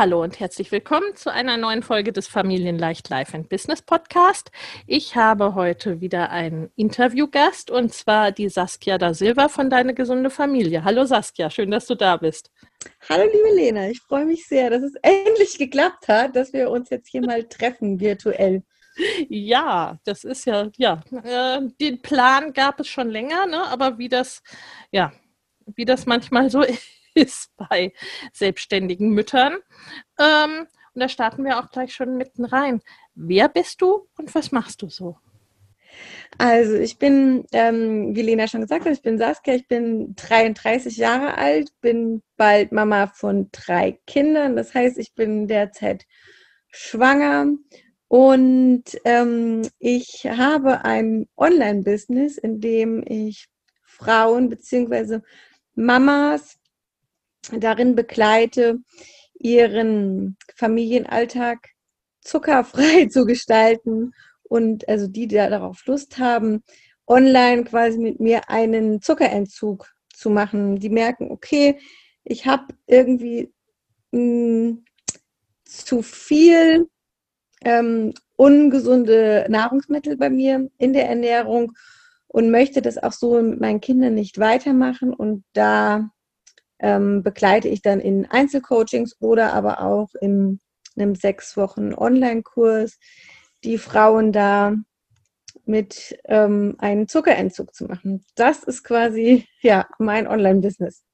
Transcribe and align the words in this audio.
Hallo 0.00 0.22
und 0.22 0.40
herzlich 0.40 0.72
willkommen 0.72 1.14
zu 1.14 1.30
einer 1.30 1.58
neuen 1.58 1.82
Folge 1.82 2.10
des 2.10 2.26
Familienleicht 2.26 3.10
Life 3.10 3.36
and 3.36 3.50
Business 3.50 3.82
Podcast. 3.82 4.50
Ich 4.86 5.14
habe 5.14 5.54
heute 5.54 6.00
wieder 6.00 6.30
einen 6.30 6.70
Interviewgast 6.74 7.70
und 7.70 7.92
zwar 7.92 8.32
die 8.32 8.48
Saskia 8.48 8.96
da 8.96 9.12
Silva 9.12 9.50
von 9.50 9.68
Deine 9.68 9.92
gesunde 9.92 10.30
Familie. 10.30 10.84
Hallo 10.84 11.04
Saskia, 11.04 11.50
schön, 11.50 11.70
dass 11.70 11.84
du 11.84 11.96
da 11.96 12.16
bist. 12.16 12.50
Hallo 13.10 13.24
liebe 13.24 13.54
Lena, 13.54 13.90
ich 13.90 14.00
freue 14.00 14.24
mich 14.24 14.48
sehr, 14.48 14.70
dass 14.70 14.82
es 14.82 14.94
endlich 15.02 15.58
geklappt 15.58 16.08
hat, 16.08 16.34
dass 16.34 16.54
wir 16.54 16.70
uns 16.70 16.88
jetzt 16.88 17.10
hier 17.10 17.20
mal 17.20 17.44
treffen 17.44 18.00
virtuell. 18.00 18.62
Ja, 19.28 19.98
das 20.04 20.24
ist 20.24 20.46
ja, 20.46 20.70
ja, 20.78 21.02
äh, 21.12 21.60
den 21.78 22.00
Plan 22.00 22.54
gab 22.54 22.80
es 22.80 22.88
schon 22.88 23.10
länger, 23.10 23.44
ne? 23.44 23.66
aber 23.66 23.98
wie 23.98 24.08
das, 24.08 24.42
ja, 24.92 25.12
wie 25.66 25.84
das 25.84 26.06
manchmal 26.06 26.48
so 26.48 26.62
ist 26.62 26.88
bei 27.56 27.92
selbstständigen 28.32 29.10
Müttern. 29.10 29.58
Ähm, 30.18 30.66
und 30.94 31.00
da 31.00 31.08
starten 31.08 31.44
wir 31.44 31.58
auch 31.58 31.70
gleich 31.70 31.94
schon 31.94 32.16
mitten 32.16 32.44
rein. 32.44 32.80
Wer 33.14 33.48
bist 33.48 33.80
du 33.80 34.08
und 34.16 34.34
was 34.34 34.52
machst 34.52 34.82
du 34.82 34.88
so? 34.88 35.16
Also 36.38 36.74
ich 36.74 36.98
bin, 36.98 37.44
ähm, 37.52 38.14
wie 38.14 38.22
Lena 38.22 38.46
schon 38.46 38.60
gesagt 38.60 38.84
hat, 38.84 38.92
ich 38.92 39.02
bin 39.02 39.18
Saskia, 39.18 39.54
ich 39.54 39.68
bin 39.68 40.14
33 40.16 40.96
Jahre 40.96 41.36
alt, 41.36 41.72
bin 41.80 42.22
bald 42.36 42.72
Mama 42.72 43.08
von 43.08 43.48
drei 43.52 43.98
Kindern. 44.06 44.56
Das 44.56 44.74
heißt, 44.74 44.98
ich 44.98 45.14
bin 45.14 45.48
derzeit 45.48 46.06
schwanger 46.68 47.46
und 48.08 48.84
ähm, 49.04 49.62
ich 49.78 50.26
habe 50.28 50.84
ein 50.84 51.28
Online-Business, 51.36 52.38
in 52.38 52.60
dem 52.60 53.04
ich 53.06 53.48
Frauen 53.84 54.48
bzw. 54.48 55.20
Mamas 55.74 56.59
darin 57.52 57.94
begleite, 57.94 58.78
ihren 59.38 60.36
Familienalltag 60.54 61.68
zuckerfrei 62.20 63.06
zu 63.10 63.24
gestalten 63.24 64.12
und 64.42 64.88
also 64.88 65.06
die, 65.06 65.26
die 65.26 65.36
darauf 65.36 65.84
Lust 65.86 66.18
haben, 66.18 66.62
online 67.06 67.64
quasi 67.64 67.98
mit 67.98 68.20
mir 68.20 68.50
einen 68.50 69.00
Zuckerentzug 69.00 69.90
zu 70.12 70.30
machen. 70.30 70.76
Die 70.76 70.90
merken, 70.90 71.30
okay, 71.30 71.78
ich 72.24 72.46
habe 72.46 72.74
irgendwie 72.86 73.52
mh, 74.12 74.18
hm, 74.20 74.84
zu 75.64 76.02
viel 76.02 76.88
ähm, 77.64 78.12
ungesunde 78.36 79.46
Nahrungsmittel 79.48 80.16
bei 80.16 80.30
mir 80.30 80.70
in 80.78 80.92
der 80.92 81.08
Ernährung 81.08 81.72
und 82.28 82.50
möchte 82.50 82.82
das 82.82 82.98
auch 82.98 83.12
so 83.12 83.40
mit 83.42 83.60
meinen 83.60 83.80
Kindern 83.80 84.14
nicht 84.14 84.38
weitermachen. 84.38 85.12
Und 85.12 85.44
da 85.52 86.10
ähm, 86.80 87.22
begleite 87.22 87.68
ich 87.68 87.82
dann 87.82 88.00
in 88.00 88.26
Einzelcoachings 88.26 89.16
oder 89.20 89.52
aber 89.52 89.82
auch 89.82 90.08
in 90.20 90.60
einem 90.96 91.14
sechs 91.14 91.56
Wochen 91.56 91.94
Online-Kurs 91.94 92.98
die 93.64 93.78
Frauen 93.78 94.32
da 94.32 94.74
mit 95.64 96.18
ähm, 96.24 96.74
einem 96.78 97.06
Zuckerentzug 97.08 97.74
zu 97.74 97.84
machen. 97.84 98.24
Das 98.34 98.64
ist 98.64 98.82
quasi 98.82 99.46
ja 99.60 99.86
mein 99.98 100.26
Online-Business. 100.26 101.04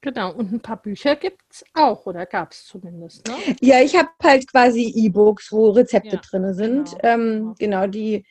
Genau, 0.00 0.32
und 0.34 0.52
ein 0.52 0.60
paar 0.60 0.82
Bücher 0.82 1.14
gibt 1.14 1.42
es 1.48 1.64
auch, 1.74 2.06
oder 2.06 2.26
gab 2.26 2.50
es 2.50 2.64
zumindest, 2.64 3.26
ne? 3.28 3.34
Ja, 3.60 3.80
ich 3.80 3.96
habe 3.96 4.08
halt 4.20 4.50
quasi 4.50 4.92
E-Books, 4.96 5.52
wo 5.52 5.70
Rezepte 5.70 6.16
ja, 6.16 6.20
drin 6.20 6.54
sind. 6.54 6.90
Genau, 6.90 7.02
ähm, 7.04 7.54
genau 7.56 7.86
die 7.86 8.26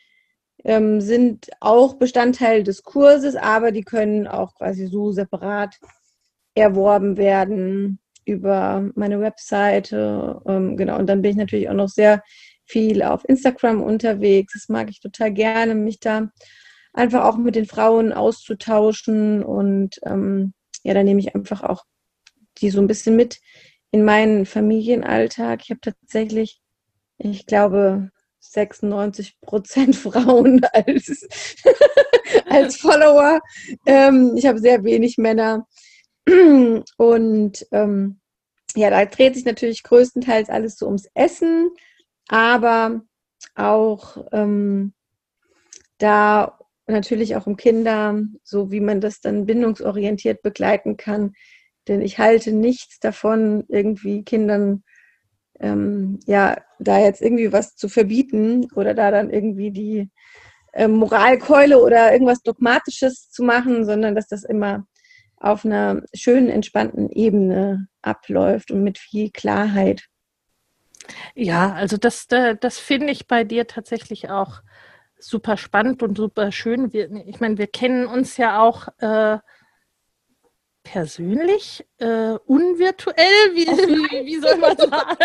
ähm, 0.65 0.99
sind 0.99 1.49
auch 1.61 1.93
Bestandteil 1.93 2.63
des 2.63 2.83
Kurses, 2.83 3.37
aber 3.37 3.71
die 3.71 3.83
können 3.83 4.27
auch 4.27 4.53
quasi 4.55 4.87
so 4.87 5.13
separat 5.13 5.79
erworben 6.55 7.17
werden 7.17 7.99
über 8.25 8.89
meine 8.95 9.19
Webseite. 9.19 10.41
Ähm, 10.47 10.77
genau, 10.77 10.97
und 10.99 11.07
dann 11.07 11.21
bin 11.21 11.31
ich 11.31 11.37
natürlich 11.37 11.69
auch 11.69 11.73
noch 11.73 11.89
sehr 11.89 12.23
viel 12.65 13.03
auf 13.03 13.27
Instagram 13.27 13.81
unterwegs. 13.81 14.53
Das 14.53 14.69
mag 14.69 14.89
ich 14.89 14.99
total 14.99 15.31
gerne, 15.33 15.75
mich 15.75 15.99
da 15.99 16.29
einfach 16.93 17.25
auch 17.25 17.37
mit 17.37 17.55
den 17.55 17.65
Frauen 17.65 18.13
auszutauschen 18.13 19.43
und 19.43 19.99
ähm, 20.05 20.53
ja, 20.83 20.93
da 20.93 21.03
nehme 21.03 21.19
ich 21.19 21.35
einfach 21.35 21.63
auch 21.63 21.85
die 22.57 22.69
so 22.69 22.81
ein 22.81 22.87
bisschen 22.87 23.15
mit 23.15 23.39
in 23.91 24.03
meinen 24.03 24.45
Familienalltag. 24.45 25.61
Ich 25.63 25.69
habe 25.69 25.81
tatsächlich, 25.81 26.61
ich 27.17 27.45
glaube, 27.45 28.09
96 28.39 29.39
Prozent 29.41 29.95
Frauen 29.97 30.61
als, 30.73 31.27
als 32.49 32.77
Follower. 32.77 33.39
Ähm, 33.85 34.33
ich 34.35 34.45
habe 34.45 34.59
sehr 34.59 34.83
wenig 34.83 35.17
Männer. 35.17 35.67
Und 36.97 37.67
ähm, 37.71 38.19
ja, 38.75 38.89
da 38.89 39.05
dreht 39.05 39.35
sich 39.35 39.45
natürlich 39.45 39.83
größtenteils 39.83 40.49
alles 40.49 40.77
so 40.77 40.85
ums 40.85 41.09
Essen, 41.13 41.71
aber 42.27 43.01
auch 43.55 44.25
ähm, 44.31 44.93
da 45.97 46.59
natürlich 46.87 47.35
auch 47.35 47.47
um 47.47 47.57
Kinder, 47.57 48.21
so 48.43 48.71
wie 48.71 48.79
man 48.79 49.01
das 49.01 49.21
dann 49.21 49.45
bindungsorientiert 49.45 50.41
begleiten 50.41 50.97
kann. 50.97 51.33
Denn 51.87 52.01
ich 52.01 52.19
halte 52.19 52.51
nichts 52.51 52.99
davon, 52.99 53.65
irgendwie 53.67 54.23
Kindern 54.23 54.83
ähm, 55.59 56.19
ja 56.25 56.57
da 56.79 56.99
jetzt 56.99 57.21
irgendwie 57.21 57.51
was 57.53 57.75
zu 57.75 57.89
verbieten 57.89 58.67
oder 58.75 58.93
da 58.93 59.11
dann 59.11 59.29
irgendwie 59.29 59.71
die 59.71 60.09
äh, 60.73 60.87
Moralkeule 60.87 61.81
oder 61.81 62.11
irgendwas 62.11 62.41
Dogmatisches 62.41 63.29
zu 63.29 63.43
machen, 63.43 63.85
sondern 63.85 64.15
dass 64.15 64.27
das 64.27 64.43
immer 64.43 64.85
auf 65.41 65.65
einer 65.65 66.03
schönen, 66.13 66.49
entspannten 66.49 67.09
Ebene 67.09 67.87
abläuft 68.01 68.71
und 68.71 68.83
mit 68.83 68.97
viel 68.97 69.31
Klarheit. 69.31 70.05
Ja, 71.35 71.73
also 71.73 71.97
das, 71.97 72.27
das 72.27 72.77
finde 72.77 73.11
ich 73.11 73.27
bei 73.27 73.43
dir 73.43 73.67
tatsächlich 73.67 74.29
auch 74.29 74.61
super 75.17 75.57
spannend 75.57 76.03
und 76.03 76.17
super 76.17 76.51
schön. 76.51 76.93
Wir, 76.93 77.11
ich 77.27 77.39
meine, 77.39 77.57
wir 77.57 77.67
kennen 77.67 78.05
uns 78.05 78.37
ja 78.37 78.61
auch 78.61 78.87
äh, 78.99 79.39
persönlich, 80.83 81.85
äh, 81.97 82.33
unvirtuell, 82.45 83.53
wie, 83.53 83.67
wie, 83.67 84.25
wie, 84.25 84.39
soll 84.39 84.57
man 84.57 84.77
sagen. 84.77 85.17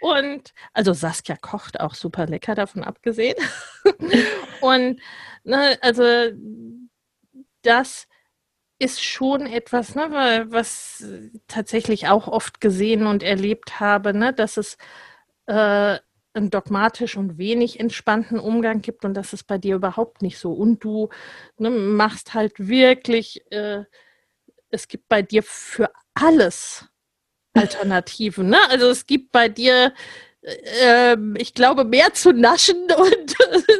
und 0.00 0.52
also 0.72 0.92
Saskia 0.92 1.36
kocht 1.36 1.80
auch 1.80 1.94
super 1.94 2.26
lecker, 2.26 2.54
davon 2.54 2.84
abgesehen. 2.84 3.36
und 4.60 5.00
ne, 5.44 5.78
also 5.80 6.04
das 7.62 8.06
ist 8.78 9.02
schon 9.02 9.46
etwas, 9.46 9.94
ne, 9.94 10.46
was 10.48 11.04
tatsächlich 11.48 12.08
auch 12.08 12.28
oft 12.28 12.60
gesehen 12.60 13.06
und 13.06 13.22
erlebt 13.22 13.80
habe, 13.80 14.12
ne, 14.14 14.32
dass 14.32 14.56
es 14.56 14.76
äh, 15.46 15.98
einen 16.34 16.50
dogmatisch 16.50 17.16
und 17.16 17.38
wenig 17.38 17.80
entspannten 17.80 18.38
Umgang 18.38 18.82
gibt 18.82 19.04
und 19.04 19.14
das 19.14 19.32
ist 19.32 19.44
bei 19.44 19.58
dir 19.58 19.76
überhaupt 19.76 20.22
nicht 20.22 20.38
so. 20.38 20.52
Und 20.52 20.84
du 20.84 21.08
ne, 21.58 21.70
machst 21.70 22.34
halt 22.34 22.52
wirklich, 22.58 23.40
äh, 23.50 23.84
es 24.70 24.88
gibt 24.88 25.08
bei 25.08 25.22
dir 25.22 25.42
für 25.42 25.90
alles 26.14 26.86
Alternativen. 27.54 28.50
Ne? 28.50 28.58
Also 28.68 28.90
es 28.90 29.06
gibt 29.06 29.32
bei 29.32 29.48
dir 29.48 29.94
äh, 30.46 31.16
ich 31.38 31.54
glaube, 31.54 31.84
mehr 31.84 32.14
zu 32.14 32.32
naschen 32.32 32.86
und 32.96 33.36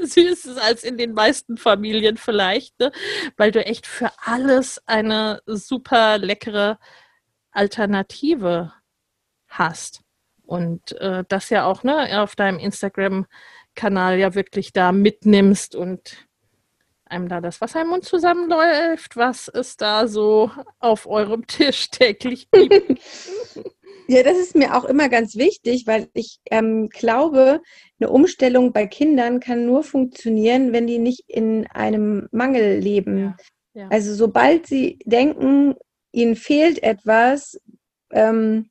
Süßes 0.09 0.59
als 0.59 0.85
in 0.85 0.99
den 0.99 1.13
meisten 1.13 1.57
Familien 1.57 2.17
vielleicht, 2.17 2.79
ne? 2.81 2.93
weil 3.37 3.53
du 3.53 3.65
echt 3.65 3.87
für 3.87 4.11
alles 4.25 4.83
eine 4.87 5.41
super 5.47 6.19
leckere 6.19 6.79
Alternative 7.53 8.73
hast. 9.49 10.03
Und 10.45 10.93
äh, 11.01 11.25
das 11.29 11.51
ja 11.51 11.67
auch 11.67 11.83
ne, 11.83 12.23
auf 12.23 12.37
deinem 12.37 12.59
Instagram-Kanal 12.59 14.19
ja 14.19 14.35
wirklich 14.35 14.73
da 14.73 14.93
mitnimmst 14.93 15.75
und 15.75 16.27
einem 17.05 17.29
da 17.29 17.41
das 17.41 17.61
Wasser 17.61 17.83
im 17.83 17.89
Mund 17.89 18.05
zusammenläuft, 18.05 19.17
was 19.17 19.49
es 19.49 19.77
da 19.77 20.09
so 20.09 20.51
auf 20.79 21.07
eurem 21.07 21.47
Tisch 21.47 21.91
täglich 21.91 22.51
gibt. 22.51 23.01
ja, 24.09 24.23
das 24.23 24.39
ist 24.39 24.55
mir 24.55 24.77
auch 24.77 24.85
immer 24.85 25.09
ganz 25.09 25.37
wichtig, 25.37 25.87
weil 25.87 26.09
ich 26.15 26.39
ähm, 26.51 26.89
glaube, 26.89 27.61
eine 27.99 28.11
Umstellung 28.11 28.73
bei 28.73 28.87
Kindern 28.87 29.41
kann 29.41 29.67
nur 29.67 29.83
funktionieren, 29.83 30.73
wenn 30.73 30.87
die 30.87 30.99
nicht 30.99 31.25
in 31.27 31.67
einem 31.69 32.29
Mangel 32.31 32.79
leben. 32.79 33.19
Ja, 33.19 33.37
ja. 33.75 33.89
Also 33.91 34.15
sobald 34.15 34.67
sie 34.67 34.99
denken, 35.05 35.75
ihnen 36.13 36.37
fehlt 36.37 36.83
etwas, 36.83 37.61
ähm, 38.11 38.71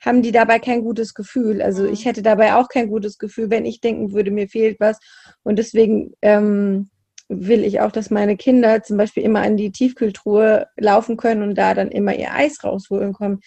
haben 0.00 0.22
die 0.22 0.32
dabei 0.32 0.58
kein 0.58 0.82
gutes 0.82 1.14
Gefühl. 1.14 1.60
Also 1.60 1.82
mhm. 1.82 1.92
ich 1.92 2.04
hätte 2.04 2.22
dabei 2.22 2.54
auch 2.54 2.68
kein 2.68 2.88
gutes 2.88 3.18
Gefühl, 3.18 3.50
wenn 3.50 3.66
ich 3.66 3.80
denken 3.80 4.12
würde, 4.12 4.30
mir 4.30 4.48
fehlt 4.48 4.78
was. 4.80 4.98
Und 5.42 5.58
deswegen 5.58 6.12
ähm, 6.22 6.90
will 7.28 7.64
ich 7.64 7.80
auch, 7.80 7.92
dass 7.92 8.10
meine 8.10 8.36
Kinder 8.36 8.82
zum 8.82 8.96
Beispiel 8.96 9.22
immer 9.22 9.42
an 9.42 9.56
die 9.56 9.70
Tiefkühltruhe 9.70 10.66
laufen 10.76 11.16
können 11.16 11.42
und 11.42 11.56
da 11.56 11.74
dann 11.74 11.90
immer 11.90 12.14
ihr 12.14 12.32
Eis 12.32 12.62
rausholen 12.64 13.12
kommen. 13.12 13.40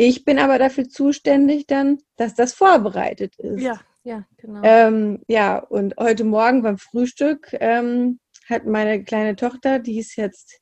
Ich 0.00 0.24
bin 0.24 0.38
aber 0.38 0.58
dafür 0.58 0.88
zuständig 0.88 1.66
dann, 1.66 1.98
dass 2.16 2.34
das 2.34 2.54
vorbereitet 2.54 3.36
ist. 3.36 3.60
Ja, 3.60 3.80
ja, 4.04 4.24
genau. 4.36 4.60
Ähm, 4.62 5.22
ja, 5.26 5.58
und 5.58 5.96
heute 5.98 6.22
Morgen 6.24 6.62
beim 6.62 6.78
Frühstück 6.78 7.54
ähm, 7.60 8.20
hat 8.48 8.64
meine 8.64 9.04
kleine 9.04 9.36
Tochter, 9.36 9.80
die 9.80 9.98
ist 9.98 10.16
jetzt 10.16 10.60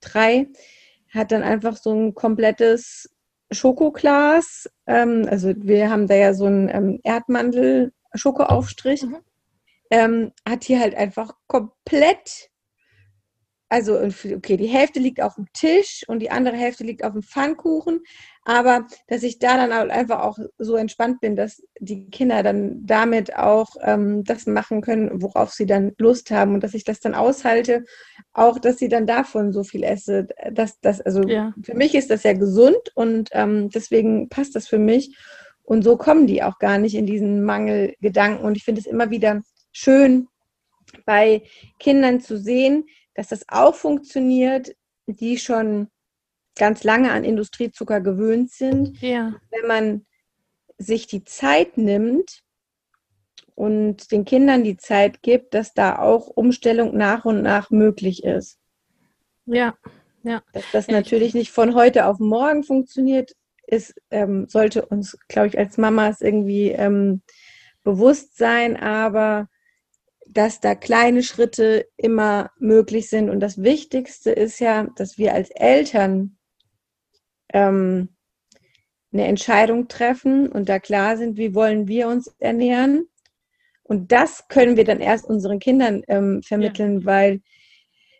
drei, 0.00 0.48
hat 1.12 1.32
dann 1.32 1.42
einfach 1.42 1.76
so 1.76 1.92
ein 1.94 2.14
komplettes 2.14 3.10
Schokoglas. 3.50 4.70
Ähm, 4.86 5.26
also 5.30 5.54
wir 5.56 5.90
haben 5.90 6.06
da 6.06 6.14
ja 6.14 6.34
so 6.34 6.44
einen 6.44 6.68
ähm, 6.68 7.00
Erdmandel-Schokoaufstrich. 7.02 9.04
Mhm 9.04 9.16
ähm, 9.94 10.32
hat 10.48 10.64
hier 10.64 10.80
halt 10.80 10.94
einfach 10.94 11.34
komplett, 11.46 12.50
also 13.68 13.98
okay, 13.98 14.56
die 14.56 14.66
Hälfte 14.66 15.00
liegt 15.00 15.20
auf 15.20 15.36
dem 15.36 15.46
Tisch 15.52 16.04
und 16.08 16.20
die 16.20 16.30
andere 16.30 16.56
Hälfte 16.56 16.84
liegt 16.84 17.04
auf 17.04 17.12
dem 17.12 17.22
Pfannkuchen, 17.22 18.02
aber 18.44 18.86
dass 19.08 19.22
ich 19.22 19.38
da 19.38 19.56
dann 19.56 19.74
halt 19.74 19.90
einfach 19.90 20.22
auch 20.22 20.38
so 20.58 20.76
entspannt 20.76 21.20
bin, 21.20 21.34
dass 21.34 21.62
die 21.80 22.10
Kinder 22.10 22.42
dann 22.42 22.84
damit 22.84 23.36
auch 23.36 23.76
ähm, 23.80 24.22
das 24.24 24.46
machen 24.46 24.82
können, 24.82 25.22
worauf 25.22 25.52
sie 25.52 25.66
dann 25.66 25.92
Lust 25.98 26.30
haben 26.30 26.54
und 26.54 26.62
dass 26.62 26.74
ich 26.74 26.84
das 26.84 27.00
dann 27.00 27.14
aushalte, 27.14 27.84
auch 28.34 28.58
dass 28.58 28.76
sie 28.76 28.88
dann 28.88 29.06
davon 29.06 29.52
so 29.52 29.64
viel 29.64 29.82
esse. 29.82 30.28
Das, 30.52 30.78
das, 30.80 31.00
also 31.00 31.22
ja. 31.22 31.54
für 31.62 31.74
mich 31.74 31.94
ist 31.94 32.10
das 32.10 32.22
ja 32.22 32.34
gesund 32.34 32.90
und 32.94 33.30
ähm, 33.32 33.70
deswegen 33.70 34.28
passt 34.28 34.54
das 34.54 34.68
für 34.68 34.78
mich. 34.78 35.16
Und 35.62 35.82
so 35.82 35.96
kommen 35.96 36.26
die 36.26 36.42
auch 36.42 36.58
gar 36.58 36.76
nicht 36.76 36.94
in 36.94 37.06
diesen 37.06 37.42
Mangelgedanken. 37.42 38.44
Und 38.44 38.56
ich 38.56 38.64
finde 38.64 38.82
es 38.82 38.86
immer 38.86 39.08
wieder 39.08 39.40
schön 39.72 40.28
bei 41.06 41.42
Kindern 41.78 42.20
zu 42.20 42.38
sehen, 42.38 42.84
dass 43.14 43.28
das 43.28 43.46
auch 43.48 43.74
funktioniert, 43.74 44.76
die 45.06 45.38
schon 45.38 45.88
ganz 46.56 46.84
lange 46.84 47.12
an 47.12 47.24
Industriezucker 47.24 48.00
gewöhnt 48.00 48.50
sind. 48.50 49.00
Ja. 49.00 49.34
Wenn 49.50 49.66
man 49.66 50.06
sich 50.78 51.06
die 51.06 51.24
Zeit 51.24 51.78
nimmt 51.78 52.42
und 53.54 54.10
den 54.10 54.24
Kindern 54.24 54.64
die 54.64 54.76
Zeit 54.76 55.22
gibt, 55.22 55.54
dass 55.54 55.74
da 55.74 55.98
auch 55.98 56.26
Umstellung 56.28 56.96
nach 56.96 57.24
und 57.24 57.42
nach 57.42 57.70
möglich 57.70 58.24
ist. 58.24 58.58
Ja, 59.46 59.76
ja. 60.22 60.42
Dass 60.52 60.64
das 60.72 60.86
ja, 60.86 60.94
natürlich 60.94 61.34
nicht 61.34 61.52
von 61.52 61.74
heute 61.74 62.06
auf 62.06 62.18
morgen 62.18 62.64
funktioniert, 62.64 63.32
ist, 63.66 63.94
ähm, 64.10 64.46
sollte 64.48 64.84
uns, 64.86 65.16
glaube 65.28 65.48
ich, 65.48 65.58
als 65.58 65.78
Mamas 65.78 66.20
irgendwie 66.20 66.70
ähm, 66.70 67.22
bewusst 67.82 68.36
sein, 68.36 68.76
aber 68.76 69.48
dass 70.26 70.60
da 70.60 70.74
kleine 70.74 71.22
Schritte 71.22 71.86
immer 71.96 72.50
möglich 72.58 73.08
sind. 73.08 73.30
Und 73.30 73.40
das 73.40 73.62
Wichtigste 73.62 74.30
ist 74.32 74.58
ja, 74.58 74.88
dass 74.96 75.18
wir 75.18 75.34
als 75.34 75.50
Eltern 75.50 76.36
ähm, 77.54 78.10
eine 79.12 79.26
Entscheidung 79.26 79.88
treffen 79.88 80.48
und 80.48 80.68
da 80.68 80.78
klar 80.78 81.16
sind, 81.16 81.38
wie 81.38 81.54
wollen 81.54 81.88
wir 81.88 82.08
uns 82.08 82.34
ernähren. 82.40 83.06
Und 83.84 84.12
das 84.12 84.48
können 84.48 84.76
wir 84.76 84.84
dann 84.84 85.00
erst 85.00 85.26
unseren 85.26 85.60
Kindern 85.60 86.02
ähm, 86.08 86.42
vermitteln, 86.42 87.00
ja. 87.00 87.06
weil 87.06 87.40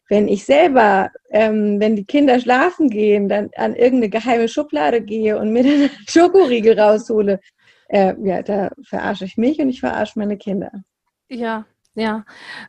wenn 0.09 0.29
ich 0.29 0.45
selber, 0.45 1.11
ähm, 1.31 1.81
wenn 1.81 1.97
die 1.97 2.05
Kinder 2.05 2.39
schlafen 2.39 2.91
gehen, 2.91 3.29
dann 3.29 3.51
an 3.57 3.75
irgendeine 3.75 4.11
geheime 4.11 4.49
Schublade 4.49 5.03
gehe 5.03 5.39
und 5.39 5.53
mir 5.53 5.63
dann 5.65 5.73
einen 5.73 5.91
Schokoriegel 6.09 6.79
raushole, 6.79 7.41
äh, 7.89 8.15
ja, 8.23 8.43
da 8.43 8.71
verarsche 8.87 9.25
ich 9.25 9.37
mich 9.37 9.59
und 9.59 9.71
ich 9.71 9.81
verarsche 9.81 10.19
meine 10.19 10.37
Kinder. 10.37 10.71
Ja, 11.29 11.67
ja, 11.95 12.25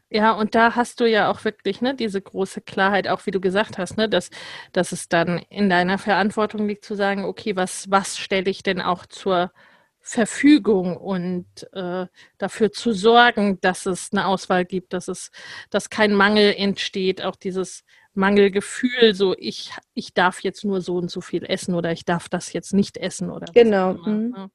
ja, 0.10 0.32
und 0.34 0.54
da 0.54 0.76
hast 0.76 1.00
du 1.00 1.06
ja 1.10 1.32
auch 1.32 1.44
wirklich 1.44 1.82
ne, 1.82 1.96
diese 1.96 2.22
große 2.22 2.62
Klarheit, 2.62 3.08
auch 3.08 3.26
wie 3.26 3.32
du 3.32 3.42
gesagt 3.42 3.78
hast, 3.78 3.98
ne, 3.98 4.08
dass, 4.08 4.30
dass 4.72 4.92
es 4.92 5.10
dann 5.10 5.40
in 5.50 5.70
deiner 5.70 5.98
Verantwortung 5.98 6.68
liegt 6.68 6.86
zu 6.86 6.96
sagen, 6.96 7.26
okay, 7.26 7.56
was, 7.56 7.90
was 7.90 8.18
stelle 8.18 8.50
ich 8.50 8.62
denn 8.64 8.82
auch 8.82 9.06
zur 9.08 9.52
Verfügung 10.00 10.96
und 10.98 11.48
äh, 11.74 12.06
dafür 12.38 12.72
zu 12.72 12.94
sorgen, 12.94 13.60
dass 13.62 13.88
es 13.88 14.10
eine 14.12 14.28
Auswahl 14.28 14.64
gibt, 14.64 14.94
dass 14.94 15.08
es, 15.08 15.32
dass 15.72 15.90
kein 15.90 16.14
Mangel 16.14 16.54
entsteht, 16.56 17.24
auch 17.24 17.36
dieses 17.36 17.84
Mangelgefühl, 18.14 19.16
so 19.16 19.36
ich, 19.40 19.72
ich 19.96 20.14
darf 20.14 20.42
jetzt 20.42 20.64
nur 20.64 20.82
so 20.82 20.98
und 20.98 21.10
so 21.10 21.22
viel 21.22 21.44
essen 21.44 21.74
oder 21.74 21.92
ich 21.92 22.06
darf 22.06 22.30
das 22.30 22.54
jetzt 22.54 22.74
nicht 22.74 22.98
essen 22.98 23.32
oder 23.32 23.48
genau. 23.52 23.94
Mhm. 23.94 24.30
Ne? 24.30 24.52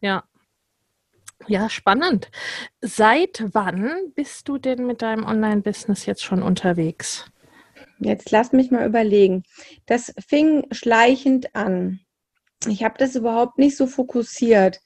Ja. 0.00 0.24
Ja, 1.46 1.70
spannend. 1.70 2.30
Seit 2.80 3.44
wann 3.52 4.12
bist 4.14 4.48
du 4.48 4.58
denn 4.58 4.86
mit 4.86 5.02
deinem 5.02 5.24
Online-Business 5.24 6.04
jetzt 6.06 6.24
schon 6.24 6.42
unterwegs? 6.42 7.30
Jetzt 8.00 8.30
lass 8.30 8.52
mich 8.52 8.70
mal 8.70 8.86
überlegen. 8.86 9.44
Das 9.86 10.12
fing 10.26 10.66
schleichend 10.72 11.54
an. 11.54 12.00
Ich 12.66 12.82
habe 12.82 12.96
das 12.98 13.14
überhaupt 13.14 13.58
nicht 13.58 13.76
so 13.76 13.86
fokussiert. 13.86 14.80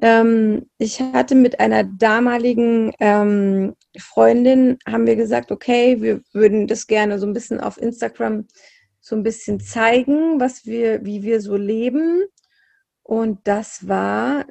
Ähm, 0.00 0.70
ich 0.78 1.00
hatte 1.00 1.34
mit 1.34 1.60
einer 1.60 1.84
damaligen 1.84 2.92
ähm, 2.98 3.74
Freundin, 3.98 4.78
haben 4.86 5.06
wir 5.06 5.16
gesagt, 5.16 5.52
okay, 5.52 6.00
wir 6.00 6.22
würden 6.32 6.66
das 6.66 6.86
gerne 6.86 7.18
so 7.18 7.26
ein 7.26 7.32
bisschen 7.32 7.60
auf 7.60 7.76
Instagram 7.76 8.46
so 9.00 9.16
ein 9.16 9.24
bisschen 9.24 9.60
zeigen, 9.60 10.40
was 10.40 10.64
wir, 10.64 11.04
wie 11.04 11.22
wir 11.22 11.40
so 11.40 11.56
leben. 11.56 12.24
Und 13.02 13.40
das 13.44 13.88
war 13.88 14.46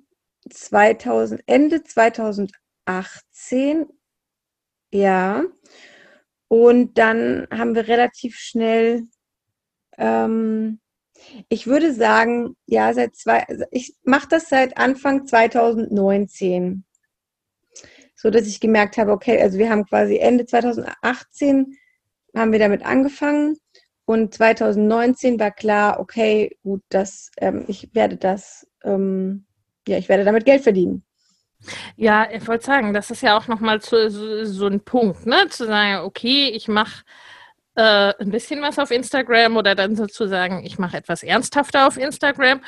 2000, 0.49 1.41
Ende 1.45 1.83
2018, 1.83 3.85
ja. 4.91 5.43
Und 6.47 6.97
dann 6.97 7.47
haben 7.51 7.75
wir 7.75 7.87
relativ 7.87 8.35
schnell, 8.35 9.03
ähm, 9.97 10.79
ich 11.49 11.67
würde 11.67 11.93
sagen, 11.93 12.55
ja, 12.65 12.93
seit 12.93 13.15
zwei, 13.15 13.45
ich 13.71 13.95
mache 14.03 14.27
das 14.29 14.49
seit 14.49 14.77
Anfang 14.77 15.27
2019. 15.27 16.85
So 18.15 18.29
dass 18.29 18.47
ich 18.47 18.59
gemerkt 18.59 18.97
habe, 18.97 19.11
okay, 19.11 19.41
also 19.41 19.57
wir 19.57 19.69
haben 19.69 19.85
quasi 19.85 20.17
Ende 20.17 20.45
2018 20.45 21.77
haben 22.35 22.51
wir 22.51 22.59
damit 22.59 22.85
angefangen 22.85 23.57
und 24.05 24.33
2019 24.33 25.39
war 25.39 25.51
klar, 25.51 25.99
okay, 25.99 26.57
gut, 26.63 26.81
das, 26.89 27.31
ähm, 27.37 27.65
ich 27.67 27.93
werde 27.93 28.17
das 28.17 28.67
ähm, 28.83 29.45
ja, 29.87 29.97
ich 29.97 30.09
werde 30.09 30.23
damit 30.23 30.45
Geld 30.45 30.63
verdienen. 30.63 31.03
Ja, 31.95 32.27
ich 32.31 32.47
wollte 32.47 32.65
sagen, 32.65 32.93
das 32.93 33.11
ist 33.11 33.21
ja 33.21 33.37
auch 33.37 33.47
nochmal 33.47 33.81
so, 33.81 34.09
so 34.09 34.67
ein 34.67 34.79
Punkt, 34.81 35.25
ne? 35.25 35.47
Zu 35.49 35.65
sagen, 35.65 36.03
okay, 36.05 36.49
ich 36.49 36.67
mache 36.67 37.03
äh, 37.75 38.13
ein 38.19 38.31
bisschen 38.31 38.61
was 38.61 38.79
auf 38.79 38.91
Instagram 38.91 39.57
oder 39.57 39.75
dann 39.75 39.95
sozusagen, 39.95 40.65
ich 40.65 40.79
mache 40.79 40.97
etwas 40.97 41.23
ernsthafter 41.23 41.87
auf 41.87 41.97
Instagram 41.97 42.61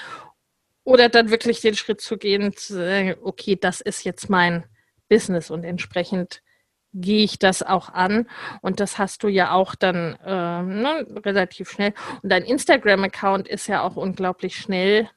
oder 0.84 1.10
dann 1.10 1.32
wirklich 1.32 1.62
den 1.62 1.76
Schritt 1.76 2.02
zu 2.02 2.18
gehen, 2.18 2.54
zu 2.56 2.76
sagen, 2.76 3.16
okay, 3.22 3.56
das 3.60 3.82
ist 3.82 4.04
jetzt 4.04 4.30
mein 4.30 4.66
Business 5.10 5.50
und 5.50 5.64
entsprechend 5.64 6.42
gehe 6.94 7.24
ich 7.24 7.40
das 7.40 7.64
auch 7.64 7.90
an. 7.90 8.30
Und 8.62 8.80
das 8.80 9.00
hast 9.00 9.24
du 9.24 9.28
ja 9.28 9.52
auch 9.54 9.76
dann 9.76 10.16
äh, 10.24 10.62
ne, 10.62 11.08
relativ 11.26 11.72
schnell. 11.72 11.94
Und 12.22 12.32
dein 12.32 12.44
Instagram-Account 12.44 13.48
ist 13.48 13.68
ja 13.68 13.82
auch 13.82 13.96
unglaublich 13.96 14.56
schnell 14.58 15.10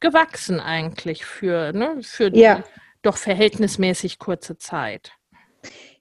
gewachsen 0.00 0.60
eigentlich 0.60 1.24
für, 1.24 1.72
ne, 1.72 1.98
für 2.02 2.30
die 2.30 2.40
ja. 2.40 2.64
doch 3.02 3.16
verhältnismäßig 3.16 4.18
kurze 4.18 4.58
Zeit. 4.58 5.12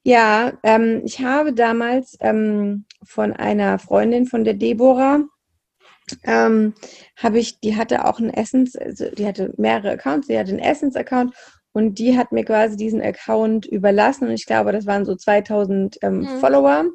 Ja, 0.03 0.53
ähm, 0.63 1.01
ich 1.03 1.21
habe 1.21 1.53
damals 1.53 2.15
ähm, 2.19 2.85
von 3.03 3.33
einer 3.33 3.79
Freundin 3.79 4.27
von 4.27 4.43
der 4.43 4.53
Deborah, 4.53 5.23
ähm, 6.23 6.75
habe 7.17 7.39
ich, 7.39 7.59
die 7.59 7.75
hatte 7.75 8.05
auch 8.05 8.19
einen 8.19 8.29
Essence, 8.29 8.75
also 8.75 9.09
die 9.09 9.25
hatte 9.25 9.53
mehrere 9.57 9.91
Accounts, 9.91 10.27
die 10.27 10.37
hatte 10.37 10.51
einen 10.51 10.59
Essence-Account 10.59 11.33
und 11.73 11.97
die 11.97 12.17
hat 12.17 12.31
mir 12.31 12.45
quasi 12.45 12.77
diesen 12.77 13.01
Account 13.01 13.65
überlassen 13.65 14.27
und 14.27 14.33
ich 14.33 14.45
glaube, 14.45 14.71
das 14.71 14.85
waren 14.85 15.05
so 15.05 15.15
2000 15.15 15.97
ähm, 16.03 16.19
mhm. 16.19 16.39
Follower 16.39 16.85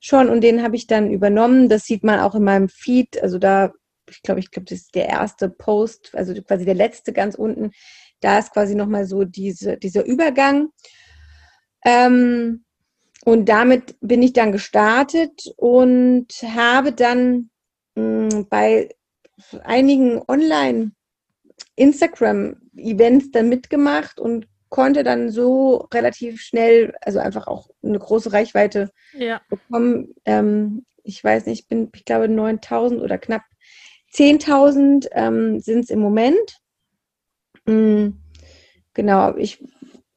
schon 0.00 0.28
und 0.28 0.40
den 0.42 0.62
habe 0.62 0.76
ich 0.76 0.86
dann 0.86 1.10
übernommen. 1.10 1.68
Das 1.68 1.84
sieht 1.84 2.04
man 2.04 2.20
auch 2.20 2.34
in 2.34 2.44
meinem 2.44 2.68
Feed, 2.68 3.22
also 3.22 3.38
da, 3.38 3.72
ich 4.10 4.22
glaube, 4.22 4.40
ich 4.40 4.50
glaube, 4.50 4.66
das 4.66 4.80
ist 4.80 4.94
der 4.94 5.08
erste 5.08 5.48
Post, 5.48 6.10
also 6.14 6.34
quasi 6.42 6.64
der 6.64 6.74
letzte 6.74 7.12
ganz 7.12 7.34
unten. 7.34 7.72
Da 8.20 8.38
ist 8.38 8.52
quasi 8.52 8.74
nochmal 8.74 9.06
so 9.06 9.24
diese, 9.24 9.76
dieser 9.76 10.04
Übergang. 10.04 10.68
Ähm, 11.84 12.64
und 13.24 13.48
damit 13.48 13.96
bin 14.00 14.22
ich 14.22 14.32
dann 14.32 14.52
gestartet 14.52 15.42
und 15.56 16.28
habe 16.42 16.92
dann 16.92 17.50
mh, 17.94 18.30
hm, 18.32 18.46
bei 18.48 18.88
einigen 19.64 20.22
Online- 20.26 20.92
Instagram-Events 21.76 23.30
dann 23.30 23.48
mitgemacht 23.48 24.20
und 24.20 24.46
konnte 24.68 25.02
dann 25.02 25.30
so 25.30 25.88
relativ 25.94 26.40
schnell, 26.40 26.94
also 27.00 27.18
einfach 27.20 27.46
auch 27.46 27.70
eine 27.82 27.98
große 27.98 28.32
Reichweite 28.32 28.90
ja. 29.14 29.40
bekommen. 29.48 30.14
Ähm, 30.24 30.84
ich 31.02 31.22
weiß 31.24 31.46
nicht, 31.46 31.62
ich 31.62 31.68
bin, 31.68 31.90
ich 31.94 32.04
glaube, 32.04 32.28
9000 32.28 33.00
oder 33.00 33.16
knapp 33.16 33.42
10.000 34.12 35.08
ähm, 35.12 35.60
sind 35.60 35.84
es 35.84 35.90
im 35.90 36.00
Moment. 36.00 36.58
Mhm. 37.66 38.18
Genau, 38.94 39.36
ich 39.36 39.62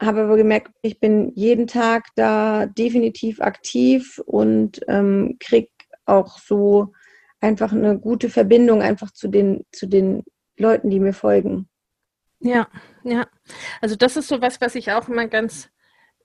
habe 0.01 0.21
aber 0.23 0.37
gemerkt, 0.37 0.71
ich 0.81 0.99
bin 0.99 1.31
jeden 1.35 1.67
Tag 1.67 2.07
da 2.15 2.65
definitiv 2.65 3.39
aktiv 3.41 4.19
und 4.25 4.81
ähm, 4.87 5.37
kriege 5.39 5.69
auch 6.05 6.39
so 6.39 6.93
einfach 7.39 7.71
eine 7.71 7.99
gute 7.99 8.29
Verbindung 8.29 8.81
einfach 8.81 9.11
zu 9.11 9.27
den, 9.27 9.65
zu 9.71 9.87
den 9.87 10.23
Leuten, 10.57 10.89
die 10.89 10.99
mir 10.99 11.13
folgen. 11.13 11.67
Ja, 12.39 12.67
ja. 13.03 13.27
Also 13.81 13.95
das 13.95 14.17
ist 14.17 14.27
so 14.27 14.41
was, 14.41 14.59
was 14.61 14.75
ich 14.75 14.91
auch 14.91 15.07
immer 15.07 15.27
ganz 15.27 15.69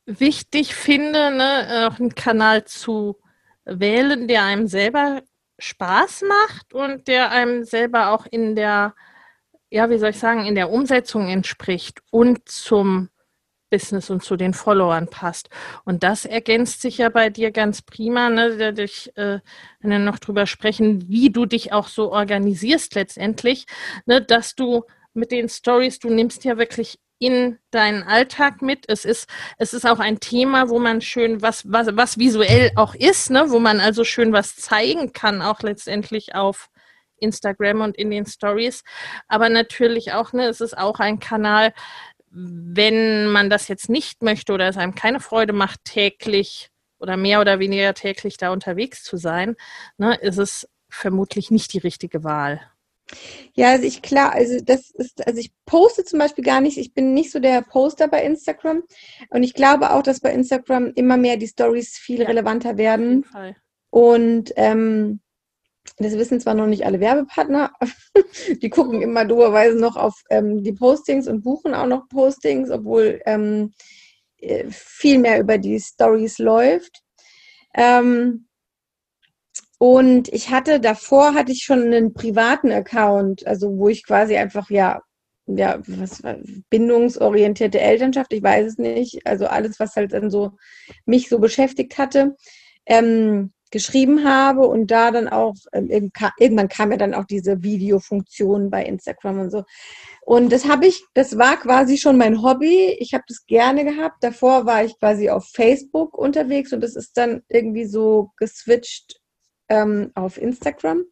wichtig 0.06 0.74
finde, 0.74 1.30
ne? 1.36 1.88
auch 1.90 1.98
einen 1.98 2.14
Kanal 2.14 2.64
zu 2.64 3.18
wählen, 3.64 4.28
der 4.28 4.44
einem 4.44 4.68
selber 4.68 5.22
Spaß 5.58 6.22
macht 6.22 6.74
und 6.74 7.08
der 7.08 7.30
einem 7.30 7.64
selber 7.64 8.10
auch 8.10 8.26
in 8.26 8.54
der, 8.54 8.94
ja, 9.70 9.90
wie 9.90 9.98
soll 9.98 10.10
ich 10.10 10.18
sagen, 10.18 10.44
in 10.44 10.54
der 10.54 10.70
Umsetzung 10.70 11.28
entspricht 11.28 12.00
und 12.10 12.48
zum 12.48 13.08
Business 13.70 14.10
und 14.10 14.22
zu 14.22 14.36
den 14.36 14.54
Followern 14.54 15.08
passt. 15.08 15.50
Und 15.84 16.02
das 16.02 16.24
ergänzt 16.24 16.82
sich 16.82 16.98
ja 16.98 17.08
bei 17.08 17.30
dir 17.30 17.50
ganz 17.50 17.82
prima, 17.82 18.30
ne? 18.30 18.56
Dadurch, 18.56 19.10
äh, 19.16 19.40
wenn 19.80 19.90
wir 19.90 19.98
noch 19.98 20.18
drüber 20.18 20.46
sprechen, 20.46 21.08
wie 21.08 21.30
du 21.30 21.46
dich 21.46 21.72
auch 21.72 21.88
so 21.88 22.12
organisierst 22.12 22.94
letztendlich, 22.94 23.66
ne? 24.06 24.22
dass 24.22 24.54
du 24.54 24.84
mit 25.14 25.32
den 25.32 25.48
Stories, 25.48 25.98
du 25.98 26.10
nimmst 26.10 26.44
ja 26.44 26.58
wirklich 26.58 27.00
in 27.18 27.58
deinen 27.70 28.02
Alltag 28.02 28.62
mit. 28.62 28.84
Es 28.88 29.04
ist, 29.04 29.28
es 29.58 29.72
ist 29.72 29.86
auch 29.86 29.98
ein 29.98 30.20
Thema, 30.20 30.68
wo 30.68 30.78
man 30.78 31.00
schön 31.00 31.42
was, 31.42 31.70
was, 31.70 31.88
was 31.92 32.18
visuell 32.18 32.72
auch 32.76 32.94
ist, 32.94 33.30
ne? 33.30 33.46
wo 33.48 33.58
man 33.58 33.80
also 33.80 34.04
schön 34.04 34.32
was 34.32 34.56
zeigen 34.56 35.12
kann, 35.12 35.42
auch 35.42 35.60
letztendlich 35.60 36.34
auf 36.34 36.68
Instagram 37.18 37.80
und 37.80 37.96
in 37.96 38.10
den 38.10 38.26
Stories. 38.26 38.82
Aber 39.28 39.48
natürlich 39.48 40.12
auch, 40.12 40.32
ne, 40.32 40.46
es 40.46 40.60
ist 40.60 40.76
auch 40.76 41.00
ein 41.00 41.18
Kanal, 41.18 41.72
wenn 42.30 43.28
man 43.28 43.48
das 43.48 43.68
jetzt 43.68 43.88
nicht 43.88 44.22
möchte 44.22 44.52
oder 44.52 44.68
es 44.68 44.76
einem 44.76 44.94
keine 44.94 45.20
Freude 45.20 45.52
macht, 45.52 45.84
täglich 45.84 46.70
oder 46.98 47.16
mehr 47.16 47.40
oder 47.40 47.58
weniger 47.58 47.94
täglich 47.94 48.36
da 48.36 48.50
unterwegs 48.50 49.02
zu 49.02 49.16
sein, 49.16 49.56
ne, 49.96 50.14
ist 50.16 50.38
es 50.38 50.68
vermutlich 50.88 51.50
nicht 51.50 51.72
die 51.72 51.78
richtige 51.78 52.24
Wahl. 52.24 52.60
Ja, 53.54 53.70
also 53.70 53.84
ich 53.84 54.02
klar, 54.02 54.32
also 54.32 54.58
das 54.62 54.90
ist, 54.90 55.26
also 55.26 55.38
ich 55.38 55.52
poste 55.64 56.04
zum 56.04 56.18
Beispiel 56.18 56.44
gar 56.44 56.60
nicht, 56.60 56.76
ich 56.76 56.92
bin 56.92 57.14
nicht 57.14 57.30
so 57.30 57.38
der 57.38 57.62
Poster 57.62 58.08
bei 58.08 58.22
Instagram 58.22 58.82
und 59.30 59.42
ich 59.42 59.54
glaube 59.54 59.92
auch, 59.92 60.02
dass 60.02 60.20
bei 60.20 60.32
Instagram 60.32 60.92
immer 60.94 61.16
mehr 61.16 61.36
die 61.36 61.46
Stories 61.46 61.96
viel 61.96 62.20
ja, 62.20 62.26
relevanter 62.26 62.76
werden. 62.76 63.24
Und 63.90 64.52
ähm, 64.56 65.20
das 65.98 66.18
wissen 66.18 66.40
zwar 66.40 66.54
noch 66.54 66.66
nicht 66.66 66.84
alle 66.84 67.00
Werbepartner, 67.00 67.72
die 68.62 68.70
gucken 68.70 69.02
immer 69.02 69.24
doberweise 69.24 69.78
noch 69.78 69.96
auf 69.96 70.22
ähm, 70.30 70.62
die 70.62 70.72
Postings 70.72 71.28
und 71.28 71.42
buchen 71.42 71.74
auch 71.74 71.86
noch 71.86 72.08
Postings, 72.08 72.70
obwohl 72.70 73.20
ähm, 73.24 73.72
äh, 74.38 74.64
viel 74.68 75.18
mehr 75.18 75.40
über 75.40 75.58
die 75.58 75.80
Stories 75.80 76.38
läuft. 76.38 77.02
Ähm, 77.74 78.45
und 79.78 80.28
ich 80.28 80.50
hatte 80.50 80.80
davor 80.80 81.34
hatte 81.34 81.52
ich 81.52 81.62
schon 81.64 81.82
einen 81.82 82.14
privaten 82.14 82.72
Account, 82.72 83.46
also 83.46 83.76
wo 83.76 83.88
ich 83.88 84.04
quasi 84.06 84.36
einfach 84.36 84.70
ja 84.70 85.02
ja 85.46 85.80
was 85.86 86.22
bindungsorientierte 86.70 87.80
Elternschaft, 87.80 88.32
ich 88.32 88.42
weiß 88.42 88.66
es 88.66 88.78
nicht, 88.78 89.26
also 89.26 89.46
alles 89.46 89.78
was 89.78 89.94
halt 89.96 90.12
dann 90.12 90.30
so 90.30 90.52
mich 91.04 91.28
so 91.28 91.38
beschäftigt 91.38 91.98
hatte. 91.98 92.36
Ähm, 92.86 93.52
geschrieben 93.70 94.24
habe 94.24 94.66
und 94.68 94.90
da 94.90 95.10
dann 95.10 95.28
auch, 95.28 95.54
ähm, 95.72 95.90
irgendwann 96.38 96.68
kam 96.68 96.92
ja 96.92 96.96
dann 96.96 97.14
auch 97.14 97.24
diese 97.24 97.62
Videofunktion 97.62 98.70
bei 98.70 98.84
Instagram 98.84 99.40
und 99.40 99.50
so. 99.50 99.64
Und 100.22 100.52
das 100.52 100.68
habe 100.68 100.86
ich, 100.86 101.02
das 101.14 101.36
war 101.36 101.56
quasi 101.56 101.98
schon 101.98 102.16
mein 102.16 102.42
Hobby. 102.42 102.96
Ich 102.98 103.12
habe 103.12 103.24
das 103.28 103.44
gerne 103.46 103.84
gehabt. 103.84 104.22
Davor 104.22 104.66
war 104.66 104.84
ich 104.84 104.98
quasi 104.98 105.30
auf 105.30 105.46
Facebook 105.52 106.16
unterwegs 106.16 106.72
und 106.72 106.80
das 106.80 106.96
ist 106.96 107.16
dann 107.16 107.42
irgendwie 107.48 107.86
so 107.86 108.30
geswitcht 108.36 109.20
ähm, 109.68 110.10
auf 110.14 110.38
Instagram. 110.38 111.04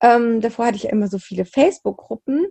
Ähm, 0.00 0.40
davor 0.40 0.66
hatte 0.66 0.76
ich 0.76 0.84
ja 0.84 0.90
immer 0.90 1.08
so 1.08 1.18
viele 1.18 1.44
Facebook-Gruppen, 1.44 2.46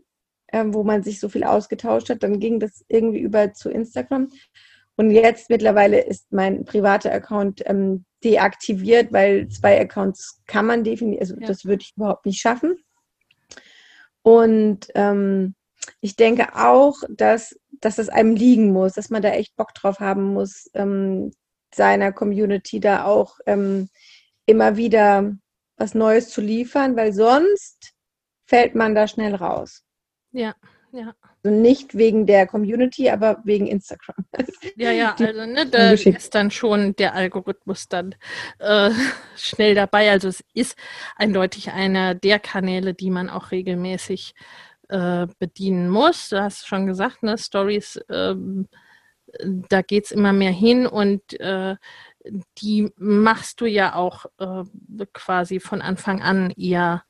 ähm, 0.52 0.74
wo 0.74 0.84
man 0.84 1.04
sich 1.04 1.20
so 1.20 1.30
viel 1.30 1.44
ausgetauscht 1.44 2.10
hat. 2.10 2.24
Dann 2.24 2.40
ging 2.40 2.60
das 2.60 2.84
irgendwie 2.88 3.20
über 3.20 3.54
zu 3.54 3.70
Instagram. 3.70 4.30
Und 4.96 5.12
jetzt 5.12 5.50
mittlerweile 5.50 6.02
ist 6.02 6.32
mein 6.32 6.66
privater 6.66 7.12
Account 7.12 7.62
ähm, 7.66 8.06
deaktiviert, 8.24 9.14
weil 9.14 9.48
zwei 9.48 9.80
Accounts 9.80 10.42
kann 10.48 10.66
man 10.66 10.84
definitiv, 10.84 11.22
also 11.22 11.36
ja. 11.40 11.48
das 11.48 11.66
würde 11.66 11.84
ich 11.84 11.94
überhaupt 11.96 12.26
nicht 12.26 12.42
schaffen. 12.42 12.78
Und 14.24 14.88
ähm, 14.96 15.56
ich 16.02 16.16
denke 16.16 16.56
auch, 16.56 16.96
dass, 17.10 17.58
dass 17.80 18.00
es 18.00 18.10
einem 18.10 18.36
liegen 18.36 18.74
muss, 18.74 18.94
dass 18.94 19.10
man 19.10 19.22
da 19.22 19.30
echt 19.30 19.56
Bock 19.56 19.74
drauf 19.74 20.00
haben 20.00 20.34
muss, 20.34 20.70
ähm, 20.74 21.32
seiner 21.74 22.12
Community 22.12 22.80
da 22.80 23.06
auch 23.06 23.38
ähm, 23.46 23.90
immer 24.48 24.76
wieder 24.78 25.36
was 25.78 25.94
Neues 25.94 26.30
zu 26.30 26.42
liefern, 26.42 26.96
weil 26.96 27.14
sonst 27.14 27.94
fällt 28.46 28.74
man 28.74 28.96
da 28.96 29.08
schnell 29.08 29.36
raus. 29.36 29.84
Ja, 30.32 30.56
ja. 30.92 31.14
Also 31.44 31.56
nicht 31.56 31.96
wegen 31.98 32.26
der 32.26 32.48
Community, 32.48 33.10
aber 33.10 33.42
wegen 33.44 33.68
Instagram. 33.68 34.26
Ja, 34.76 34.92
ja, 34.92 35.16
also 35.16 35.46
ne, 35.46 35.66
da 35.66 35.92
ist 35.92 36.36
dann 36.36 36.52
schon 36.52 36.96
der 36.96 37.14
Algorithmus 37.14 37.88
dann 37.88 38.16
äh, 38.60 38.92
schnell 39.36 39.76
dabei. 39.76 40.12
Also 40.12 40.28
es 40.28 40.44
ist 40.54 40.78
eindeutig 41.16 41.72
einer 41.72 42.16
der 42.16 42.40
Kanäle, 42.40 42.94
die 42.94 43.10
man 43.10 43.30
auch 43.30 43.52
regelmäßig 43.52 44.34
äh, 44.90 45.28
bedienen 45.40 45.90
muss. 45.90 46.30
Du 46.30 46.42
hast 46.42 46.68
schon 46.68 46.86
gesagt, 46.86 47.24
ne, 47.24 47.38
Stories, 47.38 48.00
ähm, 48.10 48.68
da 49.70 49.82
geht 49.82 50.06
es 50.06 50.12
immer 50.12 50.34
mehr 50.34 50.52
hin 50.52 50.88
und 50.88 51.40
äh, 51.40 51.76
die 52.58 52.92
machst 52.98 53.62
du 53.62 53.66
ja 53.66 53.96
auch 53.96 54.26
äh, 54.38 54.64
quasi 55.14 55.60
von 55.60 55.82
Anfang 55.82 56.22
an 56.22 56.52
eher 56.52 57.04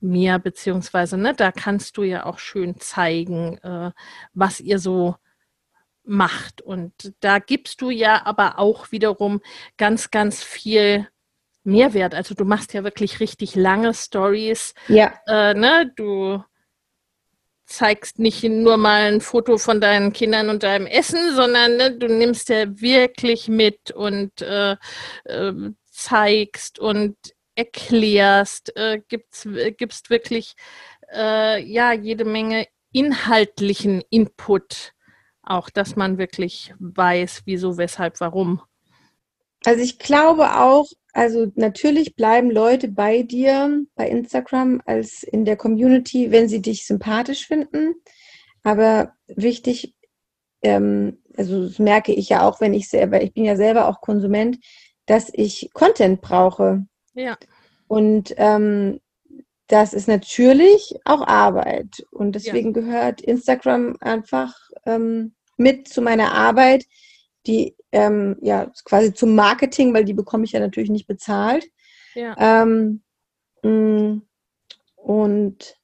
mehr, 0.00 0.38
beziehungsweise, 0.38 1.16
ne, 1.16 1.34
da 1.34 1.52
kannst 1.52 1.96
du 1.96 2.02
ja 2.02 2.26
auch 2.26 2.38
schön 2.38 2.78
zeigen, 2.78 3.58
äh, 3.58 3.92
was 4.34 4.60
ihr 4.60 4.78
so 4.78 5.16
macht. 6.04 6.62
Und 6.62 7.14
da 7.20 7.38
gibst 7.38 7.80
du 7.80 7.90
ja 7.90 8.24
aber 8.24 8.58
auch 8.58 8.92
wiederum 8.92 9.40
ganz, 9.76 10.10
ganz 10.10 10.42
viel 10.42 11.08
Mehrwert. 11.64 12.14
Also 12.14 12.34
du 12.34 12.44
machst 12.44 12.72
ja 12.74 12.84
wirklich 12.84 13.20
richtig 13.20 13.54
lange 13.56 13.92
Stories. 13.92 14.74
Ja. 14.88 15.14
Äh, 15.26 15.54
ne, 15.54 15.92
du 15.96 16.42
zeigst 17.66 18.18
nicht 18.18 18.44
nur 18.44 18.76
mal 18.76 19.12
ein 19.12 19.20
Foto 19.20 19.58
von 19.58 19.80
deinen 19.80 20.12
Kindern 20.12 20.48
und 20.48 20.62
deinem 20.62 20.86
Essen, 20.86 21.34
sondern 21.34 21.76
ne, 21.76 21.96
du 21.96 22.06
nimmst 22.06 22.48
ja 22.48 22.80
wirklich 22.80 23.48
mit 23.48 23.90
und 23.90 24.40
äh, 24.40 24.76
äh, 25.24 25.52
zeigst 25.90 26.78
und 26.78 27.16
erklärst, 27.56 28.76
äh, 28.76 29.00
gibst, 29.08 29.48
gibst 29.78 30.10
wirklich 30.10 30.54
äh, 31.12 31.62
ja 31.62 31.92
jede 31.92 32.24
Menge 32.24 32.66
inhaltlichen 32.92 34.02
Input, 34.10 34.92
auch 35.42 35.68
dass 35.70 35.96
man 35.96 36.18
wirklich 36.18 36.72
weiß, 36.78 37.42
wieso, 37.44 37.78
weshalb, 37.78 38.20
warum. 38.20 38.62
Also 39.66 39.82
ich 39.82 39.98
glaube 39.98 40.60
auch, 40.60 40.86
also 41.12 41.50
natürlich 41.56 42.14
bleiben 42.14 42.52
Leute 42.52 42.86
bei 42.86 43.22
dir 43.22 43.84
bei 43.96 44.08
Instagram 44.08 44.80
als 44.86 45.24
in 45.24 45.44
der 45.44 45.56
Community, 45.56 46.30
wenn 46.30 46.48
sie 46.48 46.62
dich 46.62 46.86
sympathisch 46.86 47.48
finden. 47.48 47.96
Aber 48.62 49.14
wichtig, 49.26 49.92
ähm, 50.62 51.18
also 51.36 51.64
das 51.66 51.80
merke 51.80 52.12
ich 52.12 52.28
ja 52.28 52.46
auch, 52.46 52.60
wenn 52.60 52.74
ich 52.74 52.88
selber, 52.88 53.20
ich 53.22 53.34
bin 53.34 53.44
ja 53.44 53.56
selber 53.56 53.88
auch 53.88 54.00
Konsument, 54.00 54.58
dass 55.06 55.30
ich 55.32 55.68
Content 55.74 56.20
brauche. 56.20 56.86
Ja. 57.14 57.36
Und 57.88 58.34
ähm, 58.36 59.00
das 59.66 59.94
ist 59.94 60.06
natürlich 60.06 60.94
auch 61.04 61.26
Arbeit. 61.26 62.06
Und 62.12 62.36
deswegen 62.36 62.72
ja. 62.72 62.82
gehört 62.82 63.20
Instagram 63.20 63.96
einfach 63.98 64.54
ähm, 64.84 65.34
mit 65.56 65.88
zu 65.88 66.02
meiner 66.02 66.34
Arbeit, 66.34 66.84
die 67.46 67.76
ähm, 67.92 68.36
ja 68.42 68.70
quasi 68.84 69.12
zum 69.14 69.34
Marketing, 69.34 69.94
weil 69.94 70.04
die 70.04 70.14
bekomme 70.14 70.44
ich 70.44 70.52
ja 70.52 70.60
natürlich 70.60 70.90
nicht 70.90 71.06
bezahlt. 71.06 71.66
Ja. 72.14 72.34
Ähm, 72.38 73.02
mm, 73.62 74.22
und 74.96 75.76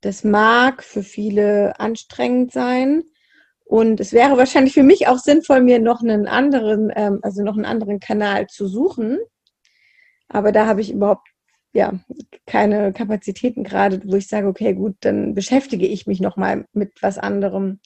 das 0.00 0.24
mag 0.24 0.82
für 0.82 1.02
viele 1.02 1.78
anstrengend 1.78 2.52
sein. 2.52 3.04
Und 3.64 4.00
es 4.00 4.12
wäre 4.12 4.36
wahrscheinlich 4.36 4.74
für 4.74 4.82
mich 4.82 5.06
auch 5.06 5.18
sinnvoll, 5.18 5.62
mir 5.62 5.78
noch 5.78 6.02
einen 6.02 6.26
anderen, 6.26 6.92
ähm, 6.94 7.20
also 7.22 7.42
noch 7.42 7.54
einen 7.54 7.64
anderen 7.64 8.00
Kanal 8.00 8.46
zu 8.48 8.66
suchen. 8.66 9.18
Aber 10.28 10.52
da 10.52 10.66
habe 10.66 10.80
ich 10.80 10.92
überhaupt 10.92 11.28
ja 11.72 11.94
keine 12.46 12.92
Kapazitäten 12.92 13.64
gerade, 13.64 14.02
wo 14.04 14.16
ich 14.16 14.28
sage, 14.28 14.46
okay, 14.46 14.74
gut, 14.74 14.96
dann 15.00 15.34
beschäftige 15.34 15.86
ich 15.86 16.06
mich 16.06 16.20
noch 16.20 16.36
mal 16.36 16.66
mit 16.72 16.92
was 17.00 17.16
anderem. 17.16 17.80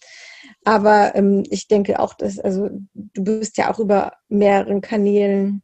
Aber 0.67 1.15
ähm, 1.15 1.45
ich 1.49 1.69
denke 1.69 2.01
auch, 2.01 2.15
dass 2.15 2.41
also 2.41 2.69
du 2.93 3.23
bist 3.23 3.57
ja 3.57 3.73
auch 3.73 3.79
über 3.79 4.15
mehreren 4.29 4.81
Kanälen 4.81 5.63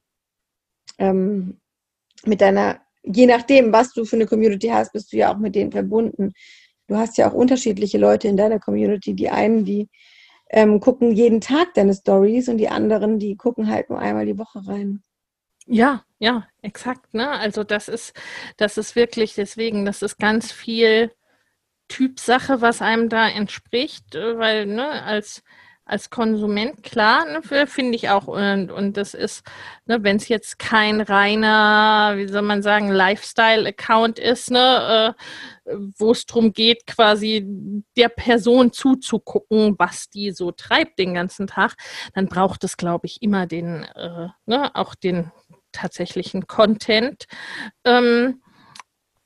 ähm, 0.98 1.60
mit 2.24 2.40
deiner, 2.40 2.80
je 3.02 3.26
nachdem, 3.26 3.72
was 3.72 3.92
du 3.92 4.04
für 4.04 4.14
eine 4.14 4.26
Community 4.26 4.68
hast, 4.68 4.92
bist 4.92 5.12
du 5.12 5.16
ja 5.16 5.34
auch 5.34 5.38
mit 5.38 5.56
denen 5.56 5.72
verbunden. 5.72 6.32
Du 6.86 6.96
hast 6.96 7.18
ja 7.18 7.28
auch 7.28 7.34
unterschiedliche 7.34 7.98
Leute 7.98 8.28
in 8.28 8.36
deiner 8.36 8.60
Community. 8.60 9.14
Die 9.14 9.28
einen, 9.28 9.64
die 9.64 9.88
ähm, 10.50 10.78
gucken 10.78 11.10
jeden 11.10 11.40
Tag 11.40 11.74
deine 11.74 11.94
Stories 11.94 12.48
und 12.48 12.58
die 12.58 12.68
anderen, 12.68 13.18
die 13.18 13.34
gucken 13.36 13.68
halt 13.68 13.90
nur 13.90 13.98
einmal 13.98 14.26
die 14.26 14.38
Woche 14.38 14.64
rein. 14.68 15.02
Ja, 15.66 16.04
ja, 16.20 16.46
exakt. 16.60 17.12
Ne? 17.12 17.28
Also 17.28 17.64
das 17.64 17.88
ist, 17.88 18.12
das 18.56 18.78
ist 18.78 18.94
wirklich 18.94 19.34
deswegen, 19.34 19.84
das 19.84 20.02
ist 20.02 20.20
ganz 20.20 20.52
viel 20.52 21.10
Typsache, 21.92 22.62
was 22.62 22.80
einem 22.80 23.10
da 23.10 23.28
entspricht, 23.28 24.14
äh, 24.14 24.38
weil 24.38 24.66
ne, 24.66 25.02
als 25.02 25.42
als 25.84 26.08
Konsument, 26.10 26.82
klar, 26.82 27.26
ne, 27.26 27.66
finde 27.66 27.96
ich 27.96 28.08
auch. 28.08 28.26
Und, 28.28 28.70
und 28.70 28.96
das 28.96 29.14
ist, 29.14 29.42
ne, 29.84 30.02
wenn 30.02 30.16
es 30.16 30.28
jetzt 30.28 30.58
kein 30.58 31.00
reiner, 31.00 32.14
wie 32.16 32.28
soll 32.28 32.42
man 32.42 32.62
sagen, 32.62 32.88
Lifestyle-Account 32.88 34.18
ist, 34.18 34.50
ne, 34.50 35.14
äh, 35.66 35.74
wo 35.98 36.12
es 36.12 36.24
darum 36.24 36.52
geht, 36.52 36.86
quasi 36.86 37.44
der 37.96 38.08
Person 38.08 38.72
zuzugucken, 38.72 39.74
was 39.78 40.08
die 40.08 40.30
so 40.30 40.52
treibt 40.52 40.98
den 40.98 41.14
ganzen 41.14 41.46
Tag, 41.46 41.74
dann 42.14 42.26
braucht 42.26 42.64
es, 42.64 42.76
glaube 42.76 43.06
ich, 43.06 43.20
immer 43.20 43.46
den, 43.46 43.82
äh, 43.82 44.28
ne, 44.46 44.74
auch 44.74 44.94
den 44.94 45.32
tatsächlichen 45.72 46.46
Content. 46.46 47.26
Ähm, 47.84 48.40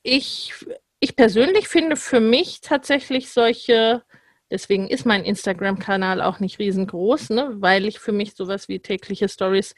ich, 0.01 0.53
ich 0.99 1.15
persönlich 1.15 1.67
finde 1.67 1.95
für 1.95 2.19
mich 2.19 2.61
tatsächlich 2.61 3.29
solche 3.29 4.03
Deswegen 4.49 4.87
ist 4.87 5.05
mein 5.05 5.25
Instagram-Kanal 5.25 6.21
auch 6.21 6.39
nicht 6.39 6.59
riesengroß, 6.59 7.31
ne? 7.31 7.51
weil 7.55 7.85
ich 7.85 7.99
für 7.99 8.13
mich 8.13 8.35
sowas 8.35 8.69
wie 8.69 8.79
tägliche 8.79 9.27
Stories 9.27 9.75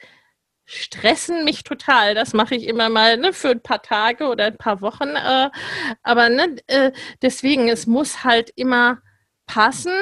stressen 0.64 1.44
mich 1.44 1.64
total. 1.64 2.14
Das 2.14 2.32
mache 2.32 2.54
ich 2.54 2.68
immer 2.68 2.88
mal 2.88 3.16
ne, 3.16 3.32
für 3.32 3.50
ein 3.50 3.62
paar 3.62 3.82
Tage 3.82 4.28
oder 4.28 4.44
ein 4.44 4.56
paar 4.56 4.80
Wochen. 4.80 5.08
Äh, 5.08 5.50
aber 6.04 6.28
ne, 6.28 6.56
äh, 6.68 6.92
deswegen, 7.22 7.68
es 7.68 7.88
muss 7.88 8.22
halt 8.22 8.52
immer 8.54 8.98
passen. 9.46 9.92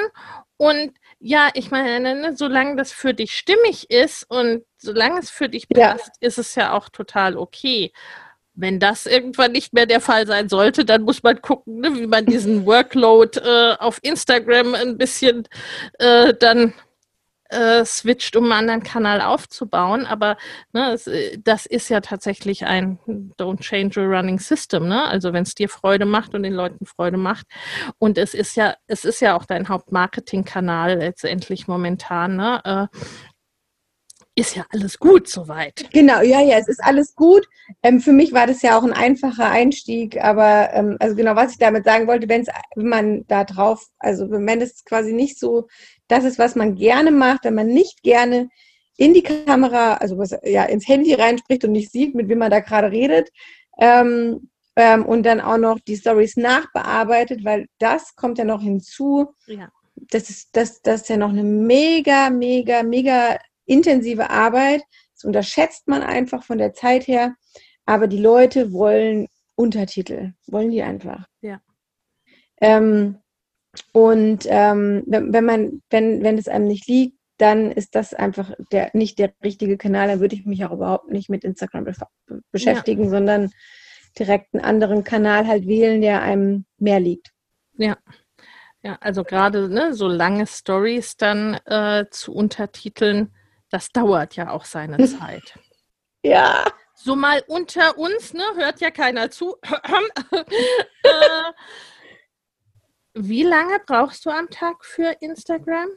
Und 0.57 0.93
ja, 1.17 1.49
ich 1.55 1.71
meine, 1.71 2.13
ne, 2.13 2.37
solange 2.37 2.75
das 2.75 2.91
für 2.91 3.15
dich 3.15 3.35
stimmig 3.35 3.89
ist 3.89 4.29
und 4.29 4.63
solange 4.77 5.19
es 5.19 5.31
für 5.31 5.49
dich 5.49 5.67
passt, 5.67 6.11
ja. 6.21 6.27
ist 6.27 6.37
es 6.37 6.53
ja 6.53 6.73
auch 6.73 6.89
total 6.89 7.35
okay. 7.35 7.91
Wenn 8.59 8.79
das 8.79 9.05
irgendwann 9.05 9.51
nicht 9.51 9.73
mehr 9.73 9.85
der 9.85 10.01
Fall 10.01 10.27
sein 10.27 10.49
sollte, 10.49 10.85
dann 10.85 11.03
muss 11.03 11.23
man 11.23 11.41
gucken, 11.41 11.79
ne, 11.79 11.95
wie 11.95 12.07
man 12.07 12.25
diesen 12.25 12.65
Workload 12.65 13.39
äh, 13.39 13.75
auf 13.79 13.99
Instagram 14.01 14.75
ein 14.75 14.97
bisschen 14.97 15.47
äh, 15.97 16.33
dann 16.33 16.73
äh, 17.49 17.83
switcht, 17.83 18.35
um 18.35 18.43
einen 18.45 18.53
anderen 18.53 18.83
Kanal 18.83 19.21
aufzubauen. 19.21 20.05
Aber 20.05 20.37
ne, 20.71 20.93
es, 20.93 21.07
äh, 21.07 21.37
das 21.43 21.65
ist 21.65 21.89
ja 21.89 21.99
tatsächlich 21.99 22.65
ein 22.65 22.99
Don't 23.37 23.59
change 23.59 23.99
a 23.99 24.05
running 24.05 24.39
system. 24.39 24.87
Ne? 24.87 25.05
Also 25.05 25.33
wenn 25.33 25.43
es 25.43 25.55
dir 25.55 25.67
Freude 25.67 26.05
macht 26.05 26.35
und 26.35 26.43
den 26.43 26.53
Leuten 26.53 26.85
Freude 26.85 27.17
macht. 27.17 27.47
Und 27.97 28.17
es 28.17 28.33
ist 28.33 28.55
ja, 28.55 28.75
es 28.87 29.03
ist 29.03 29.19
ja 29.19 29.35
auch 29.35 29.45
dein 29.45 29.67
Hauptmarketingkanal 29.67 30.99
letztendlich 30.99 31.67
momentan. 31.67 32.35
Ne? 32.35 32.61
Äh, 32.63 32.97
ist 34.39 34.55
ja 34.55 34.65
alles 34.69 34.97
gut 34.97 35.27
soweit. 35.27 35.89
Genau, 35.91 36.21
ja, 36.21 36.41
ja, 36.41 36.57
es 36.57 36.67
ist 36.67 36.83
alles 36.83 37.15
gut. 37.15 37.47
Ähm, 37.83 37.99
für 37.99 38.13
mich 38.13 38.33
war 38.33 38.47
das 38.47 38.61
ja 38.61 38.77
auch 38.77 38.83
ein 38.83 38.93
einfacher 38.93 39.49
Einstieg, 39.49 40.23
aber 40.23 40.69
ähm, 40.73 40.97
also 40.99 41.15
genau, 41.15 41.35
was 41.35 41.51
ich 41.51 41.57
damit 41.57 41.85
sagen 41.85 42.07
wollte, 42.07 42.29
wenn 42.29 42.45
man 42.75 43.25
da 43.27 43.43
drauf, 43.43 43.85
also 43.99 44.29
wenn 44.29 44.61
es 44.61 44.83
quasi 44.85 45.13
nicht 45.13 45.39
so 45.39 45.67
das 46.07 46.23
ist, 46.23 46.39
was 46.39 46.55
man 46.55 46.75
gerne 46.75 47.11
macht, 47.11 47.43
wenn 47.43 47.55
man 47.55 47.67
nicht 47.67 48.01
gerne 48.03 48.49
in 48.97 49.13
die 49.13 49.23
Kamera, 49.23 49.95
also 49.95 50.17
was, 50.17 50.35
ja, 50.43 50.63
ins 50.63 50.87
Handy 50.87 51.13
reinspricht 51.13 51.63
und 51.63 51.71
nicht 51.71 51.91
sieht, 51.91 52.15
mit 52.15 52.27
wem 52.27 52.39
man 52.39 52.51
da 52.51 52.59
gerade 52.59 52.91
redet, 52.91 53.29
ähm, 53.79 54.49
ähm, 54.75 55.05
und 55.05 55.23
dann 55.23 55.39
auch 55.41 55.57
noch 55.57 55.79
die 55.79 55.97
Stories 55.97 56.37
nachbearbeitet, 56.37 57.43
weil 57.43 57.67
das 57.79 58.15
kommt 58.15 58.37
ja 58.37 58.45
noch 58.45 58.61
hinzu. 58.61 59.33
Ja. 59.45 59.69
Das 59.95 60.29
ist, 60.29 60.49
das, 60.53 60.81
das 60.81 61.01
ist 61.01 61.09
ja 61.09 61.17
noch 61.17 61.29
eine 61.29 61.43
mega, 61.43 62.29
mega, 62.29 62.83
mega 62.83 63.37
intensive 63.69 64.29
Arbeit. 64.29 64.81
Das 65.13 65.23
unterschätzt 65.23 65.87
man 65.87 66.01
einfach 66.01 66.43
von 66.43 66.57
der 66.57 66.73
Zeit 66.73 67.07
her. 67.07 67.35
Aber 67.85 68.07
die 68.07 68.19
Leute 68.19 68.71
wollen 68.71 69.27
Untertitel, 69.55 70.33
wollen 70.47 70.71
die 70.71 70.83
einfach. 70.83 71.25
Ja. 71.41 71.61
Ähm, 72.61 73.17
und 73.91 74.45
ähm, 74.47 75.03
wenn, 75.05 75.45
man, 75.45 75.81
wenn, 75.89 76.23
wenn 76.23 76.37
es 76.37 76.47
einem 76.47 76.67
nicht 76.67 76.87
liegt, 76.87 77.17
dann 77.37 77.71
ist 77.71 77.95
das 77.95 78.13
einfach 78.13 78.51
der, 78.71 78.91
nicht 78.93 79.17
der 79.19 79.33
richtige 79.43 79.77
Kanal. 79.77 80.07
Dann 80.07 80.19
würde 80.19 80.35
ich 80.35 80.45
mich 80.45 80.65
auch 80.65 80.71
überhaupt 80.71 81.09
nicht 81.09 81.29
mit 81.29 81.43
Instagram 81.43 81.87
beschäftigen, 82.51 83.05
ja. 83.05 83.09
sondern 83.09 83.51
direkt 84.17 84.53
einen 84.53 84.63
anderen 84.63 85.03
Kanal 85.03 85.47
halt 85.47 85.67
wählen, 85.67 86.01
der 86.01 86.21
einem 86.21 86.65
mehr 86.77 86.99
liegt. 86.99 87.31
Ja. 87.77 87.97
Ja, 88.81 88.97
also 89.01 89.25
gerade 89.25 89.67
ne, 89.67 89.93
so 89.93 90.07
lange 90.07 90.47
Stories 90.47 91.17
dann 91.17 91.55
äh, 91.65 92.05
zu 92.11 92.33
untertiteln, 92.33 93.33
das 93.69 93.89
dauert 93.89 94.35
ja 94.35 94.51
auch 94.51 94.65
seine 94.65 94.97
Zeit. 95.19 95.57
ja. 96.23 96.65
So 97.01 97.15
mal 97.15 97.41
unter 97.47 97.97
uns, 97.97 98.33
ne, 98.33 98.43
hört 98.55 98.81
ja 98.81 98.91
keiner 98.91 99.31
zu. 99.31 99.55
äh, 99.61 101.53
wie 103.13 103.43
lange 103.43 103.79
brauchst 103.85 104.25
du 104.25 104.29
am 104.29 104.49
Tag 104.49 104.83
für 104.83 105.15
Instagram? 105.21 105.87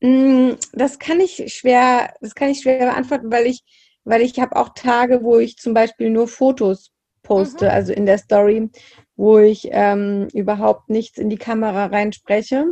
Mm, 0.00 0.52
das 0.72 0.98
kann 0.98 1.20
ich 1.20 1.52
schwer, 1.52 2.14
das 2.22 2.34
kann 2.34 2.48
ich 2.48 2.60
schwer 2.60 2.78
beantworten, 2.78 3.30
weil 3.30 3.46
ich, 3.46 3.62
weil 4.04 4.22
ich 4.22 4.40
habe 4.40 4.56
auch 4.56 4.70
Tage, 4.70 5.22
wo 5.22 5.38
ich 5.38 5.58
zum 5.58 5.74
Beispiel 5.74 6.08
nur 6.08 6.28
Fotos 6.28 6.92
poste, 7.22 7.66
mhm. 7.66 7.70
also 7.70 7.92
in 7.92 8.06
der 8.06 8.18
Story, 8.18 8.70
wo 9.16 9.38
ich 9.38 9.68
ähm, 9.70 10.28
überhaupt 10.32 10.88
nichts 10.88 11.18
in 11.18 11.28
die 11.28 11.38
Kamera 11.38 11.86
reinspreche. 11.86 12.64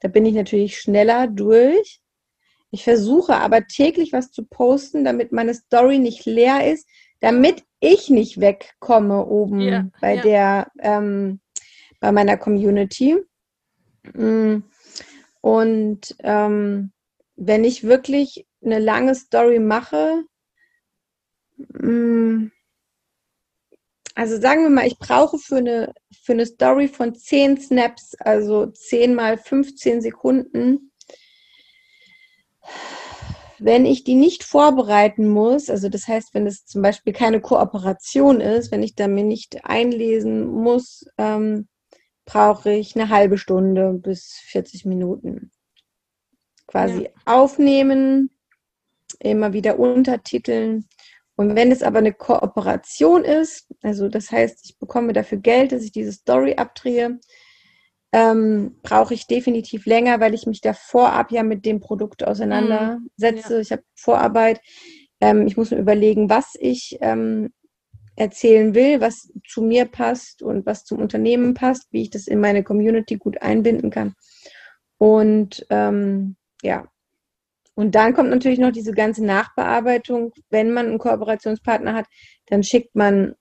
Da 0.00 0.08
bin 0.08 0.24
ich 0.24 0.34
natürlich 0.34 0.78
schneller 0.78 1.26
durch. 1.26 2.00
Ich 2.70 2.84
versuche 2.84 3.36
aber 3.36 3.66
täglich 3.66 4.12
was 4.12 4.30
zu 4.30 4.44
posten, 4.44 5.04
damit 5.04 5.32
meine 5.32 5.54
Story 5.54 5.98
nicht 5.98 6.24
leer 6.24 6.72
ist, 6.72 6.88
damit 7.20 7.64
ich 7.80 8.10
nicht 8.10 8.40
wegkomme 8.40 9.26
oben 9.26 9.60
ja, 9.60 9.88
bei 10.00 10.16
ja. 10.16 10.22
der, 10.22 10.72
ähm, 10.80 11.40
bei 12.00 12.12
meiner 12.12 12.36
Community. 12.36 13.16
Mm. 14.14 14.58
Und 15.40 16.16
ähm, 16.20 16.92
wenn 17.36 17.64
ich 17.64 17.84
wirklich 17.84 18.46
eine 18.62 18.78
lange 18.78 19.14
Story 19.14 19.58
mache, 19.58 20.24
mm, 21.56 22.50
also 24.14 24.40
sagen 24.40 24.62
wir 24.62 24.70
mal, 24.70 24.86
ich 24.86 24.98
brauche 24.98 25.38
für 25.38 25.56
eine, 25.56 25.94
für 26.22 26.32
eine 26.32 26.46
Story 26.46 26.88
von 26.88 27.14
10 27.14 27.58
Snaps, 27.60 28.14
also 28.18 28.66
10 28.66 29.14
mal 29.14 29.38
15 29.38 30.02
Sekunden, 30.02 30.89
wenn 33.60 33.84
ich 33.84 34.04
die 34.04 34.14
nicht 34.14 34.42
vorbereiten 34.42 35.28
muss, 35.28 35.68
also 35.68 35.88
das 35.88 36.08
heißt, 36.08 36.34
wenn 36.34 36.46
es 36.46 36.64
zum 36.64 36.80
Beispiel 36.82 37.12
keine 37.12 37.40
Kooperation 37.40 38.40
ist, 38.40 38.72
wenn 38.72 38.82
ich 38.82 38.94
da 38.94 39.06
mir 39.06 39.24
nicht 39.24 39.64
einlesen 39.64 40.46
muss, 40.46 41.04
ähm, 41.18 41.68
brauche 42.24 42.72
ich 42.72 42.96
eine 42.96 43.10
halbe 43.10 43.36
Stunde 43.36 43.92
bis 43.92 44.40
40 44.46 44.86
Minuten. 44.86 45.50
Quasi 46.66 47.04
ja. 47.04 47.10
aufnehmen, 47.26 48.30
immer 49.18 49.52
wieder 49.52 49.78
untertiteln. 49.78 50.88
Und 51.36 51.54
wenn 51.54 51.72
es 51.72 51.82
aber 51.82 51.98
eine 51.98 52.14
Kooperation 52.14 53.24
ist, 53.24 53.66
also 53.82 54.08
das 54.08 54.30
heißt, 54.30 54.64
ich 54.64 54.78
bekomme 54.78 55.12
dafür 55.12 55.38
Geld, 55.38 55.72
dass 55.72 55.82
ich 55.82 55.92
diese 55.92 56.12
Story 56.12 56.54
abdrehe, 56.54 57.18
ähm, 58.12 58.76
brauche 58.82 59.14
ich 59.14 59.26
definitiv 59.26 59.86
länger, 59.86 60.20
weil 60.20 60.34
ich 60.34 60.46
mich 60.46 60.60
da 60.60 60.72
vorab 60.72 61.30
ja 61.30 61.42
mit 61.42 61.64
dem 61.64 61.80
Produkt 61.80 62.26
auseinandersetze. 62.26 63.00
Mhm. 63.18 63.54
Ja. 63.54 63.58
Ich 63.60 63.72
habe 63.72 63.82
Vorarbeit. 63.94 64.60
Ähm, 65.20 65.46
ich 65.46 65.56
muss 65.56 65.70
mir 65.70 65.78
überlegen, 65.78 66.28
was 66.30 66.54
ich 66.58 66.98
ähm, 67.00 67.50
erzählen 68.16 68.74
will, 68.74 69.00
was 69.00 69.32
zu 69.46 69.62
mir 69.62 69.84
passt 69.84 70.42
und 70.42 70.66
was 70.66 70.84
zum 70.84 70.98
Unternehmen 70.98 71.54
passt, 71.54 71.86
wie 71.92 72.02
ich 72.02 72.10
das 72.10 72.26
in 72.26 72.40
meine 72.40 72.64
Community 72.64 73.16
gut 73.16 73.40
einbinden 73.40 73.90
kann. 73.90 74.14
Und 74.98 75.64
ähm, 75.70 76.36
ja, 76.62 76.86
und 77.74 77.94
dann 77.94 78.12
kommt 78.12 78.28
natürlich 78.28 78.58
noch 78.58 78.72
diese 78.72 78.92
ganze 78.92 79.24
Nachbearbeitung. 79.24 80.32
Wenn 80.50 80.72
man 80.72 80.86
einen 80.86 80.98
Kooperationspartner 80.98 81.94
hat, 81.94 82.06
dann 82.46 82.62
schickt 82.62 82.94
man 82.94 83.34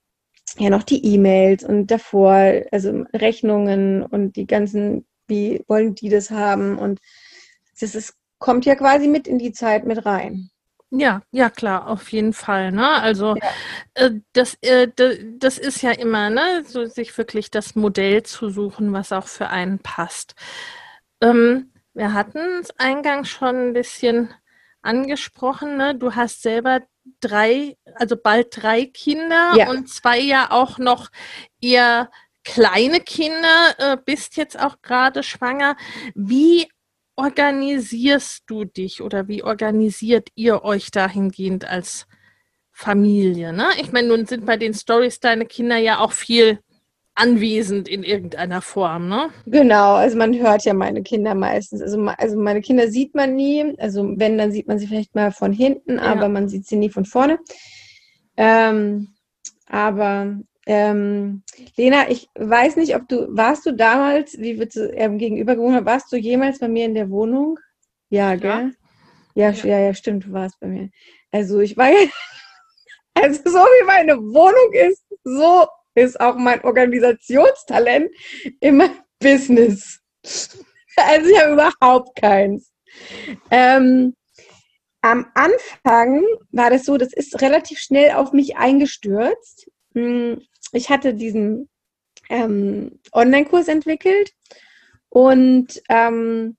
ja 0.58 0.70
noch 0.70 0.84
die 0.84 1.06
E-Mails 1.06 1.64
und 1.64 1.88
davor, 1.88 2.64
also 2.72 3.06
Rechnungen 3.14 4.04
und 4.04 4.36
die 4.36 4.48
ganzen, 4.48 5.06
wie 5.28 5.64
wollen 5.68 5.96
die 5.96 6.10
das 6.10 6.32
haben? 6.32 6.78
Und 6.78 7.00
das 7.80 7.96
ist, 7.96 8.16
kommt 8.40 8.66
ja 8.66 8.76
quasi 8.76 9.08
mit 9.08 9.28
in 9.28 9.38
die 9.38 9.52
Zeit 9.52 9.86
mit 9.86 10.06
rein. 10.06 10.50
Ja, 10.92 11.22
ja, 11.32 11.52
klar, 11.52 11.88
auf 11.88 12.12
jeden 12.12 12.34
Fall. 12.34 12.72
Ne? 12.72 12.90
Also 12.90 13.36
ja. 13.36 13.50
äh, 13.94 14.12
das, 14.34 14.58
äh, 14.62 14.88
das 15.38 15.60
ist 15.60 15.84
ja 15.84 15.92
immer, 15.92 16.32
ne, 16.32 16.64
so 16.66 16.86
sich 16.86 17.16
wirklich 17.16 17.52
das 17.52 17.76
Modell 17.76 18.24
zu 18.24 18.50
suchen, 18.50 18.92
was 18.92 19.12
auch 19.12 19.28
für 19.28 19.50
einen 19.50 19.80
passt. 19.80 20.34
Ähm, 21.22 21.72
wir 21.94 22.14
hatten 22.14 22.40
es 22.62 22.72
eingangs 22.80 23.30
schon 23.30 23.70
ein 23.70 23.74
bisschen 23.74 24.34
angesprochen, 24.82 25.78
ne? 25.78 25.96
Du 25.96 26.16
hast 26.16 26.42
selber 26.42 26.82
drei, 27.22 27.78
also 27.96 28.16
bald 28.16 28.48
drei 28.52 28.86
Kinder 28.86 29.54
ja. 29.56 29.70
und 29.70 29.90
zwei 29.90 30.20
ja 30.20 30.52
auch 30.52 30.78
noch 30.78 31.10
eher 31.62 32.10
kleine 32.44 33.00
Kinder, 33.00 33.76
äh, 33.78 33.98
bist 34.04 34.38
jetzt 34.38 34.60
auch 34.60 34.82
gerade 34.82 35.24
schwanger. 35.24 35.76
Wie 36.16 36.68
organisierst 37.16 38.44
du 38.48 38.64
dich 38.64 39.02
oder 39.02 39.28
wie 39.28 39.44
organisiert 39.44 40.30
ihr 40.36 40.64
euch 40.64 40.90
dahingehend 40.92 41.66
als 41.66 42.08
Familie? 42.72 43.52
Ne? 43.52 43.68
Ich 43.80 43.92
meine, 43.92 44.08
nun 44.08 44.26
sind 44.26 44.46
bei 44.46 44.58
den 44.58 44.74
Stories 44.74 45.20
deine 45.20 45.46
Kinder 45.46 45.78
ja 45.78 46.00
auch 46.00 46.14
viel 46.14 46.60
anwesend 47.20 47.88
in 47.88 48.04
irgendeiner 48.04 48.62
Form, 48.62 49.10
ne? 49.10 49.30
Genau, 49.46 49.96
also 49.96 50.18
man 50.18 50.34
hört 50.38 50.64
ja 50.64 50.74
meine 50.74 51.04
Kinder 51.04 51.36
meistens. 51.36 51.82
Also, 51.82 52.02
also 52.18 52.38
meine 52.38 52.62
Kinder 52.62 52.88
sieht 52.88 53.14
man 53.16 53.36
nie. 53.36 53.76
Also 53.78 54.14
wenn, 54.16 54.38
dann 54.38 54.52
sieht 54.52 54.68
man 54.68 54.80
sie 54.80 54.88
vielleicht 54.88 55.16
mal 55.16 55.32
von 55.32 55.52
hinten, 55.52 55.98
ja. 55.98 56.04
aber 56.04 56.30
man 56.30 56.48
sieht 56.48 56.66
sie 56.66 56.78
nie 56.78 56.90
von 56.90 57.06
vorne. 57.06 57.40
Ähm, 58.38 59.10
aber 59.68 60.40
ähm, 60.66 61.44
Lena, 61.76 62.10
ich 62.10 62.30
weiß 62.36 62.76
nicht, 62.78 62.96
ob 62.96 63.08
du, 63.10 63.28
warst 63.36 63.66
du 63.66 63.74
damals, 63.74 64.38
wie 64.40 64.60
wir 64.60 64.70
zu, 64.70 64.92
ähm, 64.94 65.18
gegenüber 65.18 65.56
gewohnt 65.56 65.76
haben, 65.76 65.86
warst 65.86 66.12
du 66.12 66.18
jemals 66.18 66.60
bei 66.60 66.68
mir 66.68 66.86
in 66.86 66.94
der 66.94 67.10
Wohnung? 67.10 67.60
Ja, 68.10 68.36
gell? 68.36 68.74
Ja, 69.36 69.50
ja, 69.50 69.66
ja, 69.66 69.80
ja 69.80 69.94
stimmt, 69.94 70.26
du 70.26 70.32
warst 70.32 70.60
bei 70.60 70.68
mir. 70.68 70.90
Also 71.32 71.60
ich 71.60 71.76
war 71.76 71.90
ja, 71.90 71.98
also 73.14 73.42
so 73.44 73.58
wie 73.58 73.86
meine 73.86 74.18
Wohnung 74.18 74.74
ist, 74.74 75.04
so 75.24 75.68
ist 75.96 76.20
auch 76.20 76.36
mein 76.36 76.64
Organisationstalent 76.64 78.10
im 78.60 78.84
Business. 79.20 80.00
Also 81.02 81.30
ich 81.30 81.40
habe 81.40 81.54
überhaupt 81.54 82.20
keins. 82.20 82.74
Ähm, 83.52 84.14
am 85.02 85.28
Anfang 85.34 86.26
war 86.52 86.70
das 86.70 86.84
so, 86.84 86.98
das 86.98 87.14
ist 87.14 87.42
relativ 87.42 87.80
schnell 87.80 88.12
auf 88.12 88.34
mich 88.34 88.58
eingestürzt. 88.58 89.70
Hm, 89.94 90.42
ich 90.74 90.90
hatte 90.90 91.14
diesen 91.14 91.70
ähm, 92.30 93.00
Online-Kurs 93.14 93.70
entwickelt 93.70 94.34
und 95.08 95.82
ähm, 95.88 96.58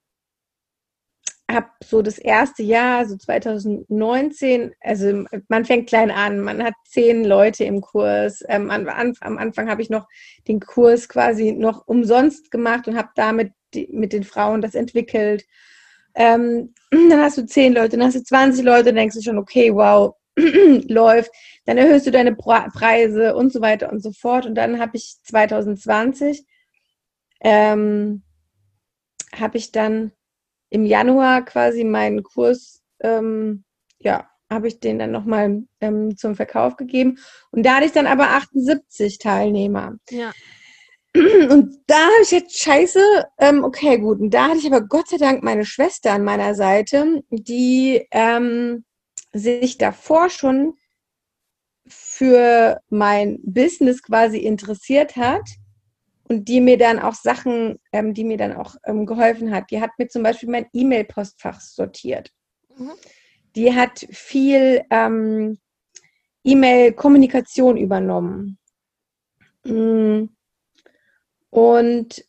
habe 1.54 1.68
so 1.84 2.02
das 2.02 2.18
erste 2.18 2.62
Jahr, 2.62 3.06
so 3.06 3.16
2019, 3.16 4.74
also 4.80 5.24
man 5.48 5.64
fängt 5.64 5.88
klein 5.88 6.10
an, 6.10 6.40
man 6.40 6.62
hat 6.62 6.74
zehn 6.86 7.24
Leute 7.24 7.64
im 7.64 7.80
Kurs. 7.80 8.44
Ähm, 8.48 8.70
am, 8.70 8.88
am, 8.88 9.38
Anfang 9.38 9.70
habe 9.70 9.82
ich 9.82 9.90
noch 9.90 10.06
den 10.48 10.60
Kurs 10.60 11.08
quasi 11.08 11.52
noch 11.52 11.86
umsonst 11.86 12.50
gemacht 12.50 12.88
und 12.88 12.96
habe 12.96 13.10
damit 13.14 13.52
die, 13.74 13.88
mit 13.92 14.12
den 14.12 14.24
Frauen 14.24 14.60
das 14.60 14.74
entwickelt. 14.74 15.44
Ähm, 16.14 16.74
dann 16.90 17.20
hast 17.20 17.38
du 17.38 17.46
zehn 17.46 17.72
Leute, 17.72 17.96
dann 17.96 18.06
hast 18.06 18.16
du 18.16 18.22
20 18.22 18.64
Leute, 18.64 18.84
dann 18.86 18.96
denkst 18.96 19.16
du 19.16 19.22
schon, 19.22 19.38
okay, 19.38 19.74
wow, 19.74 20.14
läuft, 20.36 21.32
dann 21.64 21.78
erhöhst 21.78 22.06
du 22.06 22.10
deine 22.10 22.34
Preise 22.34 23.34
und 23.34 23.52
so 23.52 23.60
weiter 23.60 23.90
und 23.92 24.02
so 24.02 24.12
fort. 24.12 24.46
Und 24.46 24.54
dann 24.54 24.78
habe 24.80 24.96
ich 24.96 25.16
2020, 25.24 26.44
ähm, 27.40 28.22
habe 29.32 29.56
ich 29.56 29.72
dann 29.72 30.12
im 30.70 30.84
Januar 30.84 31.44
quasi 31.44 31.84
meinen 31.84 32.22
Kurs, 32.22 32.80
ähm, 33.00 33.64
ja, 33.98 34.28
habe 34.48 34.68
ich 34.68 34.80
den 34.80 34.98
dann 34.98 35.12
nochmal 35.12 35.62
ähm, 35.80 36.16
zum 36.16 36.34
Verkauf 36.34 36.76
gegeben. 36.76 37.18
Und 37.50 37.64
da 37.64 37.76
hatte 37.76 37.86
ich 37.86 37.92
dann 37.92 38.06
aber 38.06 38.30
78 38.30 39.18
Teilnehmer. 39.18 39.96
Ja. 40.10 40.32
Und 41.14 41.76
da 41.88 41.96
habe 41.96 42.22
ich 42.22 42.30
jetzt 42.30 42.56
scheiße, 42.58 43.00
ähm, 43.38 43.64
okay, 43.64 43.98
gut. 43.98 44.20
Und 44.20 44.30
da 44.30 44.48
hatte 44.48 44.58
ich 44.58 44.66
aber 44.66 44.80
Gott 44.80 45.08
sei 45.08 45.16
Dank 45.16 45.42
meine 45.42 45.64
Schwester 45.64 46.12
an 46.12 46.24
meiner 46.24 46.54
Seite, 46.54 47.22
die 47.30 48.06
ähm, 48.12 48.84
sich 49.32 49.76
davor 49.78 50.30
schon 50.30 50.74
für 51.86 52.80
mein 52.90 53.40
Business 53.42 54.02
quasi 54.02 54.38
interessiert 54.38 55.16
hat 55.16 55.48
und 56.30 56.44
die 56.44 56.60
mir 56.60 56.78
dann 56.78 57.00
auch 57.00 57.14
Sachen, 57.14 57.80
ähm, 57.92 58.14
die 58.14 58.22
mir 58.22 58.36
dann 58.36 58.54
auch 58.54 58.76
ähm, 58.84 59.04
geholfen 59.04 59.52
hat. 59.52 59.72
Die 59.72 59.80
hat 59.80 59.90
mir 59.98 60.06
zum 60.06 60.22
Beispiel 60.22 60.48
mein 60.48 60.66
E-Mail-Postfach 60.72 61.60
sortiert. 61.60 62.30
Mhm. 62.76 62.92
Die 63.56 63.74
hat 63.74 64.06
viel 64.12 64.82
ähm, 64.90 65.58
E-Mail-Kommunikation 66.44 67.76
übernommen. 67.76 68.58
Mm. 69.64 70.26
Und 71.50 72.24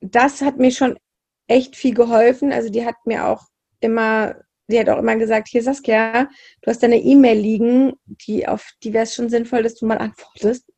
das 0.00 0.42
hat 0.42 0.58
mir 0.58 0.72
schon 0.72 0.98
echt 1.46 1.76
viel 1.76 1.94
geholfen. 1.94 2.52
Also 2.52 2.68
die 2.68 2.84
hat 2.84 2.96
mir 3.06 3.28
auch 3.28 3.46
immer 3.78 4.34
sie 4.66 4.78
hat 4.78 4.88
auch 4.88 4.98
immer 4.98 5.16
gesagt, 5.16 5.48
hier 5.48 5.62
Saskia, 5.62 6.28
du 6.62 6.70
hast 6.70 6.82
deine 6.82 7.00
E-Mail 7.00 7.38
liegen, 7.38 7.92
die 8.26 8.46
auf 8.46 8.72
die 8.82 8.92
wäre 8.92 9.04
es 9.04 9.14
schon 9.14 9.30
sinnvoll, 9.30 9.62
dass 9.62 9.76
du 9.76 9.86
mal 9.86 9.98
antwortest. 9.98 10.70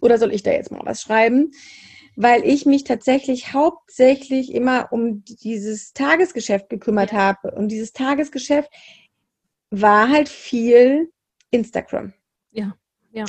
Oder 0.00 0.18
soll 0.18 0.32
ich 0.32 0.42
da 0.42 0.50
jetzt 0.50 0.70
mal 0.70 0.80
was 0.84 1.02
schreiben? 1.02 1.52
Weil 2.16 2.44
ich 2.44 2.66
mich 2.66 2.84
tatsächlich 2.84 3.52
hauptsächlich 3.52 4.52
immer 4.52 4.88
um 4.92 5.22
dieses 5.24 5.92
Tagesgeschäft 5.92 6.68
gekümmert 6.68 7.12
ja. 7.12 7.18
habe. 7.18 7.52
Und 7.52 7.68
dieses 7.68 7.92
Tagesgeschäft 7.92 8.70
war 9.70 10.08
halt 10.08 10.28
viel 10.28 11.12
Instagram. 11.50 12.12
Ja, 12.50 12.74
ja. 13.12 13.24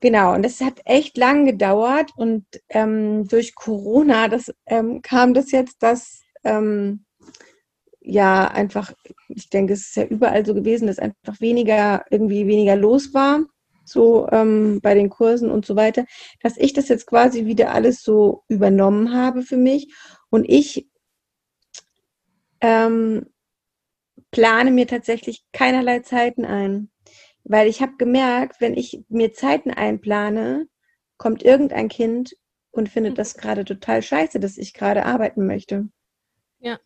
Genau, 0.00 0.34
und 0.34 0.44
das 0.44 0.60
hat 0.60 0.80
echt 0.84 1.16
lang 1.16 1.44
gedauert 1.44 2.12
und 2.16 2.44
ähm, 2.68 3.26
durch 3.26 3.56
Corona 3.56 4.28
das, 4.28 4.54
ähm, 4.66 5.02
kam 5.02 5.34
das 5.34 5.50
jetzt, 5.50 5.82
dass 5.82 6.22
ähm, 6.44 7.04
ja 8.00 8.46
einfach, 8.48 8.92
ich 9.28 9.50
denke, 9.50 9.72
es 9.72 9.88
ist 9.88 9.96
ja 9.96 10.04
überall 10.04 10.46
so 10.46 10.54
gewesen, 10.54 10.86
dass 10.86 11.00
einfach 11.00 11.40
weniger, 11.40 12.04
irgendwie 12.10 12.46
weniger 12.46 12.76
los 12.76 13.12
war, 13.12 13.40
so 13.88 14.28
ähm, 14.30 14.80
bei 14.82 14.94
den 14.94 15.10
Kursen 15.10 15.50
und 15.50 15.66
so 15.66 15.76
weiter, 15.76 16.04
dass 16.42 16.56
ich 16.56 16.72
das 16.72 16.88
jetzt 16.88 17.06
quasi 17.06 17.46
wieder 17.46 17.72
alles 17.72 18.02
so 18.02 18.44
übernommen 18.48 19.14
habe 19.14 19.42
für 19.42 19.56
mich 19.56 19.94
und 20.30 20.44
ich 20.48 20.88
ähm, 22.60 23.26
plane 24.30 24.70
mir 24.70 24.86
tatsächlich 24.86 25.44
keinerlei 25.52 26.00
Zeiten 26.00 26.44
ein, 26.44 26.90
weil 27.44 27.68
ich 27.68 27.80
habe 27.80 27.96
gemerkt, 27.98 28.60
wenn 28.60 28.74
ich 28.74 29.04
mir 29.08 29.32
Zeiten 29.32 29.70
einplane, 29.70 30.68
kommt 31.16 31.42
irgendein 31.42 31.88
Kind 31.88 32.36
und 32.70 32.88
findet 32.88 33.18
das 33.18 33.34
gerade 33.34 33.64
total 33.64 34.02
scheiße, 34.02 34.38
dass 34.38 34.58
ich 34.58 34.74
gerade 34.74 35.04
arbeiten 35.04 35.46
möchte. 35.46 35.88
Ja. 36.60 36.78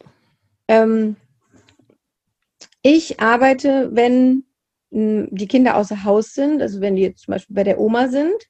Ähm, 0.69 1.17
ich 2.83 3.21
arbeite, 3.21 3.91
wenn 3.93 4.45
die 4.93 5.49
Kinder 5.49 5.77
außer 5.77 6.05
Haus 6.05 6.35
sind, 6.35 6.61
also 6.61 6.81
wenn 6.81 6.97
die 6.97 7.03
jetzt 7.03 7.23
zum 7.23 7.33
Beispiel 7.33 7.57
bei 7.57 7.65
der 7.65 7.81
Oma 7.81 8.09
sind. 8.09 8.49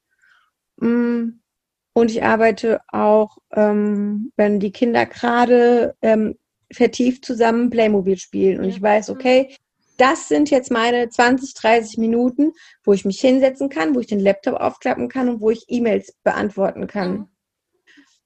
Und 1.95 2.11
ich 2.11 2.23
arbeite 2.23 2.81
auch, 2.89 3.39
ähm, 3.53 4.33
wenn 4.37 4.59
die 4.59 4.73
Kinder 4.73 5.07
gerade 5.07 5.95
ähm, 6.03 6.37
vertieft 6.73 7.25
zusammen 7.25 7.71
Playmobil 7.71 8.17
spielen. 8.17 8.61
Und 8.61 8.69
ich 8.69 8.81
weiß, 8.81 9.11
okay, 9.11 9.55
das 9.99 10.29
sind 10.29 10.51
jetzt 10.51 10.71
meine 10.71 11.09
20, 11.11 11.55
30 11.55 11.99
Minuten, 11.99 12.53
wo 12.83 12.93
ich 12.93 13.05
mich 13.05 13.21
hinsetzen 13.21 13.69
kann, 13.69 13.95
wo 13.95 14.01
ich 14.01 14.07
den 14.07 14.21
Laptop 14.21 14.55
aufklappen 14.55 15.09
kann 15.09 15.29
und 15.29 15.41
wo 15.41 15.51
ich 15.51 15.67
E-Mails 15.69 16.17
beantworten 16.25 16.87
kann. 16.87 17.29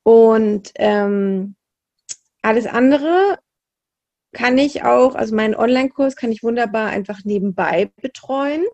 Und 0.05 0.71
ähm, 0.77 1.57
alles 2.41 2.67
andere 2.67 3.39
kann 4.37 4.59
ich 4.59 4.85
auch, 4.85 5.15
also 5.15 5.35
meinen 5.35 5.55
Online-Kurs 5.55 6.15
kann 6.15 6.31
ich 6.31 6.43
wunderbar 6.43 6.91
einfach 6.91 7.25
nebenbei 7.25 7.91
betreuen. 8.03 8.67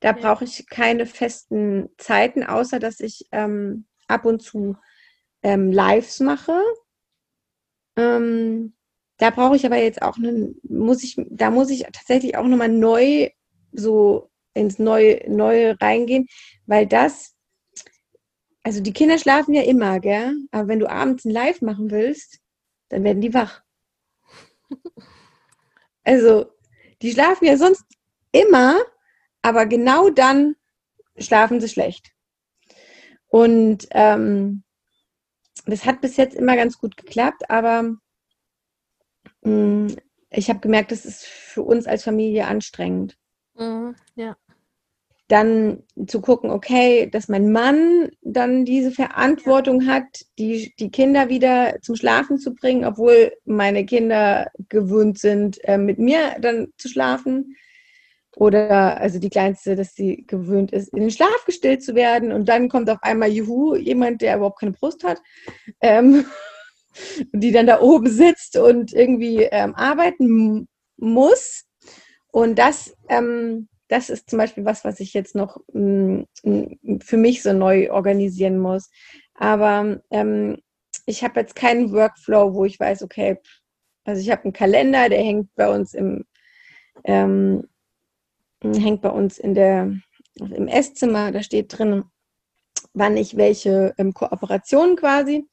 Da 0.00 0.08
ja. 0.08 0.12
brauche 0.14 0.44
ich 0.44 0.66
keine 0.66 1.04
festen 1.04 1.90
Zeiten, 1.98 2.42
außer 2.42 2.78
dass 2.78 3.00
ich 3.00 3.28
ähm, 3.32 3.84
ab 4.08 4.24
und 4.24 4.40
zu 4.40 4.76
ähm, 5.42 5.70
Lives 5.72 6.20
mache. 6.20 6.58
Ähm, 7.96 8.72
da 9.18 9.28
brauche 9.28 9.56
ich 9.56 9.66
aber 9.66 9.76
jetzt 9.76 10.00
auch 10.00 10.16
einen, 10.16 10.58
muss 10.62 11.04
ich, 11.04 11.16
da 11.28 11.50
muss 11.50 11.68
ich 11.68 11.82
tatsächlich 11.92 12.38
auch 12.38 12.46
nochmal 12.46 12.70
neu 12.70 13.28
so 13.72 14.30
ins 14.54 14.78
Neue, 14.78 15.20
Neue 15.28 15.78
reingehen, 15.82 16.28
weil 16.64 16.86
das, 16.86 17.34
also 18.62 18.80
die 18.80 18.94
Kinder 18.94 19.18
schlafen 19.18 19.52
ja 19.52 19.62
immer, 19.64 20.00
gell? 20.00 20.34
Aber 20.50 20.68
wenn 20.68 20.78
du 20.78 20.88
abends 20.88 21.26
ein 21.26 21.30
Live 21.30 21.60
machen 21.60 21.90
willst, 21.90 22.38
dann 22.88 23.04
werden 23.04 23.20
die 23.20 23.34
wach. 23.34 23.62
Also, 26.04 26.46
die 27.00 27.12
schlafen 27.12 27.44
ja 27.44 27.56
sonst 27.56 27.84
immer, 28.32 28.80
aber 29.40 29.66
genau 29.66 30.10
dann 30.10 30.56
schlafen 31.16 31.60
sie 31.60 31.68
schlecht. 31.68 32.12
Und 33.28 33.86
ähm, 33.92 34.64
das 35.66 35.84
hat 35.84 36.00
bis 36.00 36.16
jetzt 36.16 36.34
immer 36.34 36.56
ganz 36.56 36.78
gut 36.78 36.96
geklappt, 36.96 37.48
aber 37.48 37.84
mh, 39.42 39.50
mm, 39.50 39.96
ich 40.30 40.48
habe 40.48 40.60
gemerkt, 40.60 40.92
das 40.92 41.04
ist 41.04 41.24
für 41.24 41.62
uns 41.62 41.86
als 41.86 42.04
Familie 42.04 42.46
anstrengend. 42.46 43.16
Mhm, 43.54 43.94
ja. 44.14 44.36
Dann 45.32 45.82
zu 46.06 46.20
gucken, 46.20 46.50
okay, 46.50 47.08
dass 47.10 47.28
mein 47.28 47.52
Mann 47.52 48.10
dann 48.20 48.66
diese 48.66 48.90
Verantwortung 48.90 49.86
hat, 49.86 50.04
die, 50.38 50.74
die 50.78 50.90
Kinder 50.90 51.30
wieder 51.30 51.78
zum 51.80 51.96
Schlafen 51.96 52.36
zu 52.36 52.54
bringen, 52.54 52.84
obwohl 52.84 53.32
meine 53.46 53.86
Kinder 53.86 54.50
gewöhnt 54.68 55.18
sind, 55.18 55.58
äh, 55.64 55.78
mit 55.78 55.98
mir 55.98 56.36
dann 56.38 56.68
zu 56.76 56.90
schlafen. 56.90 57.56
Oder 58.36 59.00
also 59.00 59.18
die 59.18 59.30
Kleinste, 59.30 59.74
dass 59.74 59.94
sie 59.94 60.26
gewöhnt 60.26 60.70
ist, 60.70 60.92
in 60.92 61.00
den 61.00 61.10
Schlaf 61.10 61.46
gestillt 61.46 61.82
zu 61.82 61.94
werden. 61.94 62.30
Und 62.30 62.50
dann 62.50 62.68
kommt 62.68 62.90
auf 62.90 62.98
einmal 63.00 63.30
Juhu, 63.30 63.74
jemand, 63.74 64.20
der 64.20 64.36
überhaupt 64.36 64.60
keine 64.60 64.72
Brust 64.72 65.02
hat, 65.02 65.22
ähm, 65.80 66.26
die 67.32 67.52
dann 67.52 67.66
da 67.66 67.80
oben 67.80 68.10
sitzt 68.10 68.58
und 68.58 68.92
irgendwie 68.92 69.44
ähm, 69.44 69.74
arbeiten 69.76 70.68
muss. 70.98 71.64
Und 72.32 72.58
das, 72.58 72.94
ähm, 73.08 73.68
das 73.92 74.08
ist 74.08 74.30
zum 74.30 74.38
Beispiel 74.38 74.64
was, 74.64 74.84
was 74.84 75.00
ich 75.00 75.12
jetzt 75.12 75.34
noch 75.34 75.58
mh, 75.74 76.24
mm, 76.44 77.00
für 77.00 77.18
mich 77.18 77.42
so 77.42 77.52
neu 77.52 77.92
organisieren 77.92 78.58
muss. 78.58 78.90
Aber 79.34 80.00
ähm, 80.10 80.56
ich 81.04 81.22
habe 81.22 81.40
jetzt 81.40 81.54
keinen 81.54 81.92
Workflow, 81.92 82.54
wo 82.54 82.64
ich 82.64 82.80
weiß, 82.80 83.02
okay, 83.02 83.38
also 84.04 84.22
ich 84.22 84.30
habe 84.30 84.44
einen 84.44 84.54
Kalender, 84.54 85.10
der 85.10 85.18
hängt 85.18 85.54
bei 85.56 85.68
uns 85.68 85.92
im, 85.92 86.24
ähm, 87.04 87.68
hängt 88.62 89.02
bei 89.02 89.10
uns 89.10 89.36
in 89.36 89.54
der, 89.54 89.94
im 90.36 90.68
Esszimmer, 90.68 91.30
da 91.30 91.42
steht 91.42 91.76
drin, 91.76 92.04
wann 92.94 93.18
ich 93.18 93.36
welche 93.36 93.94
ähm, 93.98 94.14
Kooperationen 94.14 94.96
quasi 94.96 95.46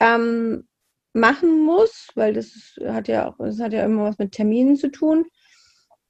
ähm, 0.00 0.66
machen 1.12 1.64
muss, 1.64 2.08
weil 2.16 2.34
das 2.34 2.76
hat 2.84 3.06
ja 3.06 3.28
auch, 3.28 3.36
das 3.38 3.60
hat 3.60 3.72
ja 3.72 3.84
immer 3.84 4.04
was 4.04 4.18
mit 4.18 4.32
Terminen 4.32 4.76
zu 4.76 4.90
tun. 4.90 5.26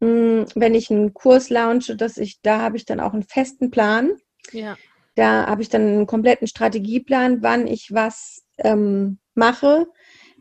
Hm, 0.01 0.47
wenn 0.55 0.75
ich 0.75 0.91
einen 0.91 1.13
Kurs 1.15 1.51
launche, 1.51 1.97
dass 1.97 2.17
ich, 2.17 2.41
da 2.43 2.61
habe 2.61 2.77
ich 2.77 2.85
dann 2.85 3.01
auch 3.01 3.13
einen 3.13 3.23
festen 3.23 3.71
Plan. 3.71 4.13
Ja. 4.53 4.77
Da 5.15 5.47
habe 5.47 5.63
ich 5.63 5.69
dann 5.69 5.83
einen 5.83 6.07
kompletten 6.07 6.47
Strategieplan, 6.47 7.43
wann 7.43 7.67
ich 7.67 7.93
was 7.93 8.45
ähm, 8.59 9.19
mache. 9.35 9.87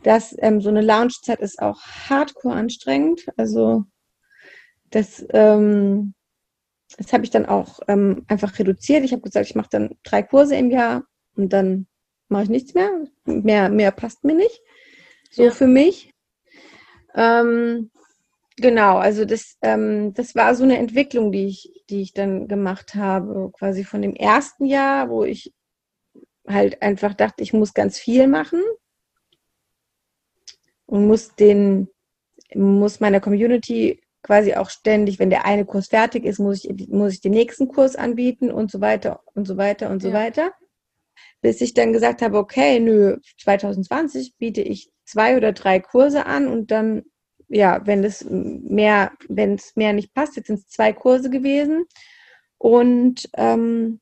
Das, 0.03 0.35
ähm, 0.39 0.61
so 0.61 0.69
eine 0.69 0.81
Launchzeit 0.81 1.41
ist 1.41 1.61
auch 1.61 1.81
hardcore 1.81 2.55
anstrengend. 2.55 3.25
Also 3.35 3.83
das, 4.91 5.25
ähm, 5.31 6.13
das 6.97 7.11
habe 7.11 7.23
ich 7.23 7.29
dann 7.29 7.45
auch 7.45 7.79
ähm, 7.87 8.23
einfach 8.27 8.57
reduziert. 8.57 9.03
Ich 9.03 9.11
habe 9.11 9.21
gesagt, 9.21 9.47
ich 9.47 9.55
mache 9.55 9.69
dann 9.71 9.95
drei 10.03 10.23
Kurse 10.23 10.55
im 10.55 10.71
Jahr 10.71 11.03
und 11.35 11.51
dann 11.51 11.87
mache 12.29 12.43
ich 12.43 12.49
nichts 12.49 12.73
mehr. 12.73 12.91
Mehr, 13.25 13.69
mehr 13.69 13.91
passt 13.91 14.23
mir 14.23 14.35
nicht. 14.35 14.61
So 15.31 15.45
ja. 15.45 15.51
für 15.51 15.67
mich. 15.67 16.13
Ähm, 17.15 17.91
genau, 18.61 18.97
also 18.97 19.25
das, 19.25 19.57
ähm, 19.61 20.13
das 20.13 20.35
war 20.35 20.55
so 20.55 20.63
eine 20.63 20.77
Entwicklung, 20.77 21.31
die 21.31 21.47
ich, 21.47 21.83
die 21.89 22.01
ich 22.01 22.13
dann 22.13 22.47
gemacht 22.47 22.95
habe, 22.95 23.51
quasi 23.51 23.83
von 23.83 24.01
dem 24.01 24.15
ersten 24.15 24.65
Jahr, 24.65 25.09
wo 25.09 25.23
ich 25.23 25.53
halt 26.47 26.81
einfach 26.81 27.13
dachte, 27.13 27.43
ich 27.43 27.53
muss 27.53 27.73
ganz 27.73 27.97
viel 27.99 28.27
machen 28.27 28.61
und 30.85 31.07
muss 31.07 31.35
den, 31.35 31.89
muss 32.55 32.99
meiner 32.99 33.19
Community 33.19 34.01
quasi 34.21 34.53
auch 34.55 34.69
ständig, 34.69 35.19
wenn 35.19 35.29
der 35.29 35.45
eine 35.45 35.65
Kurs 35.65 35.87
fertig 35.87 36.25
ist, 36.25 36.39
muss 36.39 36.65
ich, 36.65 36.87
muss 36.89 37.13
ich 37.13 37.21
den 37.21 37.31
nächsten 37.31 37.67
Kurs 37.67 37.95
anbieten 37.95 38.51
und 38.51 38.71
so 38.71 38.81
weiter 38.81 39.21
und 39.33 39.47
so 39.47 39.57
weiter 39.57 39.89
und 39.89 40.01
so 40.01 40.11
weiter. 40.13 40.53
Bis 41.41 41.61
ich 41.61 41.73
dann 41.73 41.93
gesagt 41.93 42.21
habe, 42.21 42.37
okay, 42.37 42.79
nö, 42.79 43.17
2020 43.39 44.35
biete 44.37 44.61
ich 44.61 44.91
zwei 45.05 45.37
oder 45.37 45.53
drei 45.53 45.79
Kurse 45.79 46.25
an 46.25 46.47
und 46.47 46.71
dann, 46.71 47.03
ja, 47.49 47.81
wenn 47.85 48.03
es 48.03 48.25
mehr, 48.29 49.11
wenn 49.27 49.55
es 49.55 49.75
mehr 49.75 49.93
nicht 49.93 50.13
passt, 50.13 50.35
jetzt 50.37 50.47
sind 50.47 50.59
es 50.59 50.69
zwei 50.69 50.93
Kurse 50.93 51.29
gewesen. 51.29 51.85
Und 52.57 53.29
ähm, 53.35 53.99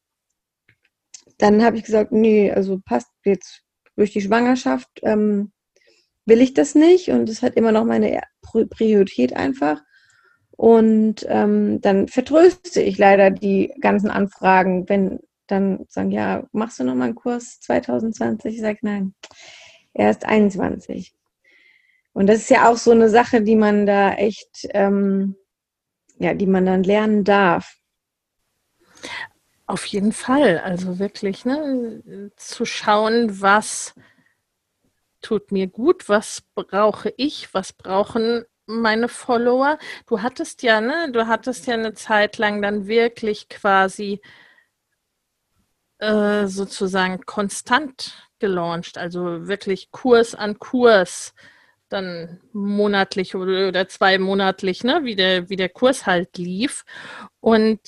dann 1.37 1.63
habe 1.63 1.77
ich 1.77 1.83
gesagt, 1.83 2.11
nee, 2.11 2.51
also 2.51 2.79
passt 2.83 3.11
jetzt 3.23 3.63
durch 3.95 4.11
die 4.11 4.21
Schwangerschaft, 4.21 4.89
ähm, 5.03 5.51
will 6.25 6.41
ich 6.41 6.53
das 6.53 6.75
nicht 6.75 7.09
und 7.09 7.29
es 7.29 7.41
hat 7.41 7.55
immer 7.55 7.71
noch 7.71 7.85
meine 7.85 8.21
Priorität 8.41 9.33
einfach. 9.35 9.81
Und 10.51 11.25
ähm, 11.29 11.81
dann 11.81 12.07
vertröste 12.07 12.81
ich 12.81 12.97
leider 12.97 13.29
die 13.29 13.73
ganzen 13.79 14.09
Anfragen, 14.09 14.89
wenn 14.89 15.19
dann 15.45 15.85
sagen, 15.87 16.11
ja, 16.11 16.47
machst 16.51 16.79
du 16.79 16.83
noch 16.83 16.95
mal 16.95 17.05
einen 17.05 17.15
Kurs 17.15 17.59
2020? 17.61 18.55
Ich 18.55 18.61
sage, 18.61 18.79
nein, 18.81 19.13
erst 19.93 20.25
21. 20.25 21.16
Und 22.17 22.25
das 22.25 22.39
ist 22.39 22.49
ja 22.49 22.67
auch 22.67 22.77
so 22.77 22.89
eine 22.89 23.09
Sache, 23.09 23.43
die 23.43 23.55
man 23.55 23.85
da 23.85 24.11
echt, 24.13 24.67
ähm, 24.71 25.35
ja, 26.17 26.33
die 26.33 26.47
man 26.47 26.65
dann 26.65 26.81
lernen 26.81 27.23
darf. 27.23 27.77
Auf 29.67 29.85
jeden 29.85 30.13
Fall, 30.13 30.57
also 30.57 30.97
wirklich, 30.97 31.45
ne, 31.45 32.31
zu 32.35 32.65
schauen, 32.65 33.39
was 33.39 33.93
tut 35.21 35.51
mir 35.51 35.67
gut, 35.67 36.09
was 36.09 36.41
brauche 36.55 37.13
ich, 37.17 37.53
was 37.53 37.71
brauchen 37.71 38.45
meine 38.65 39.09
Follower. 39.09 39.77
Du 40.07 40.23
hattest 40.23 40.63
ja, 40.63 40.81
ne, 40.81 41.11
du 41.11 41.27
hattest 41.27 41.67
ja 41.67 41.75
eine 41.75 41.93
Zeit 41.93 42.39
lang 42.39 42.63
dann 42.63 42.87
wirklich 42.87 43.47
quasi 43.47 44.21
äh, 45.99 46.47
sozusagen 46.47 47.23
konstant 47.27 48.27
gelauncht, 48.39 48.97
also 48.97 49.47
wirklich 49.47 49.91
Kurs 49.91 50.33
an 50.33 50.57
Kurs, 50.57 51.35
dann 51.89 52.39
monatlich 52.53 53.35
oder, 53.35 53.67
oder 53.67 53.87
zwei 53.87 54.17
monatlich, 54.17 54.83
ne, 54.83 55.01
wie 55.03 55.15
der, 55.15 55.49
wie 55.49 55.55
der 55.55 55.69
Kurs 55.69 56.05
halt 56.05 56.37
lief. 56.37 56.85
Und 57.39 57.79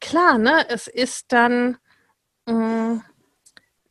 klar, 0.00 0.38
ne, 0.38 0.66
es 0.68 0.86
ist 0.88 1.32
dann 1.32 1.78
mh, 2.46 2.54
mm, 2.54 3.02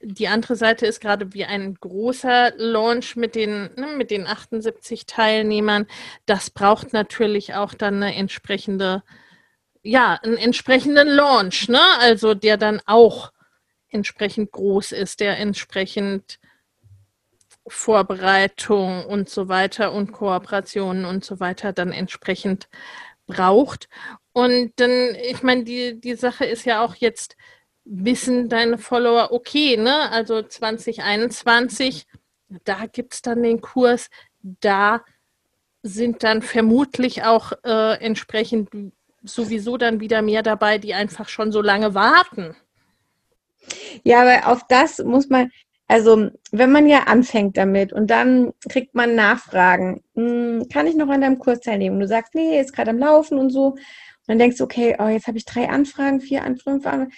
die 0.03 0.27
andere 0.27 0.55
Seite 0.55 0.85
ist 0.85 0.99
gerade 0.99 1.33
wie 1.33 1.45
ein 1.45 1.75
großer 1.75 2.53
Launch 2.57 3.15
mit 3.15 3.35
den, 3.35 3.69
ne, 3.75 3.87
mit 3.97 4.11
den 4.11 4.27
78 4.27 5.05
Teilnehmern. 5.05 5.87
Das 6.25 6.49
braucht 6.49 6.93
natürlich 6.93 7.53
auch 7.53 7.73
dann 7.73 8.01
eine 8.01 8.15
entsprechende, 8.15 9.03
ja, 9.83 10.19
einen 10.23 10.37
entsprechenden 10.37 11.07
Launch, 11.07 11.67
ne? 11.69 11.81
Also 11.99 12.33
der 12.33 12.57
dann 12.57 12.81
auch 12.85 13.31
entsprechend 13.89 14.51
groß 14.51 14.91
ist, 14.93 15.19
der 15.19 15.37
entsprechend 15.37 16.39
Vorbereitung 17.71 19.05
und 19.05 19.29
so 19.29 19.47
weiter 19.47 19.93
und 19.93 20.11
Kooperationen 20.11 21.05
und 21.05 21.25
so 21.25 21.39
weiter 21.39 21.73
dann 21.73 21.91
entsprechend 21.91 22.67
braucht. 23.27 23.87
Und 24.33 24.73
dann, 24.77 25.15
ich 25.15 25.43
meine, 25.43 25.63
die, 25.63 25.99
die 25.99 26.15
Sache 26.15 26.45
ist 26.45 26.65
ja 26.65 26.83
auch 26.83 26.95
jetzt, 26.95 27.35
wissen 27.83 28.49
deine 28.49 28.77
Follower, 28.77 29.31
okay, 29.31 29.77
ne, 29.77 30.11
also 30.11 30.41
2021, 30.41 32.05
da 32.63 32.85
gibt 32.85 33.13
es 33.13 33.21
dann 33.21 33.43
den 33.43 33.61
Kurs, 33.61 34.09
da 34.41 35.03
sind 35.83 36.23
dann 36.23 36.41
vermutlich 36.41 37.23
auch 37.23 37.53
äh, 37.63 37.97
entsprechend 37.99 38.69
sowieso 39.23 39.77
dann 39.77 39.99
wieder 39.99 40.21
mehr 40.21 40.43
dabei, 40.43 40.77
die 40.77 40.93
einfach 40.93 41.29
schon 41.29 41.51
so 41.51 41.61
lange 41.61 41.93
warten. 41.93 42.55
Ja, 44.03 44.21
aber 44.21 44.47
auf 44.47 44.61
das 44.67 44.99
muss 44.99 45.29
man, 45.29 45.51
also 45.91 46.29
wenn 46.51 46.71
man 46.71 46.87
ja 46.87 47.03
anfängt 47.03 47.57
damit 47.57 47.91
und 47.93 48.09
dann 48.09 48.53
kriegt 48.69 48.95
man 48.95 49.15
Nachfragen, 49.15 50.03
hm, 50.15 50.67
kann 50.71 50.87
ich 50.87 50.95
noch 50.95 51.09
an 51.09 51.21
deinem 51.21 51.39
Kurs 51.39 51.59
teilnehmen? 51.59 51.95
Und 51.95 52.01
du 52.01 52.07
sagst, 52.07 52.33
nee, 52.33 52.59
ist 52.59 52.73
gerade 52.73 52.91
am 52.91 52.97
Laufen 52.97 53.37
und 53.37 53.49
so 53.49 53.75
dann 54.27 54.39
denkst 54.39 54.57
du, 54.57 54.63
okay, 54.63 54.95
oh, 54.97 55.07
jetzt 55.07 55.27
habe 55.27 55.37
ich 55.37 55.45
drei 55.45 55.67
Anfragen, 55.67 56.21
vier 56.21 56.43
Anfragen. 56.45 57.11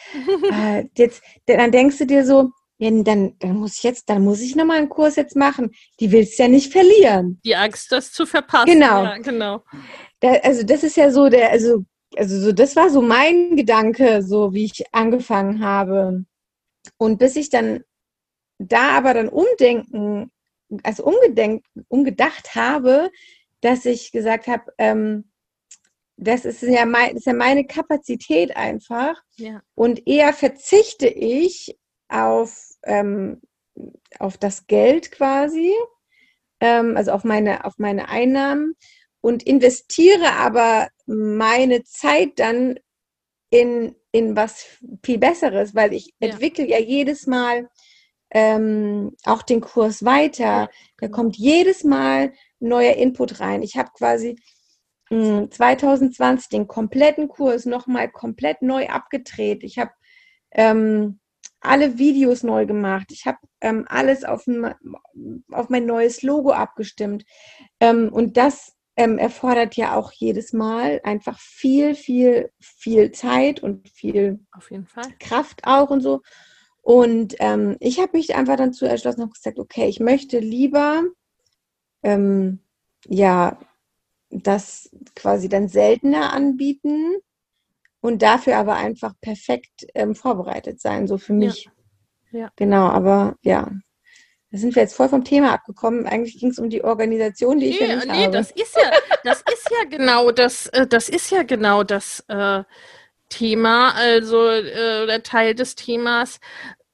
äh, 0.52 0.86
jetzt, 0.98 1.22
dann 1.46 1.72
denkst 1.72 2.00
du 2.00 2.06
dir 2.08 2.26
so, 2.26 2.50
ja, 2.80 2.90
dann, 2.90 3.36
dann 3.40 3.58
muss 3.58 3.78
ich 3.78 3.84
jetzt, 3.84 4.10
dann 4.10 4.24
muss 4.24 4.42
ich 4.42 4.56
nochmal 4.56 4.78
einen 4.78 4.90
Kurs 4.90 5.16
jetzt 5.16 5.36
machen. 5.36 5.72
Die 6.00 6.12
willst 6.12 6.40
du 6.40 6.44
ja 6.44 6.50
nicht 6.50 6.72
verlieren. 6.72 7.40
Die 7.46 7.56
Angst, 7.56 7.92
das 7.92 8.12
zu 8.12 8.26
verpassen. 8.26 8.72
Genau. 8.72 9.04
Ja, 9.04 9.18
genau. 9.18 9.64
Da, 10.22 10.34
also 10.42 10.64
das 10.64 10.84
ist 10.84 10.98
ja 10.98 11.12
so 11.12 11.30
der, 11.30 11.52
also, 11.52 11.86
also 12.16 12.40
so, 12.40 12.52
das 12.52 12.76
war 12.76 12.90
so 12.90 13.02
mein 13.02 13.56
Gedanke, 13.56 14.24
so 14.24 14.54
wie 14.54 14.66
ich 14.66 14.84
angefangen 14.92 15.64
habe. 15.64 16.26
Und 16.98 17.20
bis 17.20 17.36
ich 17.36 17.50
dann 17.50 17.84
da 18.70 18.92
aber 18.92 19.14
dann 19.14 19.30
umdenken, 19.30 20.32
also 20.84 21.06
umgedenkt, 21.06 21.68
umgedacht 21.88 22.56
habe, 22.56 23.12
dass 23.62 23.86
ich 23.86 24.12
gesagt 24.12 24.48
habe, 24.48 24.74
ähm, 24.78 25.26
das 26.18 26.46
ist 26.46 26.62
ja, 26.62 26.86
mein, 26.86 27.16
ist 27.18 27.26
ja 27.26 27.34
meine 27.34 27.66
Kapazität 27.66 28.56
einfach. 28.56 29.22
Ja. 29.36 29.62
Und 29.76 30.08
eher 30.08 30.34
verzichte 30.34 31.08
ich 31.08 31.78
auf, 32.08 32.56
ähm, 32.84 33.42
auf 34.20 34.38
das 34.38 34.68
Geld 34.68 35.12
quasi, 35.12 35.74
ähm, 36.60 36.96
also 36.96 37.12
auf 37.12 37.24
meine, 37.24 37.66
auf 37.66 37.78
meine 37.78 38.10
Einnahmen 38.10 38.76
und 39.22 39.44
investiere 39.44 40.34
aber 40.34 40.90
meine 41.06 41.84
Zeit 41.84 42.40
dann 42.40 42.80
in, 43.50 43.96
in 44.12 44.36
was 44.36 44.66
viel 45.04 45.18
Besseres, 45.18 45.74
weil 45.74 45.94
ich 45.94 46.14
ja. 46.20 46.30
entwickle 46.30 46.68
ja 46.68 46.80
jedes 46.80 47.28
Mal 47.28 47.70
ähm, 48.34 49.16
auch 49.26 49.44
den 49.44 49.62
Kurs 49.62 50.04
weiter. 50.04 50.70
Da 50.98 51.08
kommt 51.08 51.38
jedes 51.38 51.84
Mal 51.84 52.34
neuer 52.60 52.96
Input 52.96 53.40
rein. 53.40 53.62
Ich 53.62 53.78
habe 53.78 53.92
quasi 53.96 54.36
2020 55.10 56.50
den 56.50 56.68
kompletten 56.68 57.28
Kurs 57.28 57.66
nochmal 57.66 58.10
komplett 58.10 58.62
neu 58.62 58.88
abgedreht. 58.88 59.64
Ich 59.64 59.78
habe 59.78 59.92
ähm, 60.52 61.20
alle 61.62 61.98
Videos 61.98 62.44
neu 62.44 62.66
gemacht. 62.66 63.08
Ich 63.12 63.26
habe 63.26 63.38
ähm, 63.62 63.86
alles 63.88 64.24
auf, 64.24 64.46
auf, 65.52 65.70
mein 65.70 65.86
neues 65.86 66.24
Logo 66.24 66.52
abgestimmt. 66.52 67.26
Ähm, 67.80 68.10
und 68.12 68.38
das 68.38 68.74
ähm, 68.96 69.18
erfordert 69.18 69.76
ja 69.76 69.96
auch 69.96 70.12
jedes 70.12 70.54
Mal 70.54 71.00
einfach 71.04 71.40
viel, 71.40 71.96
viel, 71.96 72.52
viel 72.60 73.12
Zeit 73.12 73.62
und 73.62 73.90
viel 73.90 74.40
Kraft 75.20 75.62
auch 75.64 75.90
und 75.90 76.02
so. 76.02 76.22
Und 76.84 77.36
ähm, 77.40 77.78
ich 77.80 78.00
habe 78.00 78.18
mich 78.18 78.36
einfach 78.36 78.58
dann 78.58 78.74
zu 78.74 78.86
entschlossen 78.86 79.24
und 79.24 79.34
gesagt, 79.34 79.58
okay, 79.58 79.88
ich 79.88 80.02
möchte 80.02 80.40
lieber 80.40 81.04
ähm, 82.04 82.60
ja 83.08 83.58
das 84.30 84.90
quasi 85.16 85.48
dann 85.48 85.70
seltener 85.70 86.34
anbieten 86.34 87.16
und 88.02 88.22
dafür 88.22 88.58
aber 88.58 88.76
einfach 88.76 89.14
perfekt 89.22 89.88
ähm, 89.96 90.14
vorbereitet 90.14 90.82
sein, 90.82 91.08
so 91.08 91.18
für 91.18 91.32
mich. 91.32 91.70
Ja. 92.32 92.40
ja. 92.40 92.50
Genau, 92.58 92.88
aber 92.88 93.38
ja. 93.44 93.72
Da 94.52 94.58
sind 94.60 94.76
wir 94.76 94.84
jetzt 94.84 94.96
voll 94.96 95.08
vom 95.08 95.24
Thema 95.24 95.54
abgekommen. 95.54 96.06
Eigentlich 96.06 96.38
ging 96.38 96.50
es 96.50 96.60
um 96.60 96.70
die 96.70 96.84
Organisation, 96.84 97.60
die 97.60 97.68
nee, 97.68 97.72
ich 97.72 97.80
ja 97.80 97.96
nicht 97.96 98.08
nee, 98.08 98.24
habe. 98.26 98.34
das 98.34 98.52
ist 98.52 98.76
ja, 98.76 98.92
das 99.24 99.40
ist 99.40 99.70
ja 99.72 99.90
genau 99.90 100.32
das, 100.32 100.68
äh, 100.68 100.86
das 100.86 101.08
ist 101.08 101.32
ja 101.32 101.44
genau 101.44 101.84
das 101.84 102.26
äh, 102.28 102.64
Thema, 103.34 103.94
also 103.96 104.48
äh, 104.48 105.08
der 105.08 105.24
Teil 105.24 105.56
des 105.56 105.74
Themas, 105.76 106.40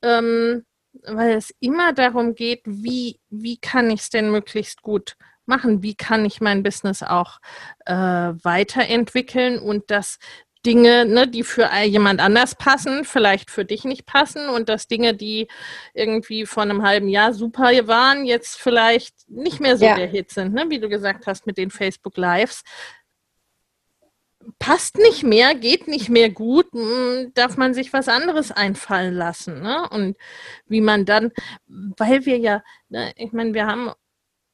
ähm, 0.01 0.65
weil 1.03 1.35
es 1.37 1.53
immer 1.59 1.91
darum 1.93 2.33
geht, 2.33 2.61
wie, 2.65 3.19
wie 3.29 3.57
kann 3.57 3.91
ich 3.91 4.01
es 4.01 4.09
denn 4.09 4.31
möglichst 4.31 4.81
gut 4.81 5.17
machen? 5.45 5.83
Wie 5.83 5.95
kann 5.95 6.23
ich 6.25 6.39
mein 6.39 6.63
Business 6.63 7.03
auch 7.03 7.39
äh, 7.85 7.93
weiterentwickeln 7.93 9.59
und 9.59 9.91
dass 9.91 10.17
Dinge, 10.65 11.05
ne, 11.05 11.27
die 11.27 11.43
für 11.43 11.69
jemand 11.85 12.19
anders 12.19 12.55
passen, 12.55 13.05
vielleicht 13.05 13.49
für 13.49 13.63
dich 13.63 13.85
nicht 13.85 14.05
passen 14.05 14.49
und 14.49 14.67
dass 14.67 14.87
Dinge, 14.87 15.13
die 15.13 15.47
irgendwie 15.93 16.45
vor 16.45 16.63
einem 16.63 16.83
halben 16.83 17.07
Jahr 17.07 17.33
super 17.33 17.69
waren, 17.87 18.25
jetzt 18.25 18.59
vielleicht 18.59 19.15
nicht 19.29 19.61
mehr 19.61 19.77
so 19.77 19.85
ja. 19.85 19.95
der 19.95 20.07
Hit 20.07 20.31
sind, 20.31 20.53
ne? 20.53 20.65
wie 20.69 20.79
du 20.79 20.89
gesagt 20.89 21.27
hast 21.27 21.47
mit 21.47 21.57
den 21.57 21.71
Facebook 21.71 22.17
Lives. 22.17 22.63
Passt 24.57 24.97
nicht 24.97 25.23
mehr, 25.23 25.53
geht 25.55 25.87
nicht 25.87 26.09
mehr 26.09 26.29
gut, 26.29 26.67
hm, 26.71 27.31
darf 27.35 27.57
man 27.57 27.73
sich 27.73 27.93
was 27.93 28.07
anderes 28.07 28.51
einfallen 28.51 29.13
lassen. 29.13 29.61
Ne? 29.61 29.87
Und 29.89 30.17
wie 30.67 30.81
man 30.81 31.05
dann, 31.05 31.31
weil 31.67 32.25
wir 32.25 32.37
ja, 32.37 32.63
ne, 32.89 33.13
ich 33.17 33.31
meine, 33.31 33.53
wir 33.53 33.67
haben 33.67 33.91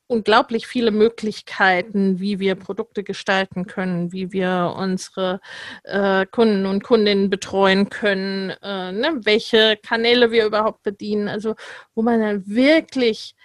unglaublich 0.07 0.67
viele 0.67 0.91
Möglichkeiten, 0.91 2.19
wie 2.19 2.39
wir 2.39 2.55
Produkte 2.55 3.03
gestalten 3.03 3.65
können, 3.65 4.11
wie 4.11 4.31
wir 4.31 4.75
unsere 4.77 5.39
äh, 5.83 6.25
Kunden 6.27 6.65
und 6.65 6.83
Kundinnen 6.83 7.29
betreuen 7.29 7.89
können, 7.89 8.51
äh, 8.61 8.91
ne, 8.91 9.19
welche 9.23 9.77
Kanäle 9.77 10.31
wir 10.31 10.45
überhaupt 10.45 10.83
bedienen. 10.83 11.27
Also 11.27 11.55
wo 11.95 12.01
man 12.03 12.19
dann 12.19 12.47
wirklich 12.47 13.35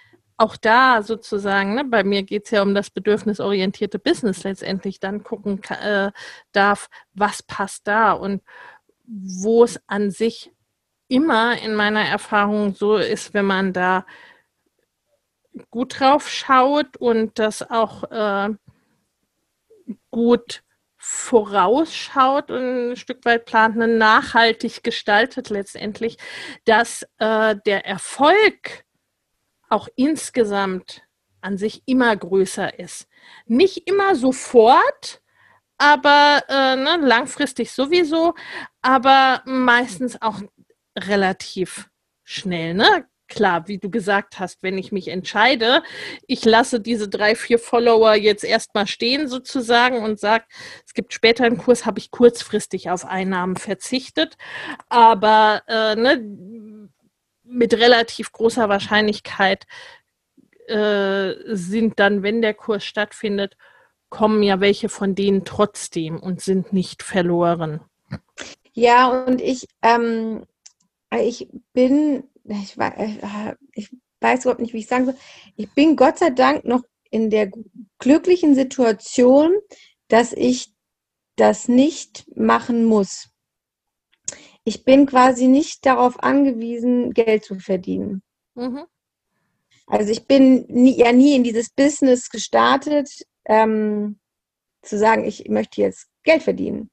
auch 0.41 0.57
da 0.57 1.03
sozusagen, 1.03 1.75
ne, 1.75 1.85
bei 1.85 2.03
mir 2.03 2.23
geht 2.23 2.45
es 2.45 2.51
ja 2.51 2.61
um 2.61 2.73
das 2.73 2.89
bedürfnisorientierte 2.89 3.99
Business 3.99 4.43
letztendlich, 4.43 4.99
dann 4.99 5.23
gucken 5.23 5.61
äh, 5.69 6.11
darf, 6.51 6.89
was 7.13 7.43
passt 7.43 7.87
da 7.87 8.13
und 8.13 8.41
wo 9.05 9.63
es 9.63 9.79
an 9.87 10.09
sich 10.09 10.51
immer 11.07 11.61
in 11.61 11.75
meiner 11.75 12.01
Erfahrung 12.01 12.73
so 12.73 12.97
ist, 12.97 13.33
wenn 13.33 13.45
man 13.45 13.73
da 13.73 14.05
gut 15.69 15.99
drauf 15.99 16.29
schaut 16.29 16.97
und 16.97 17.37
das 17.37 17.69
auch 17.69 18.09
äh, 18.09 18.49
gut 20.09 20.63
vorausschaut 20.97 22.51
und 22.51 22.91
ein 22.91 22.95
Stück 22.95 23.25
weit 23.25 23.45
plant, 23.45 23.75
eine 23.75 23.87
nachhaltig 23.87 24.83
gestaltet 24.83 25.49
letztendlich, 25.49 26.17
dass 26.65 27.03
äh, 27.17 27.55
der 27.65 27.85
Erfolg 27.85 28.85
auch 29.71 29.87
insgesamt 29.95 31.03
an 31.41 31.57
sich 31.57 31.81
immer 31.85 32.15
größer 32.15 32.77
ist. 32.79 33.07
Nicht 33.45 33.87
immer 33.89 34.15
sofort, 34.15 35.21
aber 35.77 36.43
äh, 36.47 36.75
ne, 36.75 36.97
langfristig 37.01 37.71
sowieso, 37.71 38.35
aber 38.81 39.41
meistens 39.45 40.21
auch 40.21 40.41
relativ 40.97 41.89
schnell. 42.23 42.73
Ne? 42.75 43.07
klar, 43.31 43.67
wie 43.67 43.77
du 43.77 43.89
gesagt 43.89 44.39
hast, 44.39 44.61
wenn 44.61 44.77
ich 44.77 44.91
mich 44.91 45.07
entscheide, 45.07 45.83
ich 46.27 46.43
lasse 46.45 46.79
diese 46.81 47.07
drei, 47.07 47.33
vier 47.33 47.59
Follower 47.59 48.13
jetzt 48.13 48.43
erstmal 48.43 48.87
stehen 48.87 49.27
sozusagen 49.27 50.03
und 50.03 50.19
sage, 50.19 50.43
es 50.85 50.93
gibt 50.93 51.13
später 51.13 51.45
einen 51.45 51.57
Kurs, 51.57 51.85
habe 51.85 51.99
ich 51.99 52.11
kurzfristig 52.11 52.89
auf 52.89 53.05
Einnahmen 53.05 53.55
verzichtet. 53.55 54.35
Aber 54.89 55.63
äh, 55.67 55.95
ne, 55.95 56.21
mit 57.51 57.73
relativ 57.73 58.31
großer 58.31 58.69
Wahrscheinlichkeit 58.69 59.65
äh, 60.67 61.33
sind 61.47 61.99
dann, 61.99 62.23
wenn 62.23 62.41
der 62.41 62.53
Kurs 62.53 62.85
stattfindet, 62.85 63.57
kommen 64.09 64.43
ja 64.43 64.59
welche 64.59 64.89
von 64.89 65.15
denen 65.15 65.45
trotzdem 65.45 66.19
und 66.19 66.41
sind 66.41 66.73
nicht 66.73 67.03
verloren. 67.03 67.81
Ja, 68.73 69.23
und 69.25 69.41
ich, 69.41 69.67
ähm, 69.81 70.45
ich 71.13 71.49
bin 71.73 72.23
ich, 72.45 72.77
äh, 72.77 73.55
ich 73.73 73.89
weiß 74.19 74.41
überhaupt 74.41 74.61
nicht, 74.61 74.73
wie 74.73 74.79
ich 74.79 74.87
sagen 74.87 75.05
soll. 75.05 75.15
Ich 75.55 75.69
bin 75.73 75.95
Gott 75.95 76.17
sei 76.17 76.29
Dank 76.29 76.65
noch 76.65 76.83
in 77.09 77.29
der 77.29 77.51
glücklichen 77.99 78.55
Situation, 78.55 79.53
dass 80.07 80.33
ich 80.33 80.71
das 81.35 81.67
nicht 81.67 82.25
machen 82.35 82.85
muss. 82.85 83.30
Ich 84.63 84.85
bin 84.85 85.05
quasi 85.05 85.47
nicht 85.47 85.85
darauf 85.85 86.21
angewiesen, 86.21 87.13
Geld 87.13 87.43
zu 87.43 87.59
verdienen. 87.59 88.21
Mhm. 88.55 88.85
Also 89.87 90.11
ich 90.11 90.25
bin 90.27 90.65
nie, 90.67 90.97
ja 90.97 91.11
nie 91.11 91.35
in 91.35 91.43
dieses 91.43 91.69
Business 91.69 92.29
gestartet, 92.29 93.09
ähm, 93.45 94.19
zu 94.81 94.97
sagen, 94.97 95.25
ich 95.25 95.47
möchte 95.49 95.81
jetzt 95.81 96.07
Geld 96.23 96.43
verdienen, 96.43 96.89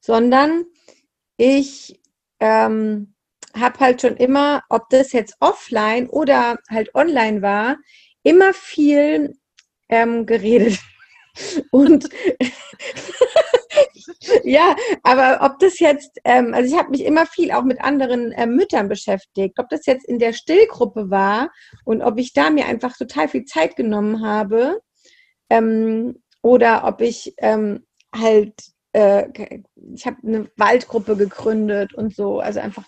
sondern 0.00 0.64
ich 1.36 2.00
ähm, 2.40 3.14
habe 3.54 3.80
halt 3.80 4.00
schon 4.00 4.16
immer, 4.16 4.62
ob 4.68 4.88
das 4.90 5.12
jetzt 5.12 5.36
offline 5.40 6.08
oder 6.08 6.58
halt 6.68 6.94
online 6.94 7.42
war, 7.42 7.76
immer 8.22 8.52
viel 8.52 9.36
ähm, 9.88 10.26
geredet. 10.26 10.78
Und 11.70 12.08
ja, 14.44 14.76
aber 15.02 15.40
ob 15.42 15.58
das 15.58 15.78
jetzt, 15.78 16.18
ähm, 16.24 16.54
also 16.54 16.72
ich 16.72 16.78
habe 16.78 16.90
mich 16.90 17.04
immer 17.04 17.26
viel 17.26 17.52
auch 17.52 17.64
mit 17.64 17.80
anderen 17.80 18.32
äh, 18.32 18.46
Müttern 18.46 18.88
beschäftigt, 18.88 19.58
ob 19.58 19.68
das 19.68 19.86
jetzt 19.86 20.06
in 20.06 20.18
der 20.18 20.32
Stillgruppe 20.32 21.10
war 21.10 21.50
und 21.84 22.02
ob 22.02 22.18
ich 22.18 22.32
da 22.32 22.50
mir 22.50 22.66
einfach 22.66 22.96
total 22.96 23.28
viel 23.28 23.44
Zeit 23.44 23.76
genommen 23.76 24.24
habe 24.24 24.80
ähm, 25.50 26.22
oder 26.42 26.84
ob 26.84 27.00
ich 27.00 27.34
ähm, 27.38 27.86
halt, 28.14 28.54
äh, 28.92 29.28
ich 29.94 30.06
habe 30.06 30.16
eine 30.24 30.50
Waldgruppe 30.56 31.16
gegründet 31.16 31.94
und 31.94 32.14
so, 32.14 32.40
also 32.40 32.60
einfach 32.60 32.84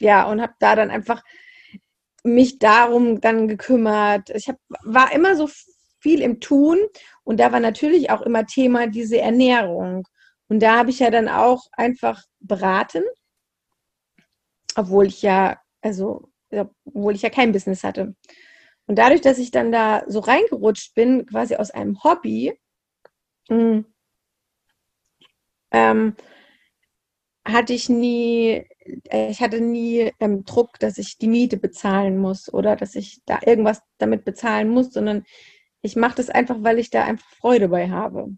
ja, 0.00 0.24
und 0.30 0.40
habe 0.40 0.54
da 0.58 0.76
dann 0.76 0.90
einfach 0.90 1.22
mich 2.24 2.58
darum 2.58 3.20
dann 3.20 3.48
gekümmert. 3.48 4.30
Ich 4.30 4.48
hab, 4.48 4.56
war 4.82 5.12
immer 5.12 5.36
so 5.36 5.48
viel 6.00 6.22
im 6.22 6.40
Tun 6.40 6.78
und 7.24 7.40
da 7.40 7.52
war 7.52 7.60
natürlich 7.60 8.10
auch 8.10 8.22
immer 8.22 8.46
Thema 8.46 8.86
diese 8.86 9.18
Ernährung. 9.18 10.06
Und 10.50 10.60
da 10.60 10.78
habe 10.78 10.90
ich 10.90 10.98
ja 10.98 11.10
dann 11.10 11.28
auch 11.28 11.66
einfach 11.72 12.20
beraten, 12.40 13.04
obwohl 14.74 15.06
ich 15.06 15.22
ja, 15.22 15.60
also, 15.80 16.28
obwohl 16.50 17.14
ich 17.14 17.22
ja 17.22 17.30
kein 17.30 17.52
Business 17.52 17.84
hatte. 17.84 18.16
Und 18.86 18.96
dadurch, 18.98 19.20
dass 19.20 19.38
ich 19.38 19.52
dann 19.52 19.70
da 19.70 20.02
so 20.08 20.18
reingerutscht 20.18 20.94
bin, 20.96 21.24
quasi 21.24 21.54
aus 21.54 21.70
einem 21.70 22.02
Hobby, 22.02 22.58
hm, 23.48 23.84
ähm, 25.70 26.16
hatte 27.46 27.72
ich 27.72 27.88
nie, 27.88 28.66
äh, 29.08 29.30
ich 29.30 29.40
hatte 29.40 29.60
nie 29.60 30.12
ähm, 30.18 30.44
Druck, 30.44 30.80
dass 30.80 30.98
ich 30.98 31.16
die 31.18 31.28
Miete 31.28 31.58
bezahlen 31.58 32.18
muss 32.18 32.52
oder 32.52 32.74
dass 32.74 32.96
ich 32.96 33.22
da 33.24 33.38
irgendwas 33.46 33.82
damit 33.98 34.24
bezahlen 34.24 34.68
muss, 34.68 34.92
sondern 34.92 35.24
ich 35.82 35.94
mache 35.94 36.16
das 36.16 36.28
einfach, 36.28 36.56
weil 36.62 36.80
ich 36.80 36.90
da 36.90 37.04
einfach 37.04 37.28
Freude 37.36 37.68
bei 37.68 37.88
habe. 37.90 38.36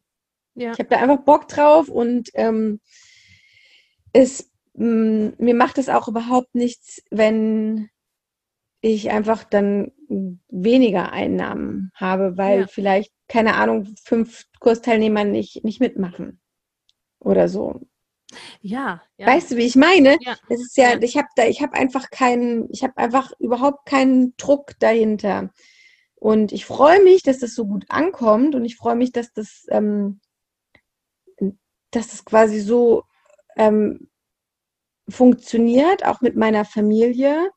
Ja. 0.55 0.73
Ich 0.73 0.79
habe 0.79 0.89
da 0.89 0.99
einfach 0.99 1.25
Bock 1.25 1.49
drauf 1.49 1.89
und 1.89 2.31
ähm, 2.35 2.81
es, 4.13 4.51
mh, 4.75 4.87
mm, 4.87 5.35
mir 5.39 5.55
macht 5.55 5.79
es 5.79 5.89
auch 5.89 6.09
überhaupt 6.09 6.55
nichts, 6.55 7.03
wenn 7.11 7.89
ich 8.83 9.11
einfach 9.11 9.45
dann 9.45 9.93
weniger 10.49 11.13
Einnahmen 11.13 11.93
habe, 11.95 12.37
weil 12.37 12.61
ja. 12.61 12.67
vielleicht, 12.67 13.13
keine 13.29 13.55
Ahnung, 13.55 13.95
fünf 14.05 14.47
Kursteilnehmer 14.59 15.25
nicht, 15.25 15.65
nicht 15.65 15.81
mitmachen 15.81 16.41
oder 17.21 17.49
so. 17.49 17.81
Ja, 18.61 19.03
ja. 19.19 19.27
Weißt 19.27 19.53
du, 19.53 19.57
wie 19.57 19.67
ich 19.67 19.77
meine? 19.77 20.17
Ja. 20.21 20.37
Das 20.49 20.61
ist 20.61 20.77
ja, 20.77 20.95
ja. 20.95 21.03
ich 21.03 21.17
habe 21.17 21.29
da, 21.37 21.47
ich 21.47 21.63
habe 21.63 21.75
einfach 21.75 22.11
keinen, 22.11 22.69
ich 22.71 22.83
habe 22.83 22.97
einfach 22.97 23.33
überhaupt 23.39 23.87
keinen 23.87 24.35
Druck 24.37 24.73
dahinter. 24.81 25.51
Und 26.17 26.53
ich 26.53 26.65
freue 26.65 27.03
mich, 27.03 27.23
dass 27.23 27.39
das 27.39 27.55
so 27.55 27.67
gut 27.67 27.85
ankommt 27.89 28.55
und 28.55 28.65
ich 28.65 28.77
freue 28.77 28.97
mich, 28.97 29.13
dass 29.13 29.33
das, 29.33 29.67
ähm, 29.71 30.21
dass 31.93 32.09
das 32.09 32.25
quasi 32.25 32.61
so 32.61 33.05
ähm, 33.57 34.09
funktioniert, 35.09 36.05
auch 36.05 36.21
mit 36.21 36.37
meiner 36.37 36.65
Familie. 36.65 37.51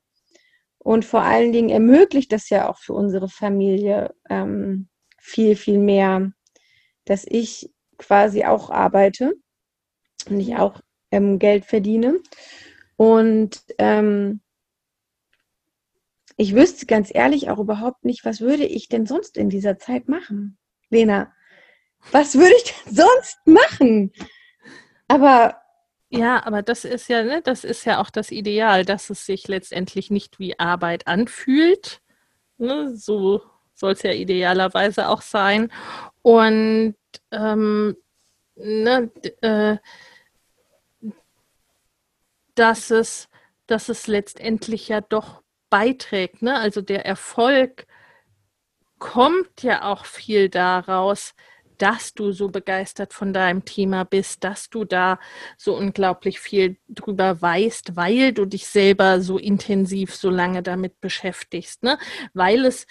Und 0.78 1.04
vor 1.04 1.22
allen 1.22 1.52
Dingen 1.52 1.70
ermöglicht 1.70 2.32
das 2.32 2.50
ja 2.50 2.70
auch 2.70 2.78
für 2.78 2.94
unsere 2.94 3.28
Familie 3.28 4.14
ähm, 4.30 4.88
viel, 5.20 5.56
viel 5.56 5.80
mehr, 5.80 6.32
dass 7.06 7.26
ich 7.28 7.74
quasi 7.98 8.46
auch 8.46 8.70
arbeite 8.70 9.34
und 10.30 10.40
ich 10.40 10.56
auch 10.58 10.82
ähm, 11.12 11.40
Geld 11.40 11.66
verdiene. 11.66 12.20
Und 12.98 13.64
ähm, 13.80 14.42
ich 16.38 16.54
wüsste 16.54 16.86
ganz 16.86 17.10
ehrlich 17.14 17.50
auch 17.50 17.60
überhaupt 17.60 18.04
nicht, 18.04 18.26
was 18.26 18.42
würde 18.42 18.66
ich 18.66 18.90
denn 18.90 19.06
sonst 19.06 19.38
in 19.38 19.50
dieser 19.50 19.78
Zeit 19.80 20.08
machen? 20.08 20.58
Lena, 20.90 21.34
was 22.12 22.36
würde 22.36 22.56
ich 22.56 22.64
denn 22.64 22.96
sonst 22.96 23.40
machen? 23.46 24.12
Aber 25.08 25.62
ja, 26.10 26.46
aber 26.46 26.62
das 26.62 26.86
ist 26.86 27.10
ja, 27.10 27.24
ne, 27.24 27.42
das 27.42 27.64
ist 27.64 27.86
ja 27.86 28.00
auch 28.00 28.10
das 28.10 28.32
Ideal, 28.32 28.86
dass 28.86 29.10
es 29.10 29.26
sich 29.26 29.48
letztendlich 29.48 30.12
nicht 30.12 30.40
wie 30.40 30.60
Arbeit 30.60 31.08
anfühlt. 31.08 32.02
Ne, 32.58 32.96
so 32.96 33.42
soll 33.74 33.94
es 33.94 34.04
ja 34.04 34.12
idealerweise 34.12 35.10
auch 35.10 35.22
sein. 35.22 35.72
Und 36.22 36.96
ähm, 37.32 37.98
ne, 38.56 39.12
äh, 39.42 39.78
dass 42.56 42.90
es, 42.92 43.30
dass 43.68 43.90
es 43.90 44.08
letztendlich 44.08 44.88
ja 44.88 45.02
doch 45.02 45.44
beiträgt. 45.70 46.42
Ne? 46.42 46.58
Also 46.58 46.82
der 46.82 47.06
Erfolg 47.06 47.86
kommt 48.98 49.62
ja 49.62 49.84
auch 49.92 50.06
viel 50.06 50.50
daraus, 50.50 51.34
dass 51.78 52.14
du 52.14 52.32
so 52.32 52.50
begeistert 52.50 53.14
von 53.14 53.34
deinem 53.34 53.66
Thema 53.66 54.04
bist, 54.04 54.44
dass 54.44 54.70
du 54.70 54.86
da 54.86 55.20
so 55.58 55.76
unglaublich 55.76 56.40
viel 56.40 56.78
drüber 56.90 57.42
weißt, 57.42 57.96
weil 57.96 58.34
du 58.34 58.46
dich 58.46 58.68
selber 58.68 59.22
so 59.22 59.38
intensiv 59.38 60.16
so 60.16 60.30
lange 60.30 60.64
damit 60.64 61.00
beschäftigst, 61.02 61.84
ne? 61.84 61.98
weil 62.34 62.66
es 62.66 62.86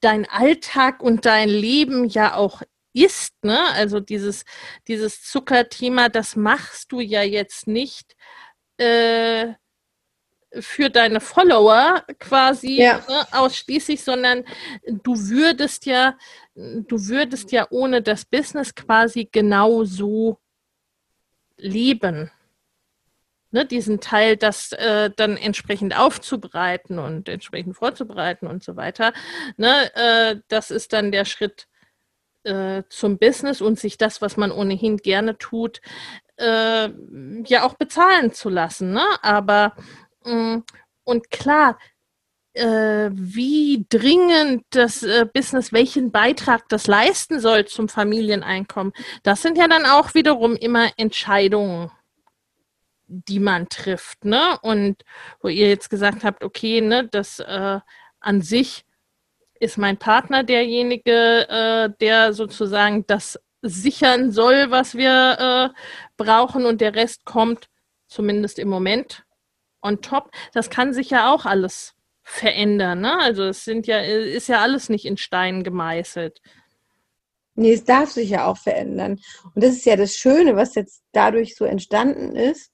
dein 0.00 0.28
Alltag 0.28 1.02
und 1.02 1.26
dein 1.26 1.48
Leben 1.48 2.08
ja 2.08 2.36
auch 2.36 2.62
ist, 2.92 3.34
ne? 3.42 3.58
Also 3.72 4.00
dieses, 4.00 4.44
dieses 4.86 5.22
Zuckerthema, 5.22 6.08
das 6.08 6.36
machst 6.36 6.92
du 6.92 7.00
ja 7.00 7.22
jetzt 7.22 7.66
nicht, 7.66 8.14
äh, 8.78 9.54
für 10.60 10.90
deine 10.90 11.20
Follower 11.20 12.04
quasi 12.18 12.82
ja. 12.82 12.98
ne, 13.08 13.26
ausschließlich, 13.32 14.02
sondern 14.02 14.44
du 14.86 15.16
würdest 15.16 15.86
ja, 15.86 16.16
du 16.54 17.08
würdest 17.08 17.52
ja 17.52 17.66
ohne 17.70 18.02
das 18.02 18.24
Business 18.24 18.74
quasi 18.74 19.28
genauso 19.30 20.38
leben. 21.56 22.30
Ne, 23.50 23.64
diesen 23.64 24.00
Teil, 24.00 24.36
das 24.36 24.72
äh, 24.72 25.10
dann 25.14 25.36
entsprechend 25.36 25.96
aufzubereiten 25.96 26.98
und 26.98 27.28
entsprechend 27.28 27.76
vorzubereiten 27.76 28.48
und 28.48 28.64
so 28.64 28.74
weiter. 28.74 29.12
Ne, 29.56 29.94
äh, 29.94 30.40
das 30.48 30.72
ist 30.72 30.92
dann 30.92 31.12
der 31.12 31.24
Schritt 31.24 31.68
äh, 32.44 32.82
zum 32.88 33.18
Business 33.18 33.60
und 33.60 33.78
sich 33.78 33.96
das, 33.96 34.20
was 34.20 34.36
man 34.36 34.50
ohnehin 34.50 34.96
gerne 34.96 35.38
tut, 35.38 35.80
äh, 36.36 36.88
ja 37.46 37.64
auch 37.64 37.74
bezahlen 37.74 38.32
zu 38.32 38.48
lassen. 38.48 38.92
Ne? 38.92 39.04
Aber 39.22 39.76
und 40.24 41.30
klar, 41.30 41.78
äh, 42.54 43.10
wie 43.12 43.84
dringend 43.88 44.64
das 44.70 45.02
äh, 45.02 45.26
Business, 45.32 45.72
welchen 45.72 46.12
Beitrag 46.12 46.68
das 46.68 46.86
leisten 46.86 47.40
soll 47.40 47.66
zum 47.66 47.88
Familieneinkommen, 47.88 48.92
das 49.22 49.42
sind 49.42 49.58
ja 49.58 49.68
dann 49.68 49.84
auch 49.86 50.14
wiederum 50.14 50.56
immer 50.56 50.90
Entscheidungen, 50.96 51.90
die 53.06 53.40
man 53.40 53.68
trifft, 53.68 54.24
ne? 54.24 54.58
Und 54.62 55.04
wo 55.40 55.48
ihr 55.48 55.68
jetzt 55.68 55.90
gesagt 55.90 56.24
habt, 56.24 56.42
okay, 56.44 56.80
ne, 56.80 57.08
das 57.08 57.40
äh, 57.40 57.80
an 58.20 58.40
sich 58.40 58.84
ist 59.60 59.78
mein 59.78 59.98
Partner 59.98 60.42
derjenige, 60.42 61.48
äh, 61.48 61.90
der 62.00 62.32
sozusagen 62.32 63.06
das 63.06 63.38
sichern 63.62 64.30
soll, 64.30 64.70
was 64.70 64.94
wir 64.94 65.72
äh, 65.74 65.80
brauchen 66.16 66.66
und 66.66 66.80
der 66.80 66.94
Rest 66.94 67.24
kommt 67.24 67.68
zumindest 68.06 68.58
im 68.58 68.68
Moment 68.68 69.23
on 69.84 70.00
top. 70.00 70.30
Das 70.52 70.70
kann 70.70 70.92
sich 70.92 71.10
ja 71.10 71.32
auch 71.32 71.46
alles 71.46 71.94
verändern. 72.22 73.02
Ne? 73.02 73.18
Also 73.20 73.44
es 73.44 73.64
sind 73.64 73.86
ja, 73.86 74.00
ist 74.00 74.48
ja 74.48 74.60
alles 74.60 74.88
nicht 74.88 75.04
in 75.04 75.16
Stein 75.16 75.62
gemeißelt. 75.62 76.40
Nee, 77.56 77.74
es 77.74 77.84
darf 77.84 78.10
sich 78.10 78.30
ja 78.30 78.46
auch 78.46 78.56
verändern. 78.56 79.20
Und 79.54 79.62
das 79.62 79.74
ist 79.74 79.86
ja 79.86 79.96
das 79.96 80.16
Schöne, 80.16 80.56
was 80.56 80.74
jetzt 80.74 81.04
dadurch 81.12 81.54
so 81.54 81.64
entstanden 81.64 82.34
ist, 82.34 82.72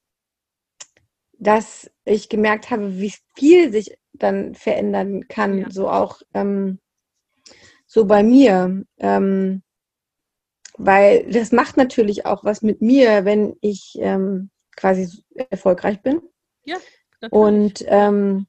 dass 1.39 1.91
ich 2.05 2.29
gemerkt 2.29 2.71
habe, 2.71 2.99
wie 2.99 3.13
viel 3.37 3.73
sich 3.73 3.99
dann 4.13 4.55
verändern 4.55 5.29
kann. 5.29 5.59
Ja. 5.59 5.71
So 5.71 5.91
auch 5.91 6.23
ähm, 6.33 6.79
so 7.87 8.07
bei 8.07 8.23
mir. 8.23 8.85
Ähm, 8.99 9.63
weil 10.79 11.31
das 11.31 11.53
macht 11.53 11.77
natürlich 11.77 12.25
auch 12.25 12.45
was 12.45 12.63
mit 12.63 12.81
mir, 12.81 13.27
wenn 13.27 13.57
ich 13.61 13.99
ähm, 14.01 14.51
quasi 14.77 15.23
erfolgreich 15.51 16.01
bin. 16.01 16.23
Ja. 16.65 16.79
Und 17.31 17.85
ähm, 17.87 18.47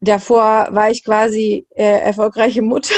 davor 0.00 0.68
war 0.70 0.90
ich 0.90 1.04
quasi 1.04 1.66
äh, 1.70 2.00
erfolgreiche 2.00 2.62
Mutter 2.62 2.94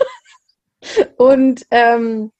und 1.16 1.66
ähm, 1.70 2.32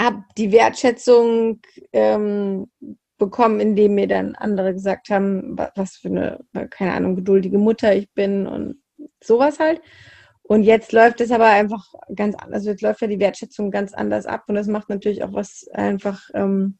habe 0.00 0.24
die 0.36 0.52
Wertschätzung 0.52 1.60
ähm, 1.92 2.70
bekommen, 3.18 3.60
indem 3.60 3.94
mir 3.94 4.08
dann 4.08 4.34
andere 4.34 4.74
gesagt 4.74 5.08
haben, 5.08 5.56
was 5.74 5.96
für 5.96 6.08
eine, 6.08 6.44
keine 6.70 6.92
Ahnung, 6.92 7.16
geduldige 7.16 7.58
Mutter 7.58 7.94
ich 7.94 8.12
bin 8.12 8.46
und 8.46 8.82
sowas 9.22 9.58
halt. 9.58 9.80
Und 10.42 10.62
jetzt 10.62 10.92
läuft 10.92 11.20
es 11.20 11.32
aber 11.32 11.46
einfach 11.46 11.92
ganz 12.14 12.36
anders. 12.36 12.58
Also 12.58 12.70
jetzt 12.70 12.82
läuft 12.82 13.00
ja 13.00 13.08
die 13.08 13.18
Wertschätzung 13.18 13.70
ganz 13.70 13.94
anders 13.94 14.26
ab 14.26 14.44
und 14.48 14.54
das 14.54 14.68
macht 14.68 14.88
natürlich 14.88 15.24
auch 15.24 15.32
was 15.32 15.66
einfach 15.72 16.28
ähm, 16.34 16.78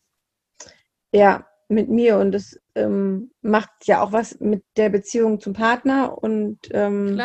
ja 1.12 1.47
mit 1.69 1.89
mir 1.89 2.19
und 2.19 2.33
das 2.33 2.61
ähm, 2.75 3.31
macht 3.43 3.71
ja 3.85 4.03
auch 4.03 4.12
was 4.12 4.39
mit 4.41 4.62
der 4.77 4.91
Beziehung 4.91 5.41
zum 5.41 5.53
Partner 5.53 6.17
und 6.23 6.59
ähm. 6.71 7.17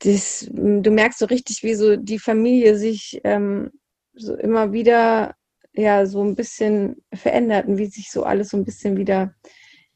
Das, 0.00 0.48
du 0.52 0.90
merkst 0.92 1.18
so 1.18 1.26
richtig, 1.26 1.64
wie 1.64 1.74
so 1.74 1.96
die 1.96 2.20
Familie 2.20 2.78
sich 2.78 3.20
ähm, 3.24 3.72
so 4.14 4.36
immer 4.36 4.72
wieder 4.72 5.34
ja 5.72 6.06
so 6.06 6.22
ein 6.22 6.34
bisschen 6.34 7.02
verändert 7.12 7.66
und 7.66 7.78
wie 7.78 7.86
sich 7.86 8.10
so 8.10 8.24
alles 8.24 8.50
so 8.50 8.56
ein 8.56 8.64
bisschen 8.64 8.96
wieder 8.96 9.34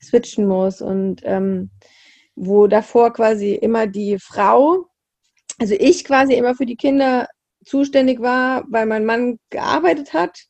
switchen 0.03 0.47
muss 0.47 0.80
und 0.80 1.22
ähm, 1.24 1.70
wo 2.35 2.66
davor 2.66 3.12
quasi 3.12 3.55
immer 3.55 3.87
die 3.87 4.18
Frau, 4.18 4.87
also 5.59 5.74
ich 5.78 6.05
quasi 6.05 6.35
immer 6.35 6.55
für 6.55 6.66
die 6.66 6.76
Kinder 6.76 7.28
zuständig 7.64 8.20
war, 8.20 8.64
weil 8.68 8.87
mein 8.87 9.05
Mann 9.05 9.39
gearbeitet 9.51 10.12
hat, 10.12 10.47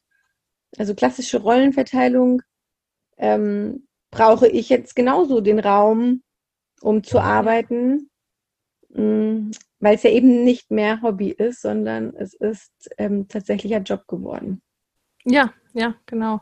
also 0.79 0.95
klassische 0.95 1.39
Rollenverteilung, 1.39 2.43
ähm, 3.19 3.87
brauche 4.11 4.49
ich 4.49 4.69
jetzt 4.69 4.95
genauso 4.95 5.41
den 5.41 5.59
Raum, 5.59 6.23
um 6.81 7.03
zu 7.03 7.19
arbeiten, 7.19 8.11
mh, 8.91 9.03
mm, 9.03 9.51
weil 9.81 9.97
es 9.97 10.03
ja 10.05 10.11
eben 10.11 10.45
nicht 10.45 10.71
mehr 10.71 11.03
Hobby 11.03 11.31
ist, 11.31 11.63
sondern 11.63 12.15
es 12.15 12.35
ist 12.35 12.91
ähm, 12.99 13.27
tatsächlich 13.27 13.75
ein 13.75 13.85
Job 13.85 14.07
geworden. 14.07 14.63
Ja, 15.25 15.53
ja, 15.73 15.95
genau. 16.07 16.41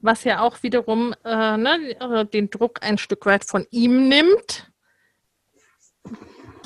Was 0.00 0.24
ja 0.24 0.40
auch 0.40 0.62
wiederum 0.62 1.14
äh, 1.24 1.56
ne, 1.56 1.96
äh, 2.00 2.26
den 2.26 2.50
Druck 2.50 2.82
ein 2.82 2.98
Stück 2.98 3.26
weit 3.26 3.44
von 3.44 3.66
ihm 3.70 4.08
nimmt, 4.08 4.72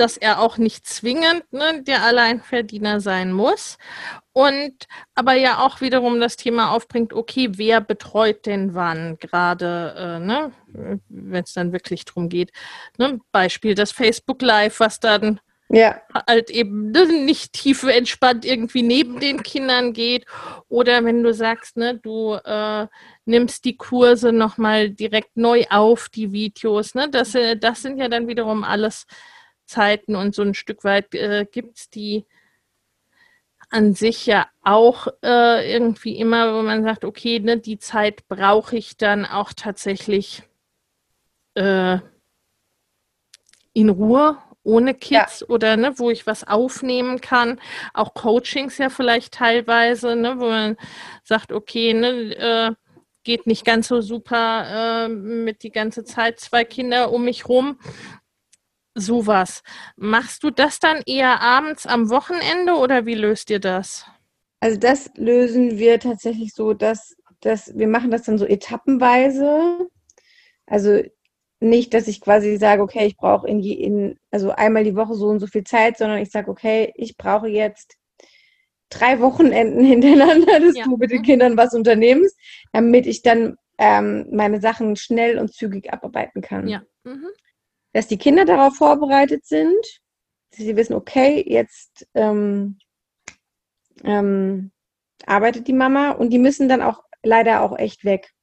dass 0.00 0.16
er 0.16 0.40
auch 0.40 0.58
nicht 0.58 0.86
zwingend 0.86 1.44
ne, 1.52 1.82
der 1.82 2.02
Alleinverdiener 2.02 3.00
sein 3.00 3.32
muss. 3.32 3.78
Und 4.32 4.86
aber 5.14 5.34
ja 5.34 5.60
auch 5.60 5.80
wiederum 5.80 6.20
das 6.20 6.36
Thema 6.36 6.72
aufbringt, 6.72 7.12
okay, 7.12 7.48
wer 7.52 7.80
betreut 7.80 8.44
denn 8.46 8.74
wann 8.74 9.16
gerade, 9.18 9.94
äh, 9.96 10.18
ne, 10.18 10.52
wenn 11.08 11.44
es 11.44 11.54
dann 11.54 11.72
wirklich 11.72 12.04
darum 12.04 12.28
geht. 12.28 12.52
Ne, 12.98 13.18
Beispiel 13.32 13.74
das 13.74 13.92
Facebook 13.92 14.42
Live, 14.42 14.80
was 14.80 15.00
dann 15.00 15.40
ja. 15.68 16.00
halt 16.28 16.50
eben 16.50 16.90
ne, 16.90 17.06
nicht 17.06 17.52
tief 17.52 17.82
entspannt 17.82 18.44
irgendwie 18.44 18.82
neben 18.82 19.20
den 19.20 19.42
Kindern 19.42 19.92
geht. 19.92 20.26
Oder 20.68 21.04
wenn 21.04 21.22
du 21.22 21.32
sagst, 21.32 21.76
ne, 21.76 21.98
du 21.98 22.34
äh, 22.34 22.86
nimmst 23.24 23.64
die 23.64 23.76
Kurse 23.76 24.32
nochmal 24.32 24.90
direkt 24.90 25.36
neu 25.36 25.64
auf, 25.70 26.08
die 26.08 26.32
Videos, 26.32 26.94
ne? 26.94 27.08
Das, 27.10 27.34
äh, 27.34 27.56
das 27.56 27.82
sind 27.82 27.98
ja 27.98 28.08
dann 28.08 28.28
wiederum 28.28 28.64
alles 28.64 29.06
Zeiten 29.66 30.16
und 30.16 30.34
so 30.34 30.42
ein 30.42 30.54
Stück 30.54 30.84
weit 30.84 31.14
äh, 31.14 31.46
gibt 31.50 31.78
es 31.78 31.90
die 31.90 32.26
an 33.68 33.94
sich 33.94 34.26
ja 34.26 34.46
auch 34.62 35.08
äh, 35.22 35.72
irgendwie 35.72 36.16
immer, 36.16 36.54
wo 36.54 36.62
man 36.62 36.84
sagt, 36.84 37.04
okay, 37.04 37.40
ne, 37.40 37.58
die 37.58 37.78
Zeit 37.78 38.28
brauche 38.28 38.76
ich 38.76 38.96
dann 38.96 39.26
auch 39.26 39.52
tatsächlich 39.52 40.44
äh, 41.54 41.98
in 43.72 43.88
Ruhe 43.88 44.38
ohne 44.62 44.94
Kids 44.94 45.40
ja. 45.40 45.46
oder 45.48 45.76
ne, 45.76 45.98
wo 45.98 46.10
ich 46.10 46.26
was 46.26 46.46
aufnehmen 46.46 47.20
kann. 47.20 47.60
Auch 47.94 48.14
Coachings 48.14 48.78
ja 48.78 48.88
vielleicht 48.88 49.34
teilweise, 49.34 50.16
ne, 50.16 50.38
wo 50.38 50.46
man 50.46 50.76
sagt, 51.22 51.52
okay, 51.52 51.94
ne, 51.94 52.08
äh, 52.36 52.74
geht 53.22 53.46
nicht 53.46 53.64
ganz 53.64 53.88
so 53.88 54.00
super 54.00 55.06
äh, 55.06 55.08
mit 55.08 55.62
die 55.62 55.72
ganze 55.72 56.04
Zeit 56.04 56.40
zwei 56.40 56.64
Kinder 56.64 57.12
um 57.12 57.24
mich 57.24 57.48
rum. 57.48 57.78
Sowas. 58.98 59.62
Machst 59.96 60.42
du 60.42 60.50
das 60.50 60.80
dann 60.80 61.02
eher 61.04 61.42
abends 61.42 61.86
am 61.86 62.08
Wochenende 62.08 62.76
oder 62.76 63.04
wie 63.04 63.14
löst 63.14 63.50
ihr 63.50 63.60
das? 63.60 64.06
Also 64.60 64.78
das 64.78 65.10
lösen 65.16 65.76
wir 65.76 66.00
tatsächlich 66.00 66.54
so, 66.54 66.72
dass, 66.72 67.14
dass 67.40 67.76
wir 67.76 67.88
machen 67.88 68.10
das 68.10 68.22
dann 68.22 68.38
so 68.38 68.46
etappenweise. 68.46 69.86
Also 70.64 71.02
nicht, 71.60 71.92
dass 71.92 72.08
ich 72.08 72.22
quasi 72.22 72.56
sage, 72.56 72.82
okay, 72.82 73.06
ich 73.06 73.18
brauche 73.18 73.46
in, 73.46 73.62
in, 73.62 74.18
also 74.30 74.50
einmal 74.50 74.84
die 74.84 74.96
Woche 74.96 75.14
so 75.14 75.26
und 75.28 75.40
so 75.40 75.46
viel 75.46 75.64
Zeit, 75.64 75.98
sondern 75.98 76.18
ich 76.18 76.30
sage, 76.30 76.50
okay, 76.50 76.94
ich 76.96 77.18
brauche 77.18 77.48
jetzt 77.48 77.98
drei 78.88 79.20
Wochenenden 79.20 79.84
hintereinander, 79.84 80.58
dass 80.58 80.76
ja. 80.76 80.84
du 80.84 80.96
mit 80.96 81.10
den 81.10 81.22
Kindern 81.22 81.58
was 81.58 81.74
unternimmst, 81.74 82.34
damit 82.72 83.06
ich 83.06 83.20
dann 83.20 83.56
ähm, 83.76 84.26
meine 84.32 84.62
Sachen 84.62 84.96
schnell 84.96 85.38
und 85.38 85.52
zügig 85.52 85.92
abarbeiten 85.92 86.40
kann. 86.40 86.66
Ja. 86.66 86.82
Mhm. 87.04 87.28
Dass 87.96 88.08
die 88.08 88.18
Kinder 88.18 88.44
darauf 88.44 88.76
vorbereitet 88.76 89.46
sind, 89.46 89.82
dass 90.50 90.58
sie 90.58 90.76
wissen, 90.76 90.92
okay, 90.92 91.42
jetzt 91.46 92.06
ähm, 92.12 92.76
ähm, 94.04 94.70
arbeitet 95.24 95.66
die 95.66 95.72
Mama 95.72 96.10
und 96.10 96.28
die 96.28 96.38
müssen 96.38 96.68
dann 96.68 96.82
auch 96.82 97.04
leider 97.22 97.62
auch 97.62 97.78
echt 97.78 98.04
weg. 98.04 98.34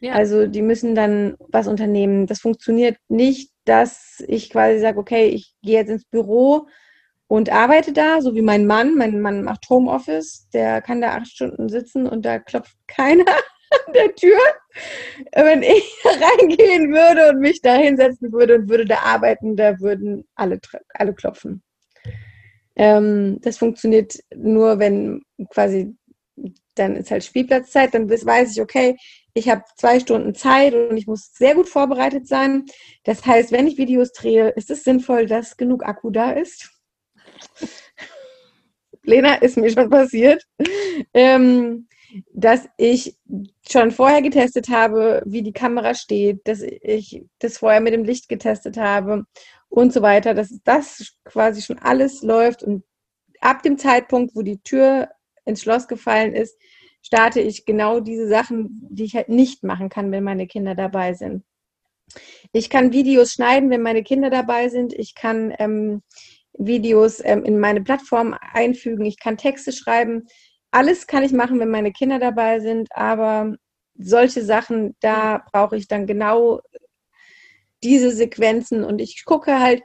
Ja. 0.00 0.12
Also 0.12 0.46
die 0.46 0.62
müssen 0.62 0.94
dann 0.94 1.34
was 1.48 1.66
unternehmen. 1.66 2.28
Das 2.28 2.38
funktioniert 2.38 2.96
nicht, 3.08 3.50
dass 3.64 4.22
ich 4.28 4.50
quasi 4.50 4.78
sage, 4.78 5.00
okay, 5.00 5.26
ich 5.26 5.52
gehe 5.62 5.80
jetzt 5.80 5.90
ins 5.90 6.04
Büro 6.04 6.68
und 7.26 7.50
arbeite 7.50 7.92
da, 7.92 8.20
so 8.20 8.36
wie 8.36 8.42
mein 8.42 8.68
Mann. 8.68 8.94
Mein 8.94 9.20
Mann 9.20 9.42
macht 9.42 9.68
Homeoffice, 9.68 10.48
der 10.54 10.80
kann 10.80 11.00
da 11.00 11.16
acht 11.16 11.26
Stunden 11.26 11.68
sitzen 11.68 12.06
und 12.06 12.24
da 12.24 12.38
klopft 12.38 12.76
keiner 12.86 13.24
an 13.70 13.92
der 13.92 14.14
Tür. 14.14 14.38
Wenn 15.32 15.62
ich 15.62 15.94
reingehen 16.04 16.92
würde 16.92 17.30
und 17.30 17.40
mich 17.40 17.60
da 17.62 17.74
hinsetzen 17.74 18.32
würde 18.32 18.56
und 18.56 18.68
würde 18.68 18.84
da 18.84 18.98
arbeiten, 19.00 19.56
da 19.56 19.80
würden 19.80 20.24
alle, 20.34 20.60
alle 20.94 21.14
klopfen. 21.14 21.62
Ähm, 22.76 23.38
das 23.42 23.58
funktioniert 23.58 24.18
nur, 24.34 24.78
wenn 24.78 25.22
quasi 25.50 25.94
dann 26.74 26.96
ist 26.96 27.10
halt 27.10 27.24
Spielplatzzeit, 27.24 27.92
dann 27.94 28.08
weiß 28.08 28.52
ich, 28.52 28.60
okay, 28.62 28.96
ich 29.34 29.48
habe 29.48 29.62
zwei 29.76 30.00
Stunden 30.00 30.34
Zeit 30.34 30.74
und 30.74 30.96
ich 30.96 31.06
muss 31.06 31.32
sehr 31.34 31.54
gut 31.54 31.68
vorbereitet 31.68 32.26
sein. 32.26 32.64
Das 33.04 33.24
heißt, 33.24 33.52
wenn 33.52 33.66
ich 33.66 33.78
Videos 33.78 34.12
drehe, 34.12 34.48
ist 34.50 34.70
es 34.70 34.82
sinnvoll, 34.82 35.26
dass 35.26 35.56
genug 35.56 35.84
Akku 35.84 36.10
da 36.10 36.32
ist. 36.32 36.70
Lena, 39.02 39.36
ist 39.36 39.56
mir 39.56 39.70
schon 39.70 39.88
passiert, 39.88 40.46
ähm, 41.14 41.88
dass 42.32 42.68
ich 42.76 43.16
schon 43.68 43.90
vorher 43.90 44.22
getestet 44.22 44.68
habe, 44.68 45.22
wie 45.26 45.42
die 45.42 45.52
Kamera 45.52 45.94
steht, 45.94 46.46
dass 46.46 46.62
ich 46.62 47.24
das 47.38 47.58
vorher 47.58 47.80
mit 47.80 47.92
dem 47.92 48.04
Licht 48.04 48.28
getestet 48.28 48.76
habe 48.76 49.24
und 49.68 49.92
so 49.92 50.02
weiter, 50.02 50.34
dass 50.34 50.58
das 50.64 51.14
quasi 51.24 51.62
schon 51.62 51.78
alles 51.78 52.22
läuft 52.22 52.62
und 52.62 52.84
ab 53.40 53.62
dem 53.62 53.78
Zeitpunkt, 53.78 54.34
wo 54.34 54.42
die 54.42 54.60
Tür 54.60 55.08
ins 55.44 55.62
Schloss 55.62 55.88
gefallen 55.88 56.34
ist, 56.34 56.56
starte 57.02 57.40
ich 57.40 57.64
genau 57.64 58.00
diese 58.00 58.28
Sachen, 58.28 58.86
die 58.90 59.04
ich 59.04 59.14
halt 59.14 59.28
nicht 59.28 59.64
machen 59.64 59.88
kann, 59.88 60.12
wenn 60.12 60.24
meine 60.24 60.46
Kinder 60.46 60.74
dabei 60.74 61.14
sind. 61.14 61.44
Ich 62.52 62.70
kann 62.70 62.92
Videos 62.92 63.32
schneiden, 63.32 63.70
wenn 63.70 63.82
meine 63.82 64.02
Kinder 64.02 64.30
dabei 64.30 64.68
sind. 64.68 64.92
Ich 64.92 65.14
kann 65.14 65.54
ähm, 65.58 66.02
Videos 66.58 67.22
ähm, 67.24 67.44
in 67.44 67.58
meine 67.58 67.82
Plattform 67.82 68.36
einfügen. 68.40 69.04
Ich 69.04 69.18
kann 69.18 69.36
Texte 69.36 69.72
schreiben. 69.72 70.26
Alles 70.70 71.06
kann 71.06 71.22
ich 71.22 71.32
machen, 71.32 71.58
wenn 71.58 71.70
meine 71.70 71.92
Kinder 71.92 72.18
dabei 72.18 72.60
sind. 72.60 72.88
Aber 72.92 73.56
solche 73.96 74.44
Sachen, 74.44 74.96
da 75.00 75.44
brauche 75.52 75.76
ich 75.76 75.88
dann 75.88 76.06
genau 76.06 76.60
diese 77.82 78.10
Sequenzen. 78.12 78.84
Und 78.84 79.00
ich 79.00 79.24
gucke 79.24 79.58
halt, 79.58 79.82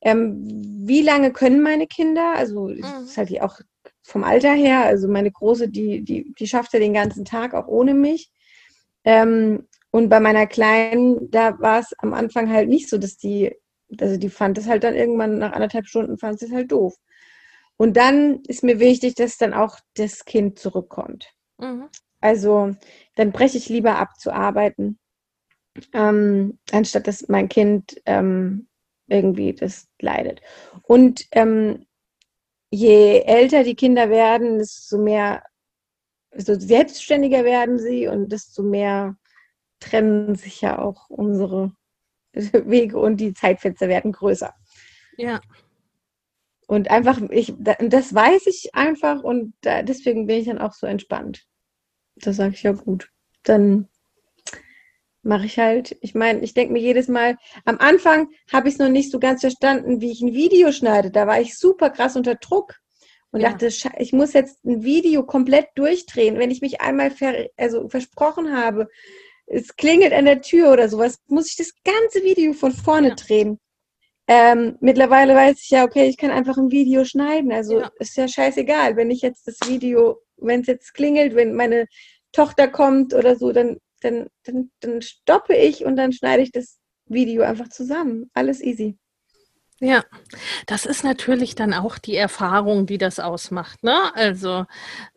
ähm, 0.00 0.44
wie 0.86 1.02
lange 1.02 1.32
können 1.32 1.62
meine 1.62 1.86
Kinder? 1.86 2.34
Also, 2.36 2.68
das 2.68 2.78
mhm. 2.78 3.04
ist 3.04 3.16
halt 3.16 3.42
auch 3.42 3.58
vom 4.02 4.24
Alter 4.24 4.52
her, 4.52 4.84
also 4.84 5.06
meine 5.06 5.30
Große, 5.30 5.68
die, 5.68 6.02
die, 6.02 6.32
die 6.38 6.46
schafft 6.46 6.72
ja 6.72 6.78
den 6.78 6.94
ganzen 6.94 7.24
Tag 7.24 7.54
auch 7.54 7.66
ohne 7.66 7.94
mich. 7.94 8.30
Ähm, 9.04 9.66
und 9.90 10.08
bei 10.08 10.20
meiner 10.20 10.46
Kleinen, 10.46 11.30
da 11.30 11.58
war 11.60 11.80
es 11.80 11.92
am 11.98 12.14
Anfang 12.14 12.50
halt 12.50 12.68
nicht 12.68 12.88
so, 12.88 12.98
dass 12.98 13.16
die, 13.16 13.54
also 14.00 14.16
die 14.16 14.30
fand 14.30 14.58
es 14.58 14.66
halt 14.66 14.84
dann 14.84 14.94
irgendwann 14.94 15.38
nach 15.38 15.52
anderthalb 15.52 15.86
Stunden 15.86 16.18
fand 16.18 16.42
es 16.42 16.52
halt 16.52 16.72
doof. 16.72 16.94
Und 17.78 17.96
dann 17.96 18.42
ist 18.48 18.64
mir 18.64 18.80
wichtig, 18.80 19.14
dass 19.14 19.38
dann 19.38 19.54
auch 19.54 19.78
das 19.94 20.24
Kind 20.24 20.58
zurückkommt. 20.58 21.32
Mhm. 21.58 21.88
Also 22.20 22.74
dann 23.14 23.32
breche 23.32 23.56
ich 23.56 23.68
lieber 23.68 23.98
ab 23.98 24.18
zu 24.18 24.32
arbeiten, 24.32 24.98
ähm, 25.92 26.58
anstatt 26.72 27.06
dass 27.06 27.28
mein 27.28 27.48
Kind 27.48 28.00
ähm, 28.04 28.68
irgendwie 29.06 29.54
das 29.54 29.86
leidet. 30.00 30.42
Und 30.82 31.26
ähm, 31.30 31.86
je 32.70 33.20
älter 33.20 33.62
die 33.62 33.76
Kinder 33.76 34.10
werden, 34.10 34.58
desto 34.58 34.98
mehr, 34.98 35.44
desto 36.34 36.58
selbstständiger 36.58 37.44
werden 37.44 37.78
sie 37.78 38.08
und 38.08 38.32
desto 38.32 38.64
mehr 38.64 39.16
trennen 39.78 40.34
sich 40.34 40.60
ja 40.60 40.80
auch 40.80 41.08
unsere 41.08 41.72
Wege 42.34 42.98
und 42.98 43.18
die 43.18 43.32
Zeitfenster 43.32 43.88
werden 43.88 44.10
größer. 44.10 44.52
Ja. 45.16 45.40
Und 46.68 46.90
einfach, 46.90 47.18
ich, 47.30 47.54
das 47.58 48.14
weiß 48.14 48.46
ich 48.46 48.74
einfach 48.74 49.22
und 49.22 49.54
deswegen 49.62 50.26
bin 50.26 50.40
ich 50.40 50.46
dann 50.48 50.58
auch 50.58 50.74
so 50.74 50.86
entspannt. 50.86 51.46
Da 52.16 52.34
sage 52.34 52.52
ich 52.52 52.62
ja 52.62 52.72
gut. 52.72 53.10
Dann 53.42 53.88
mache 55.22 55.46
ich 55.46 55.58
halt. 55.58 55.96
Ich 56.02 56.14
meine, 56.14 56.40
ich 56.40 56.52
denke 56.52 56.74
mir 56.74 56.80
jedes 56.80 57.08
Mal, 57.08 57.38
am 57.64 57.78
Anfang 57.78 58.28
habe 58.52 58.68
ich 58.68 58.74
es 58.74 58.80
noch 58.80 58.90
nicht 58.90 59.10
so 59.10 59.18
ganz 59.18 59.40
verstanden, 59.40 60.02
wie 60.02 60.12
ich 60.12 60.20
ein 60.20 60.34
Video 60.34 60.70
schneide. 60.70 61.10
Da 61.10 61.26
war 61.26 61.40
ich 61.40 61.56
super 61.56 61.88
krass 61.88 62.16
unter 62.16 62.34
Druck 62.34 62.74
und 63.30 63.40
ja. 63.40 63.48
dachte, 63.48 63.70
ich 63.98 64.12
muss 64.12 64.34
jetzt 64.34 64.62
ein 64.66 64.84
Video 64.84 65.24
komplett 65.24 65.68
durchdrehen. 65.74 66.38
Wenn 66.38 66.50
ich 66.50 66.60
mich 66.60 66.82
einmal 66.82 67.10
ver 67.10 67.48
also 67.56 67.88
versprochen 67.88 68.54
habe, 68.54 68.88
es 69.46 69.74
klingelt 69.74 70.12
an 70.12 70.26
der 70.26 70.42
Tür 70.42 70.70
oder 70.70 70.90
sowas, 70.90 71.18
muss 71.28 71.48
ich 71.48 71.56
das 71.56 71.72
ganze 71.82 72.22
Video 72.22 72.52
von 72.52 72.72
vorne 72.72 73.08
ja. 73.08 73.14
drehen. 73.14 73.58
Ähm, 74.28 74.76
mittlerweile 74.80 75.34
weiß 75.34 75.60
ich 75.62 75.70
ja, 75.70 75.84
okay, 75.84 76.06
ich 76.06 76.18
kann 76.18 76.30
einfach 76.30 76.56
ein 76.58 76.70
Video 76.70 77.04
schneiden. 77.04 77.50
Also 77.50 77.80
ja. 77.80 77.90
ist 77.98 78.16
ja 78.16 78.28
scheißegal. 78.28 78.96
Wenn 78.96 79.10
ich 79.10 79.22
jetzt 79.22 79.48
das 79.48 79.58
Video, 79.66 80.20
wenn 80.36 80.60
es 80.60 80.66
jetzt 80.66 80.94
klingelt, 80.94 81.34
wenn 81.34 81.54
meine 81.54 81.86
Tochter 82.32 82.68
kommt 82.68 83.14
oder 83.14 83.36
so, 83.36 83.52
dann 83.52 83.78
dann, 84.00 84.28
dann, 84.44 84.70
dann 84.80 85.02
stoppe 85.02 85.54
ich 85.54 85.84
und 85.84 85.96
dann 85.96 86.12
schneide 86.12 86.42
ich 86.42 86.52
das 86.52 86.78
Video 87.06 87.42
einfach 87.42 87.68
zusammen. 87.68 88.30
Alles 88.34 88.62
easy. 88.62 88.98
Ja, 89.80 90.04
das 90.66 90.86
ist 90.86 91.04
natürlich 91.04 91.54
dann 91.54 91.72
auch 91.72 91.98
die 91.98 92.16
Erfahrung, 92.16 92.86
die 92.86 92.98
das 92.98 93.20
ausmacht. 93.20 93.84
Ne? 93.84 94.12
Also 94.14 94.66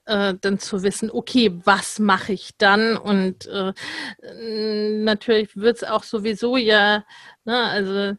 äh, 0.06 0.36
dann 0.40 0.60
zu 0.60 0.84
wissen, 0.84 1.10
okay, 1.10 1.52
was 1.64 1.98
mache 1.98 2.34
ich 2.34 2.52
dann? 2.60 2.96
Und 2.96 3.48
äh, 3.48 3.74
natürlich 5.04 5.58
wird 5.58 5.78
es 5.78 5.84
auch 5.84 6.04
sowieso 6.04 6.58
ja, 6.58 7.04
ne, 7.44 7.58
also 7.58 8.18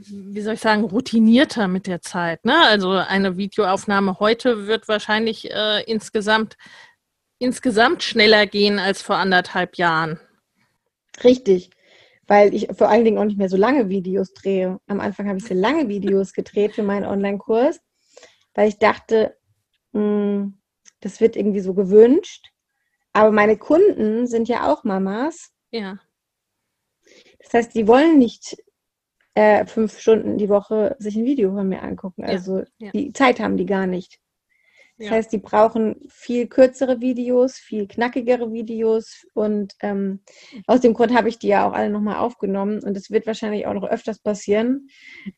wie 0.00 0.40
soll 0.40 0.54
ich 0.54 0.60
sagen, 0.60 0.84
routinierter 0.84 1.68
mit 1.68 1.86
der 1.86 2.00
Zeit. 2.00 2.44
Ne? 2.44 2.54
Also 2.66 2.90
eine 2.90 3.36
Videoaufnahme 3.36 4.18
heute 4.20 4.66
wird 4.66 4.88
wahrscheinlich 4.88 5.50
äh, 5.50 5.82
insgesamt 5.84 6.56
insgesamt 7.38 8.02
schneller 8.02 8.46
gehen 8.46 8.78
als 8.78 9.02
vor 9.02 9.16
anderthalb 9.16 9.76
Jahren. 9.76 10.20
Richtig, 11.22 11.70
weil 12.26 12.54
ich 12.54 12.68
vor 12.76 12.88
allen 12.88 13.04
Dingen 13.04 13.18
auch 13.18 13.24
nicht 13.24 13.38
mehr 13.38 13.48
so 13.48 13.56
lange 13.56 13.88
Videos 13.88 14.32
drehe. 14.32 14.80
Am 14.86 15.00
Anfang 15.00 15.28
habe 15.28 15.38
ich 15.38 15.44
sehr 15.44 15.56
lange 15.56 15.88
Videos 15.88 16.32
gedreht 16.32 16.74
für 16.74 16.82
meinen 16.82 17.04
Online-Kurs, 17.04 17.80
weil 18.54 18.68
ich 18.68 18.78
dachte, 18.78 19.36
mh, 19.92 20.00
hm, 20.00 20.58
das 21.00 21.20
wird 21.20 21.36
irgendwie 21.36 21.60
so 21.60 21.74
gewünscht. 21.74 22.50
Aber 23.12 23.30
meine 23.30 23.58
Kunden 23.58 24.26
sind 24.26 24.48
ja 24.48 24.72
auch 24.72 24.84
Mamas. 24.84 25.52
Ja. 25.70 25.98
Das 27.38 27.52
heißt, 27.52 27.74
die 27.74 27.86
wollen 27.86 28.18
nicht 28.18 28.56
äh, 29.34 29.66
fünf 29.66 29.98
Stunden 29.98 30.38
die 30.38 30.48
Woche 30.48 30.96
sich 30.98 31.16
ein 31.16 31.24
Video 31.24 31.52
von 31.52 31.68
mir 31.68 31.82
angucken. 31.82 32.24
Also 32.24 32.60
ja, 32.60 32.66
ja. 32.78 32.90
die 32.92 33.12
Zeit 33.12 33.40
haben 33.40 33.56
die 33.56 33.66
gar 33.66 33.86
nicht. 33.86 34.20
Das 34.96 35.10
heißt, 35.10 35.32
die 35.32 35.38
brauchen 35.38 35.96
viel 36.08 36.46
kürzere 36.46 37.00
Videos, 37.00 37.56
viel 37.56 37.88
knackigere 37.88 38.52
Videos 38.52 39.26
und 39.34 39.74
ähm, 39.80 40.20
aus 40.68 40.82
dem 40.82 40.94
Grund 40.94 41.12
habe 41.12 41.28
ich 41.28 41.40
die 41.40 41.48
ja 41.48 41.68
auch 41.68 41.72
alle 41.72 41.90
nochmal 41.90 42.18
aufgenommen 42.18 42.80
und 42.80 42.96
es 42.96 43.10
wird 43.10 43.26
wahrscheinlich 43.26 43.66
auch 43.66 43.74
noch 43.74 43.82
öfters 43.82 44.20
passieren, 44.20 44.88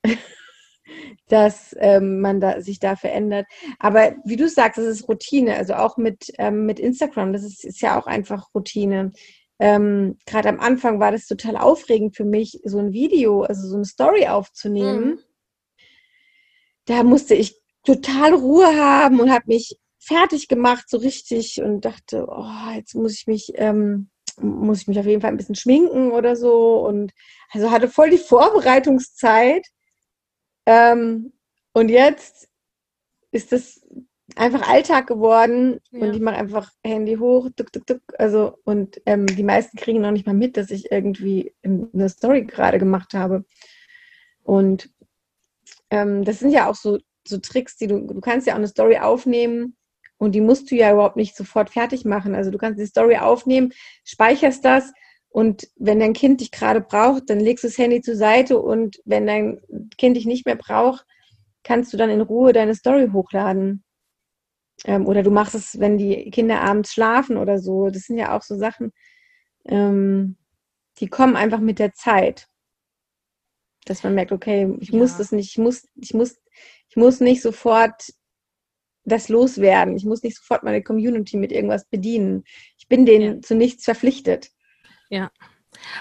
dass 1.28 1.74
ähm, 1.78 2.20
man 2.20 2.38
da, 2.38 2.60
sich 2.60 2.80
da 2.80 2.96
verändert. 2.96 3.46
Aber 3.78 4.14
wie 4.24 4.36
du 4.36 4.46
sagst, 4.46 4.76
das 4.76 4.84
ist 4.84 5.08
Routine, 5.08 5.56
also 5.56 5.72
auch 5.74 5.96
mit, 5.96 6.30
ähm, 6.36 6.66
mit 6.66 6.78
Instagram, 6.78 7.32
das 7.32 7.42
ist, 7.42 7.64
ist 7.64 7.80
ja 7.80 7.98
auch 7.98 8.06
einfach 8.06 8.54
Routine. 8.54 9.12
Ähm, 9.58 10.18
Gerade 10.26 10.48
am 10.48 10.60
Anfang 10.60 11.00
war 11.00 11.12
das 11.12 11.26
total 11.26 11.56
aufregend 11.56 12.16
für 12.16 12.24
mich, 12.24 12.60
so 12.64 12.78
ein 12.78 12.92
Video, 12.92 13.42
also 13.42 13.66
so 13.66 13.76
eine 13.76 13.84
Story 13.84 14.26
aufzunehmen. 14.26 15.06
Mhm. 15.06 15.18
Da 16.84 17.02
musste 17.02 17.34
ich 17.34 17.60
total 17.84 18.34
Ruhe 18.34 18.66
haben 18.76 19.20
und 19.20 19.30
habe 19.30 19.44
mich 19.46 19.78
fertig 19.98 20.48
gemacht, 20.48 20.88
so 20.88 20.98
richtig 20.98 21.60
und 21.60 21.84
dachte, 21.84 22.26
oh, 22.28 22.70
jetzt 22.74 22.94
muss 22.94 23.14
ich 23.14 23.26
mich, 23.26 23.52
ähm, 23.54 24.10
muss 24.40 24.82
ich 24.82 24.88
mich 24.88 24.98
auf 24.98 25.06
jeden 25.06 25.20
Fall 25.20 25.30
ein 25.30 25.36
bisschen 25.36 25.54
schminken 25.54 26.12
oder 26.12 26.36
so 26.36 26.86
und 26.86 27.12
also 27.50 27.70
hatte 27.70 27.88
voll 27.88 28.10
die 28.10 28.18
Vorbereitungszeit. 28.18 29.66
Ähm, 30.66 31.32
und 31.72 31.88
jetzt 31.88 32.48
ist 33.30 33.52
das 33.52 33.80
einfach 34.36 34.68
Alltag 34.68 35.06
geworden 35.06 35.80
ja. 35.90 36.00
und 36.00 36.14
ich 36.14 36.20
mache 36.20 36.36
einfach 36.36 36.70
Handy 36.84 37.16
hoch, 37.16 37.48
tuk, 37.56 37.72
tuk, 37.72 37.86
tuk, 37.86 38.00
also 38.18 38.58
und 38.64 39.00
ähm, 39.06 39.26
die 39.26 39.42
meisten 39.42 39.76
kriegen 39.76 40.00
noch 40.00 40.10
nicht 40.10 40.26
mal 40.26 40.34
mit, 40.34 40.56
dass 40.56 40.70
ich 40.70 40.92
irgendwie 40.92 41.54
eine 41.64 42.08
Story 42.08 42.44
gerade 42.44 42.78
gemacht 42.78 43.14
habe. 43.14 43.44
Und 44.42 44.90
ähm, 45.90 46.24
das 46.24 46.38
sind 46.38 46.50
ja 46.50 46.68
auch 46.68 46.74
so 46.74 46.98
so 47.28 47.38
Tricks, 47.38 47.76
die 47.76 47.88
du, 47.88 48.06
du 48.06 48.20
kannst 48.20 48.46
ja 48.46 48.54
auch 48.54 48.58
eine 48.58 48.68
Story 48.68 48.98
aufnehmen 48.98 49.76
und 50.18 50.34
die 50.34 50.40
musst 50.40 50.70
du 50.70 50.76
ja 50.76 50.92
überhaupt 50.92 51.16
nicht 51.16 51.36
sofort 51.36 51.70
fertig 51.70 52.04
machen. 52.04 52.34
Also 52.34 52.50
du 52.50 52.58
kannst 52.58 52.80
die 52.80 52.86
Story 52.86 53.16
aufnehmen, 53.16 53.72
speicherst 54.04 54.64
das 54.64 54.92
und 55.28 55.68
wenn 55.76 56.00
dein 56.00 56.12
Kind 56.12 56.40
dich 56.40 56.50
gerade 56.50 56.80
braucht, 56.80 57.28
dann 57.30 57.40
legst 57.40 57.64
du 57.64 57.68
das 57.68 57.78
Handy 57.78 58.00
zur 58.00 58.16
Seite 58.16 58.58
und 58.58 59.00
wenn 59.04 59.26
dein 59.26 59.60
Kind 59.98 60.16
dich 60.16 60.26
nicht 60.26 60.46
mehr 60.46 60.56
braucht, 60.56 61.04
kannst 61.62 61.92
du 61.92 61.96
dann 61.96 62.10
in 62.10 62.20
Ruhe 62.20 62.52
deine 62.52 62.74
Story 62.74 63.08
hochladen. 63.12 63.82
Ähm, 64.84 65.06
oder 65.06 65.22
du 65.22 65.30
machst 65.30 65.54
es, 65.54 65.80
wenn 65.80 65.98
die 65.98 66.30
Kinder 66.30 66.60
abends 66.60 66.92
schlafen 66.92 67.36
oder 67.36 67.58
so. 67.58 67.90
Das 67.90 68.02
sind 68.02 68.18
ja 68.18 68.36
auch 68.36 68.42
so 68.42 68.56
Sachen, 68.56 68.92
ähm, 69.64 70.36
die 70.98 71.08
kommen 71.08 71.36
einfach 71.36 71.60
mit 71.60 71.78
der 71.78 71.92
Zeit. 71.92 72.48
Dass 73.84 74.02
man 74.02 74.14
merkt, 74.14 74.32
okay, 74.32 74.74
ich 74.80 74.90
ja. 74.90 74.98
muss 74.98 75.16
das 75.16 75.32
nicht, 75.32 75.50
ich 75.50 75.58
muss, 75.58 75.86
ich 75.94 76.12
muss 76.12 76.36
ich 76.88 76.96
muss 76.96 77.20
nicht 77.20 77.42
sofort 77.42 78.12
das 79.04 79.28
loswerden. 79.28 79.96
Ich 79.96 80.04
muss 80.04 80.22
nicht 80.22 80.36
sofort 80.36 80.62
meine 80.62 80.82
Community 80.82 81.36
mit 81.36 81.52
irgendwas 81.52 81.84
bedienen. 81.84 82.44
Ich 82.78 82.88
bin 82.88 83.06
denen 83.06 83.36
ja. 83.36 83.42
zu 83.42 83.54
nichts 83.54 83.84
verpflichtet. 83.84 84.50
Ja. 85.10 85.30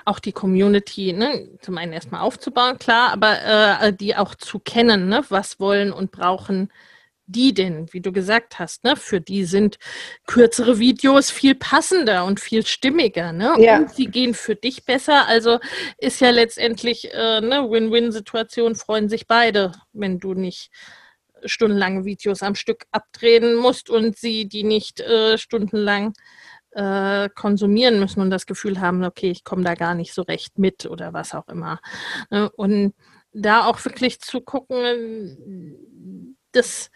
Auch 0.06 0.20
die 0.20 0.32
Community, 0.32 1.12
ne, 1.12 1.50
zum 1.62 1.78
einen 1.78 1.92
erstmal 1.92 2.22
aufzubauen, 2.22 2.80
klar, 2.80 3.12
aber 3.12 3.82
äh, 3.82 3.94
die 3.94 4.16
auch 4.16 4.34
zu 4.34 4.60
kennen, 4.60 5.10
ne, 5.10 5.24
was 5.28 5.60
wollen 5.60 5.92
und 5.92 6.12
brauchen 6.12 6.72
die 7.28 7.54
denn, 7.54 7.92
wie 7.92 8.02
du 8.02 8.12
gesagt 8.12 8.60
hast, 8.60 8.84
ne? 8.84 8.96
Für 8.96 9.22
die 9.22 9.46
sind 9.46 9.78
kürzere 10.28 10.80
Videos 10.80 11.32
viel 11.32 11.56
passender 11.56 12.26
und 12.26 12.40
viel 12.40 12.66
stimmiger, 12.66 13.32
ne? 13.32 13.56
Ja. 13.58 13.78
Und 13.78 13.94
sie 13.94 14.08
gehen 14.08 14.34
für 14.34 14.56
dich 14.56 14.86
besser. 14.86 15.28
Also 15.28 15.60
ist 15.98 16.22
ja 16.22 16.30
letztendlich 16.30 17.14
äh, 17.14 17.38
eine 17.38 17.70
Win-Win-Situation, 17.70 18.76
freuen 18.76 19.10
sich 19.10 19.28
beide, 19.28 19.72
wenn 19.94 20.20
du 20.20 20.34
nicht 20.34 20.70
stundenlange 21.46 22.06
Videos 22.06 22.44
am 22.44 22.56
Stück 22.56 22.86
abdrehen 22.92 23.56
musst 23.56 23.90
und 23.90 24.18
sie 24.18 24.48
die 24.48 24.64
nicht 24.64 25.00
äh, 25.02 25.38
stundenlang 25.38 26.14
äh, 26.72 27.30
konsumieren 27.30 28.00
müssen 28.00 28.22
und 28.22 28.30
das 28.30 28.46
Gefühl 28.46 28.80
haben, 28.80 29.04
okay, 29.04 29.32
ich 29.32 29.44
komme 29.44 29.64
da 29.64 29.76
gar 29.76 29.96
nicht 29.96 30.14
so 30.14 30.22
recht 30.24 30.60
mit 30.60 30.86
oder 30.86 31.14
was 31.14 31.34
auch 31.34 31.48
immer. 31.48 31.80
Ne? 32.30 32.50
Und 32.52 32.94
da 33.32 33.66
auch 33.66 33.84
wirklich 33.84 34.20
zu 34.22 34.42
gucken, 34.42 35.78
dass 36.52 36.90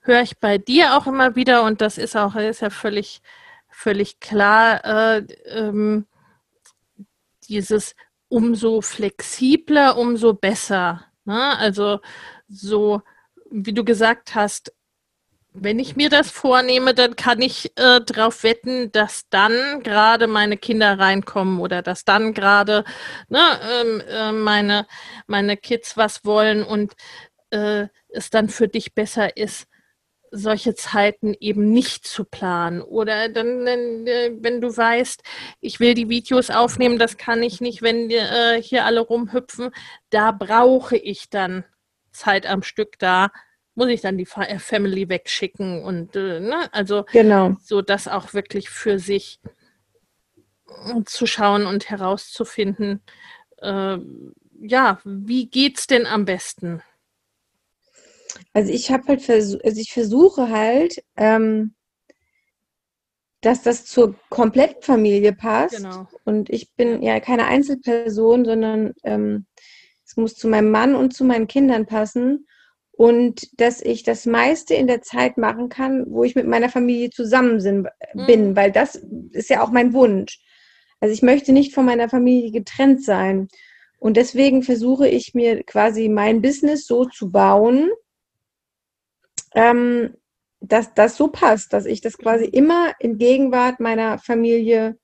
höre 0.00 0.22
ich 0.22 0.38
bei 0.38 0.58
dir 0.58 0.96
auch 0.96 1.06
immer 1.06 1.36
wieder 1.36 1.64
und 1.64 1.80
das 1.80 1.98
ist 1.98 2.16
auch 2.16 2.34
ist 2.36 2.60
ja 2.60 2.70
völlig, 2.70 3.20
völlig 3.68 4.20
klar, 4.20 4.84
äh, 4.84 5.26
ähm, 5.46 6.06
dieses 7.48 7.94
umso 8.28 8.80
flexibler, 8.80 9.98
umso 9.98 10.34
besser. 10.34 11.04
Ne? 11.24 11.58
Also 11.58 12.00
so, 12.48 13.02
wie 13.50 13.72
du 13.74 13.84
gesagt 13.84 14.34
hast, 14.34 14.72
wenn 15.52 15.80
ich 15.80 15.96
mir 15.96 16.10
das 16.10 16.30
vornehme, 16.30 16.94
dann 16.94 17.16
kann 17.16 17.42
ich 17.42 17.76
äh, 17.76 18.00
darauf 18.00 18.44
wetten, 18.44 18.92
dass 18.92 19.28
dann 19.30 19.82
gerade 19.82 20.28
meine 20.28 20.56
Kinder 20.56 20.98
reinkommen 20.98 21.58
oder 21.58 21.82
dass 21.82 22.04
dann 22.04 22.34
gerade 22.34 22.84
ne, 23.28 23.40
ähm, 23.80 24.02
äh, 24.08 24.32
meine, 24.32 24.86
meine 25.26 25.56
Kids 25.56 25.96
was 25.96 26.24
wollen 26.24 26.62
und 26.62 26.94
äh, 27.50 27.88
es 28.08 28.30
dann 28.30 28.48
für 28.48 28.68
dich 28.68 28.94
besser 28.94 29.36
ist, 29.36 29.66
solche 30.30 30.74
Zeiten 30.74 31.34
eben 31.40 31.70
nicht 31.72 32.06
zu 32.06 32.24
planen. 32.24 32.82
Oder 32.82 33.28
dann, 33.28 33.66
äh, 33.66 34.32
wenn 34.40 34.60
du 34.60 34.76
weißt, 34.76 35.22
ich 35.60 35.80
will 35.80 35.94
die 35.94 36.08
Videos 36.08 36.50
aufnehmen, 36.50 36.98
das 36.98 37.16
kann 37.16 37.42
ich 37.42 37.60
nicht, 37.60 37.82
wenn 37.82 38.10
äh, 38.10 38.62
hier 38.62 38.84
alle 38.84 39.00
rumhüpfen, 39.00 39.70
da 40.10 40.32
brauche 40.32 40.96
ich 40.96 41.30
dann 41.30 41.64
Zeit 42.12 42.46
am 42.46 42.62
Stück 42.62 42.98
da, 42.98 43.30
muss 43.74 43.88
ich 43.88 44.00
dann 44.00 44.18
die 44.18 44.28
äh, 44.36 44.58
Family 44.58 45.08
wegschicken 45.08 45.82
und 45.82 46.16
äh, 46.16 46.40
ne? 46.40 46.72
also 46.72 47.04
genau. 47.12 47.56
so 47.62 47.82
das 47.82 48.08
auch 48.08 48.34
wirklich 48.34 48.68
für 48.68 48.98
sich 48.98 49.40
zu 51.06 51.26
schauen 51.26 51.66
und 51.66 51.90
herauszufinden, 51.90 53.02
äh, 53.58 53.98
ja, 54.62 55.00
wie 55.04 55.48
geht's 55.48 55.86
denn 55.86 56.06
am 56.06 56.24
besten? 56.24 56.82
Also 58.52 58.72
ich 58.72 58.90
habe 58.90 59.04
halt 59.08 59.22
versucht, 59.22 59.64
also 59.64 59.80
ich 59.80 59.92
versuche 59.92 60.48
halt, 60.50 61.02
ähm, 61.16 61.74
dass 63.40 63.62
das 63.62 63.86
zur 63.86 64.16
kompletten 64.28 64.82
Familie 64.82 65.32
passt. 65.32 65.76
Genau. 65.76 66.06
Und 66.24 66.50
ich 66.50 66.74
bin 66.74 67.02
ja 67.02 67.20
keine 67.20 67.46
Einzelperson, 67.46 68.44
sondern 68.44 68.92
ähm, 69.04 69.46
es 70.04 70.16
muss 70.16 70.34
zu 70.34 70.48
meinem 70.48 70.70
Mann 70.70 70.94
und 70.94 71.14
zu 71.14 71.24
meinen 71.24 71.46
Kindern 71.46 71.86
passen. 71.86 72.46
Und 72.92 73.48
dass 73.58 73.80
ich 73.80 74.02
das 74.02 74.26
meiste 74.26 74.74
in 74.74 74.86
der 74.86 75.00
Zeit 75.00 75.38
machen 75.38 75.70
kann, 75.70 76.04
wo 76.08 76.22
ich 76.22 76.34
mit 76.34 76.46
meiner 76.46 76.68
Familie 76.68 77.08
zusammen 77.08 77.86
bin, 78.26 78.48
mhm. 78.50 78.56
weil 78.56 78.72
das 78.72 78.96
ist 79.32 79.48
ja 79.48 79.62
auch 79.62 79.70
mein 79.70 79.94
Wunsch. 79.94 80.38
Also 81.00 81.14
ich 81.14 81.22
möchte 81.22 81.52
nicht 81.52 81.74
von 81.74 81.86
meiner 81.86 82.10
Familie 82.10 82.50
getrennt 82.50 83.02
sein. 83.02 83.48
Und 83.98 84.18
deswegen 84.18 84.62
versuche 84.62 85.08
ich 85.08 85.32
mir 85.34 85.62
quasi 85.62 86.10
mein 86.10 86.42
Business 86.42 86.86
so 86.86 87.06
zu 87.06 87.30
bauen, 87.30 87.90
ähm, 89.54 90.14
dass 90.60 90.94
das 90.94 91.16
so 91.16 91.28
passt, 91.28 91.72
dass 91.72 91.86
ich 91.86 92.00
das 92.00 92.18
quasi 92.18 92.44
immer 92.44 92.92
in 92.98 93.18
Gegenwart 93.18 93.80
meiner 93.80 94.18
Familie 94.18 94.98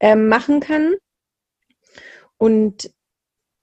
ähm, 0.00 0.28
machen 0.28 0.60
kann. 0.60 0.94
Und 2.36 2.90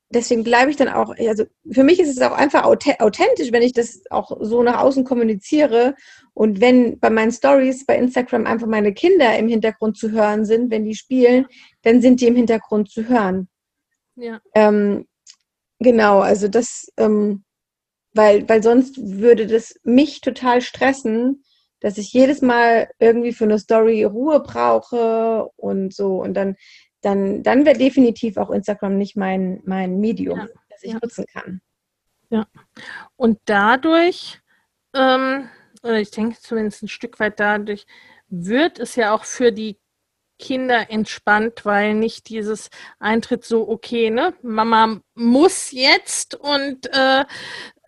deswegen 0.09 0.43
bleibe 0.43 0.71
ich 0.71 0.77
dann 0.77 0.89
auch, 0.89 1.15
also 1.17 1.45
für 1.69 1.83
mich 1.83 1.99
ist 1.99 2.09
es 2.09 2.21
auch 2.21 2.31
einfach 2.31 2.63
authentisch, 2.63 3.51
wenn 3.51 3.61
ich 3.61 3.73
das 3.73 4.01
auch 4.09 4.37
so 4.41 4.63
nach 4.63 4.81
außen 4.81 5.03
kommuniziere. 5.03 5.95
Und 6.33 6.61
wenn 6.61 6.99
bei 6.99 7.09
meinen 7.09 7.31
Stories 7.31 7.85
bei 7.85 7.97
Instagram 7.97 8.45
einfach 8.45 8.67
meine 8.67 8.93
Kinder 8.93 9.37
im 9.37 9.47
Hintergrund 9.47 9.97
zu 9.97 10.11
hören 10.11 10.45
sind, 10.45 10.71
wenn 10.71 10.85
die 10.85 10.95
spielen, 10.95 11.45
dann 11.83 12.01
sind 12.01 12.21
die 12.21 12.27
im 12.27 12.35
Hintergrund 12.35 12.89
zu 12.89 13.07
hören. 13.07 13.47
Ja. 14.15 14.41
Ähm, 14.55 15.07
genau, 15.79 16.19
also 16.19 16.47
das, 16.47 16.91
ähm, 16.97 17.43
weil, 18.13 18.47
weil 18.47 18.61
sonst 18.61 18.97
würde 18.97 19.47
das 19.47 19.75
mich 19.83 20.21
total 20.21 20.61
stressen, 20.61 21.43
dass 21.79 21.97
ich 21.97 22.13
jedes 22.13 22.41
Mal 22.41 22.89
irgendwie 22.99 23.33
für 23.33 23.45
eine 23.45 23.59
Story 23.59 24.03
Ruhe 24.03 24.39
brauche 24.41 25.49
und 25.55 25.93
so. 25.93 26.21
Und 26.21 26.35
dann, 26.35 26.55
dann, 27.01 27.43
dann 27.43 27.65
wäre 27.65 27.77
definitiv 27.77 28.37
auch 28.37 28.51
Instagram 28.51 28.97
nicht 28.97 29.17
mein, 29.17 29.61
mein 29.65 29.99
Medium, 29.99 30.39
ja. 30.39 30.47
das 30.69 30.83
ich 30.83 30.93
ja. 30.93 30.99
nutzen 31.01 31.25
kann. 31.31 31.61
Ja. 32.29 32.47
Und 33.15 33.39
dadurch, 33.45 34.39
ähm, 34.93 35.49
oder 35.83 35.99
ich 35.99 36.11
denke 36.11 36.37
zumindest 36.39 36.83
ein 36.83 36.87
Stück 36.87 37.19
weit 37.19 37.39
dadurch, 37.39 37.85
wird 38.29 38.79
es 38.79 38.95
ja 38.95 39.13
auch 39.13 39.25
für 39.25 39.51
die 39.51 39.77
Kinder 40.41 40.89
entspannt, 40.89 41.65
weil 41.65 41.93
nicht 41.93 42.29
dieses 42.29 42.69
Eintritt 42.99 43.45
so, 43.45 43.69
okay, 43.69 44.09
ne, 44.09 44.33
Mama 44.41 44.99
muss 45.13 45.71
jetzt 45.71 46.35
und 46.35 46.87
äh, 46.91 47.25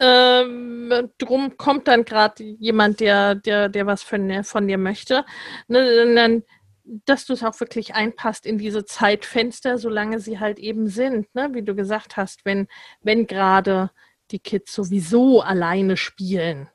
äh, 0.04 1.04
drum 1.18 1.58
kommt 1.58 1.88
dann 1.88 2.06
gerade 2.06 2.44
jemand, 2.44 3.00
der, 3.00 3.36
der, 3.36 3.70
der 3.70 3.86
was 3.86 4.04
von, 4.04 4.44
von 4.44 4.68
dir 4.68 4.78
möchte. 4.78 5.26
Ne, 5.68 6.14
dann 6.16 6.44
dass 6.84 7.26
du 7.26 7.34
es 7.34 7.44
auch 7.44 7.60
wirklich 7.60 7.96
einpasst 7.96 8.46
in 8.46 8.58
diese 8.58 8.86
Zeitfenster, 8.86 9.78
solange 9.78 10.20
sie 10.20 10.40
halt 10.40 10.60
eben 10.60 10.88
sind, 10.88 11.34
ne? 11.34 11.50
wie 11.54 11.62
du 11.62 11.76
gesagt 11.76 12.18
hast, 12.18 12.44
wenn, 12.46 12.68
wenn 13.02 13.26
gerade 13.26 13.90
die 14.32 14.40
Kids 14.40 14.74
sowieso 14.74 15.42
alleine 15.42 15.96
spielen. 15.98 16.70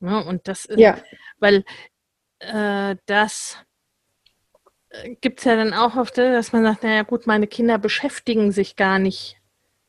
Ne? 0.00 0.24
Und 0.24 0.48
das 0.48 0.64
ist, 0.64 0.78
Ja. 0.78 0.98
weil 1.38 1.64
äh, 2.38 2.96
das 3.06 3.58
gibt 5.20 5.40
es 5.40 5.44
ja 5.44 5.56
dann 5.56 5.74
auch 5.74 5.96
oft, 5.96 6.16
äh, 6.18 6.32
dass 6.32 6.52
man 6.52 6.64
sagt, 6.64 6.82
naja 6.82 7.02
gut, 7.02 7.26
meine 7.26 7.46
Kinder 7.46 7.78
beschäftigen 7.78 8.52
sich 8.52 8.76
gar 8.76 8.98
nicht 8.98 9.36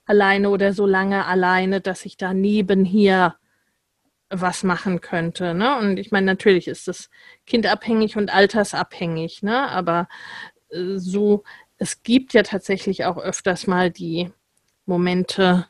alleine 0.05 0.49
oder 0.49 0.73
so 0.73 0.85
lange 0.85 1.25
alleine, 1.25 1.81
dass 1.81 2.05
ich 2.05 2.17
da 2.17 2.33
nebenher 2.33 3.37
was 4.29 4.63
machen 4.63 4.99
könnte. 5.01 5.53
Ne? 5.53 5.77
Und 5.77 5.97
ich 5.97 6.11
meine, 6.11 6.25
natürlich 6.25 6.67
ist 6.67 6.87
das 6.87 7.09
kindabhängig 7.45 8.17
und 8.17 8.33
altersabhängig, 8.33 9.43
ne? 9.43 9.69
aber 9.69 10.07
äh, 10.69 10.97
so, 10.97 11.43
es 11.77 12.01
gibt 12.03 12.33
ja 12.33 12.43
tatsächlich 12.43 13.05
auch 13.05 13.17
öfters 13.17 13.67
mal 13.67 13.91
die 13.91 14.31
Momente, 14.85 15.67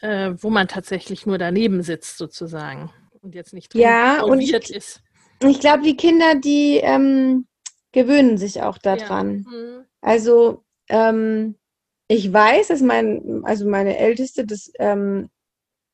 äh, 0.00 0.32
wo 0.38 0.48
man 0.50 0.68
tatsächlich 0.68 1.26
nur 1.26 1.38
daneben 1.38 1.82
sitzt, 1.82 2.16
sozusagen. 2.16 2.90
Und 3.20 3.34
jetzt 3.34 3.52
nicht 3.52 3.74
drin 3.74 3.82
Ja, 3.82 4.22
und 4.22 4.40
ich- 4.40 4.52
ist. 4.70 5.02
Ich 5.42 5.60
glaube, 5.60 5.82
die 5.82 5.96
Kinder, 5.96 6.34
die 6.34 6.78
ähm, 6.82 7.46
gewöhnen 7.92 8.36
sich 8.38 8.62
auch 8.62 8.78
Ja. 8.84 8.96
daran. 8.96 9.46
Mhm. 9.48 9.84
Also 10.00 10.64
ähm, 10.88 11.56
ich 12.10 12.32
weiß, 12.32 12.68
dass 12.68 12.80
mein, 12.80 13.42
also 13.44 13.68
meine 13.68 13.96
Älteste, 13.96 14.44
das, 14.44 14.72
ähm, 14.80 15.30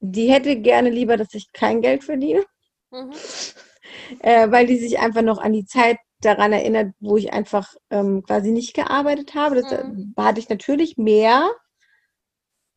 die 0.00 0.32
hätte 0.32 0.56
gerne 0.56 0.88
lieber, 0.88 1.18
dass 1.18 1.34
ich 1.34 1.52
kein 1.52 1.82
Geld 1.82 2.04
verdiene, 2.04 2.42
Mhm. 2.90 3.12
äh, 4.20 4.50
weil 4.50 4.66
die 4.66 4.78
sich 4.78 4.98
einfach 4.98 5.20
noch 5.20 5.36
an 5.38 5.52
die 5.52 5.66
Zeit 5.66 5.98
daran 6.22 6.54
erinnert, 6.54 6.94
wo 7.00 7.18
ich 7.18 7.34
einfach 7.34 7.74
ähm, 7.90 8.22
quasi 8.22 8.50
nicht 8.50 8.72
gearbeitet 8.72 9.34
habe. 9.34 9.56
Das, 9.56 9.84
Mhm. 9.84 10.14
Da 10.16 10.24
hatte 10.24 10.40
ich 10.40 10.48
natürlich 10.48 10.96
mehr 10.96 11.50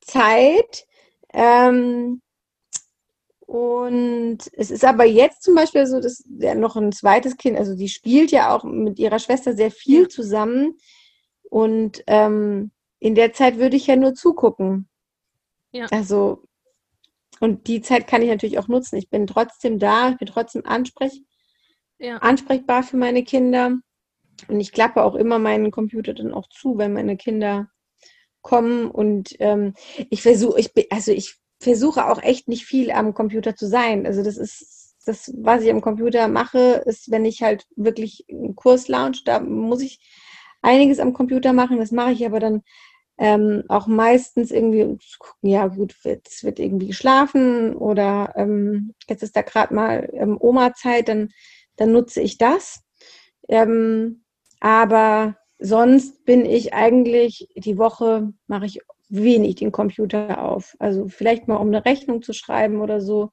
Zeit. 0.02 0.86
Ähm, 1.32 2.22
und 3.46 4.40
es 4.52 4.70
ist 4.70 4.84
aber 4.84 5.06
jetzt 5.06 5.44
zum 5.44 5.56
Beispiel 5.56 5.86
so, 5.86 6.02
dass 6.02 6.26
ja 6.28 6.56
noch 6.56 6.76
ein 6.76 6.92
zweites 6.92 7.38
Kind, 7.38 7.58
also 7.58 7.74
die 7.74 7.88
spielt 7.88 8.32
ja 8.32 8.54
auch 8.54 8.66
mit 8.66 9.00
ihrer 9.00 9.20
Schwester 9.20 9.54
sehr 9.54 9.72
viel 9.72 10.10
zusammen. 10.10 10.78
Und 11.50 12.04
ähm, 12.08 12.72
in 13.00 13.16
der 13.16 13.34
Zeit 13.34 13.58
würde 13.58 13.78
ich 13.78 13.88
ja 13.88 13.96
nur 13.96 14.14
zugucken. 14.14 14.88
Ja. 15.72 15.86
Also, 15.92 16.44
und 17.40 17.68
die 17.68 17.82
Zeit 17.82 18.08
kann 18.08 18.22
ich 18.22 18.30
natürlich 18.30 18.60
auch 18.60 18.68
nutzen. 18.68 18.98
Ich 18.98 19.10
bin 19.10 19.28
trotzdem 19.28 19.80
da, 19.80 20.10
ich 20.12 20.18
bin 20.18 20.28
trotzdem 20.28 20.66
ansprech, 20.66 21.24
Ja. 21.98 22.18
ansprechbar 22.18 22.84
für 22.84 22.98
meine 22.98 23.24
Kinder. 23.24 23.78
Und 24.48 24.60
ich 24.60 24.72
klappe 24.72 25.04
auch 25.04 25.16
immer 25.16 25.40
meinen 25.40 25.72
Computer 25.72 26.14
dann 26.14 26.34
auch 26.34 26.48
zu, 26.50 26.78
wenn 26.78 26.94
meine 26.94 27.18
Kinder 27.18 27.70
kommen. 28.42 28.90
Und 28.90 29.36
ähm, 29.40 29.74
ich 30.10 30.22
versuche, 30.22 30.60
ich 30.60 30.74
bin, 30.74 30.86
also 30.90 31.12
ich 31.12 31.36
versuche 31.60 32.06
auch 32.10 32.22
echt 32.22 32.48
nicht 32.48 32.66
viel 32.66 32.92
am 32.92 33.14
Computer 33.14 33.56
zu 33.56 33.68
sein. 33.68 34.06
Also 34.06 34.24
das 34.24 34.38
ist 34.38 34.96
das, 35.06 35.34
was 35.38 35.64
ich 35.64 35.72
am 35.72 35.82
Computer 35.82 36.28
mache, 36.28 36.84
ist, 36.86 37.12
wenn 37.12 37.26
ich 37.26 37.42
halt 37.42 37.66
wirklich 37.76 38.26
einen 38.30 38.56
Kurs 38.56 38.88
launch, 38.88 39.24
da 39.24 39.40
muss 39.40 39.82
ich 39.82 40.00
einiges 40.62 41.00
am 41.00 41.14
Computer 41.14 41.54
machen. 41.54 41.80
Das 41.80 41.92
mache 41.92 42.12
ich 42.12 42.26
aber 42.26 42.40
dann 42.40 42.64
ähm, 43.20 43.66
auch 43.68 43.86
meistens 43.86 44.50
irgendwie, 44.50 44.98
gucken, 45.20 45.50
ja 45.50 45.68
gut, 45.68 45.94
es 46.06 46.44
wird 46.46 46.58
irgendwie 46.58 46.88
geschlafen 46.88 47.76
oder 47.76 48.34
ähm, 48.38 48.94
jetzt 49.10 49.24
ist 49.24 49.36
da 49.36 49.42
gerade 49.42 49.76
mal 49.76 50.10
ähm, 50.14 50.38
Oma-Zeit, 50.40 51.10
dann, 51.10 51.30
dann 51.76 51.92
nutze 51.92 52.22
ich 52.22 52.38
das. 52.38 52.82
Ähm, 53.50 54.24
aber 54.62 55.36
sonst 55.60 56.24
bin 56.24 56.46
ich 56.46 56.74
eigentlich 56.74 57.50
die 57.58 57.78
Woche, 57.78 58.32
mache 58.48 58.68
ich 58.68 58.80
wenig 59.10 59.56
den 59.56 59.74
Computer 59.74 60.42
auf. 60.42 60.78
Also 60.80 61.10
vielleicht 61.10 61.50
mal, 61.50 61.58
um 61.58 61.68
eine 61.68 61.84
Rechnung 61.84 62.22
zu 62.22 62.32
schreiben 62.32 62.80
oder 62.80 63.02
so. 63.02 63.32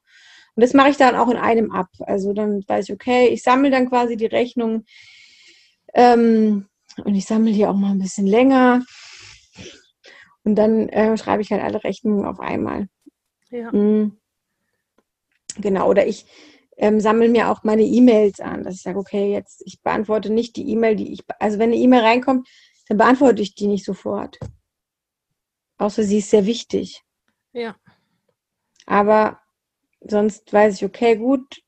Und 0.55 0.63
das 0.63 0.73
mache 0.73 0.89
ich 0.89 0.97
dann 0.97 1.15
auch 1.15 1.29
in 1.29 1.37
einem 1.37 1.71
ab. 1.71 1.89
Also 1.99 2.33
dann 2.33 2.61
weiß 2.67 2.89
ich, 2.89 2.93
okay, 2.93 3.27
ich 3.27 3.41
sammle 3.41 3.71
dann 3.71 3.87
quasi 3.87 4.17
die 4.17 4.25
Rechnung. 4.25 4.83
Ähm, 5.93 6.65
und 7.05 7.15
ich 7.15 7.25
sammle 7.25 7.53
die 7.53 7.65
auch 7.65 7.75
mal 7.75 7.91
ein 7.91 7.99
bisschen 7.99 8.27
länger. 8.27 8.81
Und 10.47 10.55
dann 10.55 10.87
äh, 10.87 11.17
schreibe 11.17 11.41
ich 11.41 11.51
halt 11.51 11.61
alle 11.61 11.83
Rechnungen 11.83 12.23
auf 12.23 12.39
einmal. 12.39 12.87
Ja. 13.49 13.69
Mhm. 13.69 14.17
Genau, 15.57 15.89
oder 15.89 16.07
ich 16.07 16.25
ähm, 16.77 17.01
sammle 17.01 17.27
mir 17.27 17.51
auch 17.51 17.63
meine 17.63 17.83
E-Mails 17.83 18.39
an, 18.39 18.63
dass 18.63 18.75
ich 18.75 18.81
sage, 18.81 18.97
okay, 18.97 19.29
jetzt 19.29 19.61
ich 19.65 19.81
beantworte 19.81 20.29
nicht 20.29 20.55
die 20.55 20.69
E-Mail, 20.69 20.95
die 20.95 21.11
ich, 21.11 21.25
also 21.39 21.59
wenn 21.59 21.71
eine 21.71 21.81
E-Mail 21.81 21.99
reinkommt, 21.99 22.47
dann 22.87 22.97
beantworte 22.97 23.41
ich 23.41 23.55
die 23.55 23.67
nicht 23.67 23.83
sofort. 23.83 24.39
Außer 25.79 26.03
sie 26.03 26.19
ist 26.19 26.29
sehr 26.29 26.45
wichtig. 26.45 27.03
Ja. 27.51 27.75
Aber 28.85 29.41
sonst 29.99 30.53
weiß 30.53 30.75
ich, 30.75 30.85
okay, 30.85 31.17
gut, 31.17 31.61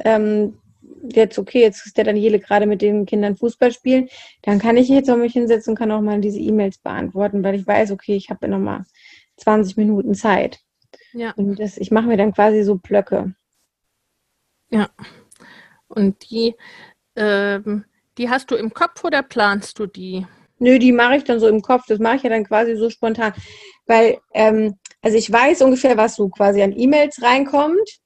ähm, 0.00 0.60
jetzt 1.02 1.38
okay, 1.38 1.60
jetzt 1.62 1.86
ist 1.86 1.96
der 1.96 2.04
Daniele 2.04 2.38
gerade 2.38 2.66
mit 2.66 2.82
den 2.82 3.06
Kindern 3.06 3.36
Fußball 3.36 3.72
spielen, 3.72 4.08
dann 4.42 4.58
kann 4.58 4.76
ich 4.76 4.88
jetzt 4.88 5.10
auch 5.10 5.16
mich 5.16 5.32
hinsetzen 5.32 5.72
und 5.72 5.78
kann 5.78 5.90
auch 5.90 6.00
mal 6.00 6.20
diese 6.20 6.38
E-Mails 6.38 6.78
beantworten, 6.78 7.42
weil 7.42 7.54
ich 7.54 7.66
weiß, 7.66 7.90
okay, 7.92 8.16
ich 8.16 8.30
habe 8.30 8.48
noch 8.48 8.58
mal 8.58 8.84
20 9.38 9.76
Minuten 9.76 10.14
Zeit. 10.14 10.60
Ja. 11.12 11.32
Und 11.36 11.58
das, 11.58 11.76
ich 11.76 11.90
mache 11.90 12.06
mir 12.06 12.16
dann 12.16 12.32
quasi 12.32 12.62
so 12.62 12.76
Blöcke. 12.76 13.34
Und 15.88 16.30
die, 16.30 16.54
ähm, 17.16 17.84
die 18.18 18.30
hast 18.30 18.50
du 18.50 18.56
im 18.56 18.72
Kopf 18.72 19.02
oder 19.04 19.22
planst 19.22 19.78
du 19.78 19.86
die? 19.86 20.26
Nö, 20.58 20.78
die 20.78 20.92
mache 20.92 21.16
ich 21.16 21.24
dann 21.24 21.40
so 21.40 21.48
im 21.48 21.62
Kopf. 21.62 21.86
Das 21.88 21.98
mache 21.98 22.16
ich 22.16 22.22
ja 22.22 22.30
dann 22.30 22.44
quasi 22.44 22.76
so 22.76 22.90
spontan. 22.90 23.32
Weil, 23.86 24.18
ähm, 24.34 24.78
also 25.02 25.16
ich 25.16 25.32
weiß 25.32 25.62
ungefähr, 25.62 25.96
was 25.96 26.16
so 26.16 26.28
quasi 26.28 26.62
an 26.62 26.76
E-Mails 26.76 27.22
reinkommt. 27.22 28.00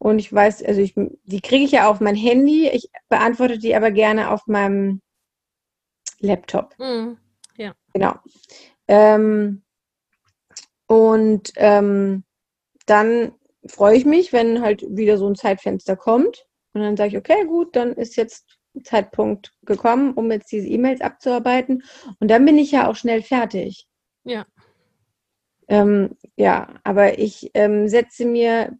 Und 0.00 0.18
ich 0.18 0.32
weiß, 0.32 0.64
also 0.64 0.80
ich, 0.80 0.94
die 0.96 1.42
kriege 1.42 1.64
ich 1.64 1.72
ja 1.72 1.88
auf 1.88 2.00
mein 2.00 2.14
Handy. 2.14 2.68
Ich 2.70 2.90
beantworte 3.10 3.58
die 3.58 3.76
aber 3.76 3.90
gerne 3.90 4.30
auf 4.30 4.46
meinem 4.46 5.02
Laptop. 6.20 6.74
Mhm. 6.78 7.18
Genau. 7.92 8.14
Ähm, 8.88 9.62
und 10.86 11.52
ähm, 11.56 12.24
dann 12.86 13.32
freue 13.66 13.94
ich 13.94 14.06
mich, 14.06 14.32
wenn 14.32 14.62
halt 14.62 14.82
wieder 14.88 15.18
so 15.18 15.28
ein 15.28 15.36
Zeitfenster 15.36 15.96
kommt. 15.96 16.46
Und 16.72 16.80
dann 16.80 16.96
sage 16.96 17.10
ich, 17.10 17.18
okay, 17.18 17.44
gut, 17.44 17.76
dann 17.76 17.92
ist 17.92 18.16
jetzt 18.16 18.58
Zeitpunkt 18.84 19.52
gekommen, 19.66 20.14
um 20.14 20.30
jetzt 20.30 20.50
diese 20.50 20.68
E-Mails 20.68 21.02
abzuarbeiten. 21.02 21.82
Und 22.20 22.30
dann 22.30 22.46
bin 22.46 22.56
ich 22.56 22.70
ja 22.72 22.88
auch 22.88 22.96
schnell 22.96 23.22
fertig. 23.22 23.86
Ja. 24.24 24.46
Ähm, 25.68 26.16
ja, 26.36 26.74
aber 26.84 27.18
ich 27.18 27.50
ähm, 27.52 27.86
setze 27.86 28.24
mir, 28.24 28.78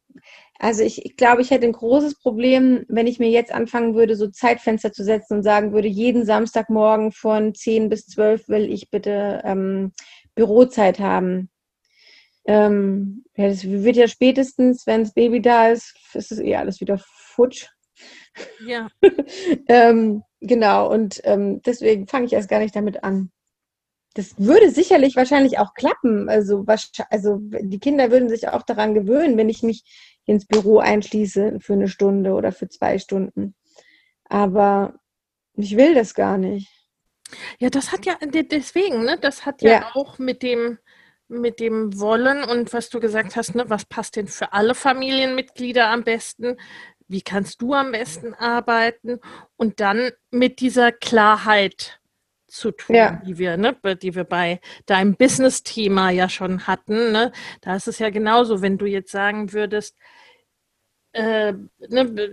also 0.62 0.82
ich, 0.82 1.06
ich 1.06 1.16
glaube, 1.16 1.40
ich 1.40 1.50
hätte 1.50 1.66
ein 1.66 1.72
großes 1.72 2.16
Problem, 2.16 2.84
wenn 2.88 3.06
ich 3.06 3.18
mir 3.18 3.30
jetzt 3.30 3.50
anfangen 3.50 3.94
würde, 3.94 4.14
so 4.14 4.28
Zeitfenster 4.28 4.92
zu 4.92 5.02
setzen 5.02 5.38
und 5.38 5.42
sagen 5.42 5.72
würde, 5.72 5.88
jeden 5.88 6.26
Samstagmorgen 6.26 7.12
von 7.12 7.54
10 7.54 7.88
bis 7.88 8.06
12 8.08 8.46
will 8.48 8.70
ich 8.70 8.90
bitte 8.90 9.40
ähm, 9.44 9.92
Bürozeit 10.34 11.00
haben. 11.00 11.48
Ähm, 12.44 13.24
ja, 13.36 13.48
das 13.48 13.64
wird 13.64 13.96
ja 13.96 14.06
spätestens, 14.06 14.86
wenn 14.86 15.02
das 15.02 15.14
Baby 15.14 15.40
da 15.40 15.68
ist, 15.68 15.94
ist 16.12 16.30
es 16.30 16.38
eh 16.38 16.56
alles 16.56 16.80
wieder 16.82 16.98
futsch. 16.98 17.66
Ja. 18.64 18.88
Ähm, 19.66 20.22
genau, 20.40 20.92
und 20.92 21.20
ähm, 21.24 21.62
deswegen 21.62 22.06
fange 22.06 22.26
ich 22.26 22.32
erst 22.32 22.48
gar 22.48 22.58
nicht 22.58 22.76
damit 22.76 23.02
an. 23.02 23.30
Das 24.14 24.34
würde 24.38 24.70
sicherlich 24.70 25.16
wahrscheinlich 25.16 25.58
auch 25.58 25.74
klappen. 25.74 26.28
Also, 26.28 26.64
also 27.10 27.38
die 27.40 27.78
Kinder 27.78 28.10
würden 28.10 28.28
sich 28.28 28.48
auch 28.48 28.62
daran 28.62 28.94
gewöhnen, 28.94 29.36
wenn 29.36 29.48
ich 29.48 29.62
mich 29.62 29.84
ins 30.30 30.46
Büro 30.46 30.78
einschließe 30.78 31.58
für 31.60 31.72
eine 31.74 31.88
Stunde 31.88 32.32
oder 32.32 32.52
für 32.52 32.68
zwei 32.68 32.98
Stunden. 32.98 33.54
Aber 34.28 34.94
ich 35.54 35.76
will 35.76 35.94
das 35.94 36.14
gar 36.14 36.38
nicht. 36.38 36.68
Ja, 37.58 37.68
das 37.70 37.92
hat 37.92 38.06
ja, 38.06 38.14
de- 38.14 38.44
deswegen, 38.44 39.04
ne, 39.04 39.18
das 39.20 39.44
hat 39.44 39.62
ja, 39.62 39.70
Ja. 39.70 39.90
auch 39.94 40.18
mit 40.18 40.42
dem, 40.42 40.78
mit 41.28 41.60
dem 41.60 41.98
Wollen 42.00 42.42
und 42.44 42.72
was 42.72 42.90
du 42.90 43.00
gesagt 43.00 43.36
hast, 43.36 43.54
ne, 43.54 43.68
was 43.68 43.84
passt 43.84 44.16
denn 44.16 44.28
für 44.28 44.52
alle 44.52 44.74
Familienmitglieder 44.74 45.88
am 45.88 46.04
besten? 46.04 46.56
Wie 47.08 47.22
kannst 47.22 47.60
du 47.62 47.74
am 47.74 47.90
besten 47.92 48.34
arbeiten? 48.34 49.18
Und 49.56 49.80
dann 49.80 50.10
mit 50.30 50.60
dieser 50.60 50.92
Klarheit 50.92 51.99
zu 52.50 52.70
tun, 52.72 52.96
Ja. 52.96 53.20
die 53.24 53.38
wir, 53.38 53.56
ne, 53.56 53.76
die 54.02 54.14
wir 54.14 54.24
bei 54.24 54.60
deinem 54.86 55.14
Business-Thema 55.16 56.10
ja 56.10 56.28
schon 56.28 56.66
hatten. 56.66 57.12
Ne? 57.12 57.32
Da 57.60 57.76
ist 57.76 57.88
es 57.88 57.98
ja 57.98 58.10
genauso, 58.10 58.62
wenn 58.62 58.78
du 58.78 58.86
jetzt 58.86 59.12
sagen 59.12 59.52
würdest, 59.52 59.96
äh, 61.12 61.52
ne, 61.88 62.30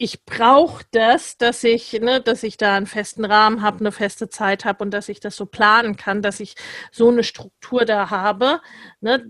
ich 0.00 0.24
brauche 0.24 0.84
das, 0.92 1.36
dass 1.38 1.64
ich, 1.64 1.92
ne, 1.94 2.20
dass 2.20 2.44
ich 2.44 2.56
da 2.56 2.76
einen 2.76 2.86
festen 2.86 3.24
Rahmen 3.24 3.62
habe, 3.62 3.80
eine 3.80 3.92
feste 3.92 4.28
Zeit 4.28 4.64
habe 4.64 4.84
und 4.84 4.92
dass 4.92 5.08
ich 5.08 5.18
das 5.20 5.34
so 5.36 5.44
planen 5.46 5.96
kann, 5.96 6.22
dass 6.22 6.38
ich 6.40 6.54
so 6.92 7.08
eine 7.08 7.24
Struktur 7.24 7.84
da 7.84 8.10
habe, 8.10 8.60
ne, 9.00 9.24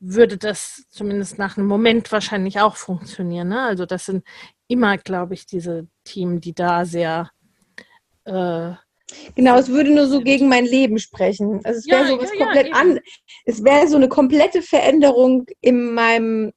würde 0.00 0.38
das 0.38 0.86
zumindest 0.90 1.38
nach 1.38 1.56
einem 1.58 1.66
Moment 1.66 2.10
wahrscheinlich 2.12 2.60
auch 2.60 2.76
funktionieren. 2.76 3.48
Ne? 3.48 3.62
Also 3.62 3.84
das 3.84 4.06
sind 4.06 4.24
immer, 4.68 4.96
glaube 4.96 5.34
ich, 5.34 5.44
diese 5.46 5.88
Team, 6.04 6.40
die 6.40 6.54
da 6.54 6.84
sehr 6.84 7.30
äh, 8.28 8.74
Genau, 9.34 9.58
es 9.58 9.68
würde 9.68 9.90
nur 9.90 10.06
so 10.06 10.20
gegen 10.20 10.48
mein 10.48 10.66
Leben 10.66 10.98
sprechen. 10.98 11.60
Also 11.64 11.78
es 11.78 11.86
wäre 11.86 12.02
ja, 12.02 12.08
so 12.08 12.18
was 12.20 12.30
ja, 12.32 12.44
komplett 12.44 12.68
ja, 12.68 12.74
an. 12.74 13.00
Es 13.46 13.64
wäre 13.64 13.88
so 13.88 13.96
eine 13.96 14.08
komplette 14.08 14.60
Veränderung 14.60 15.46
in 15.60 15.94
meinem, 15.94 16.52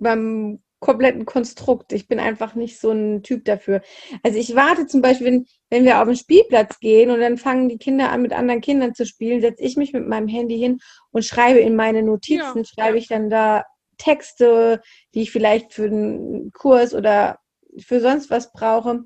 meinem 0.00 0.62
kompletten 0.80 1.24
Konstrukt. 1.24 1.92
Ich 1.92 2.08
bin 2.08 2.18
einfach 2.18 2.54
nicht 2.54 2.80
so 2.80 2.90
ein 2.90 3.22
Typ 3.22 3.44
dafür. 3.44 3.82
Also 4.22 4.38
ich 4.38 4.54
warte 4.56 4.86
zum 4.86 5.00
Beispiel, 5.00 5.26
wenn, 5.26 5.46
wenn 5.70 5.84
wir 5.84 6.00
auf 6.00 6.06
den 6.06 6.16
Spielplatz 6.16 6.80
gehen 6.80 7.10
und 7.10 7.20
dann 7.20 7.38
fangen 7.38 7.68
die 7.68 7.78
Kinder 7.78 8.10
an, 8.10 8.22
mit 8.22 8.32
anderen 8.32 8.60
Kindern 8.60 8.94
zu 8.94 9.06
spielen, 9.06 9.40
setze 9.40 9.62
ich 9.62 9.76
mich 9.76 9.92
mit 9.92 10.06
meinem 10.06 10.28
Handy 10.28 10.58
hin 10.58 10.78
und 11.12 11.24
schreibe 11.24 11.60
in 11.60 11.76
meine 11.76 12.02
Notizen, 12.02 12.64
schreibe 12.64 12.98
ich 12.98 13.08
dann 13.08 13.30
da 13.30 13.64
Texte, 13.96 14.82
die 15.14 15.22
ich 15.22 15.30
vielleicht 15.30 15.72
für 15.72 15.84
einen 15.84 16.52
Kurs 16.52 16.94
oder 16.94 17.38
für 17.78 18.00
sonst 18.00 18.28
was 18.28 18.52
brauche. 18.52 19.04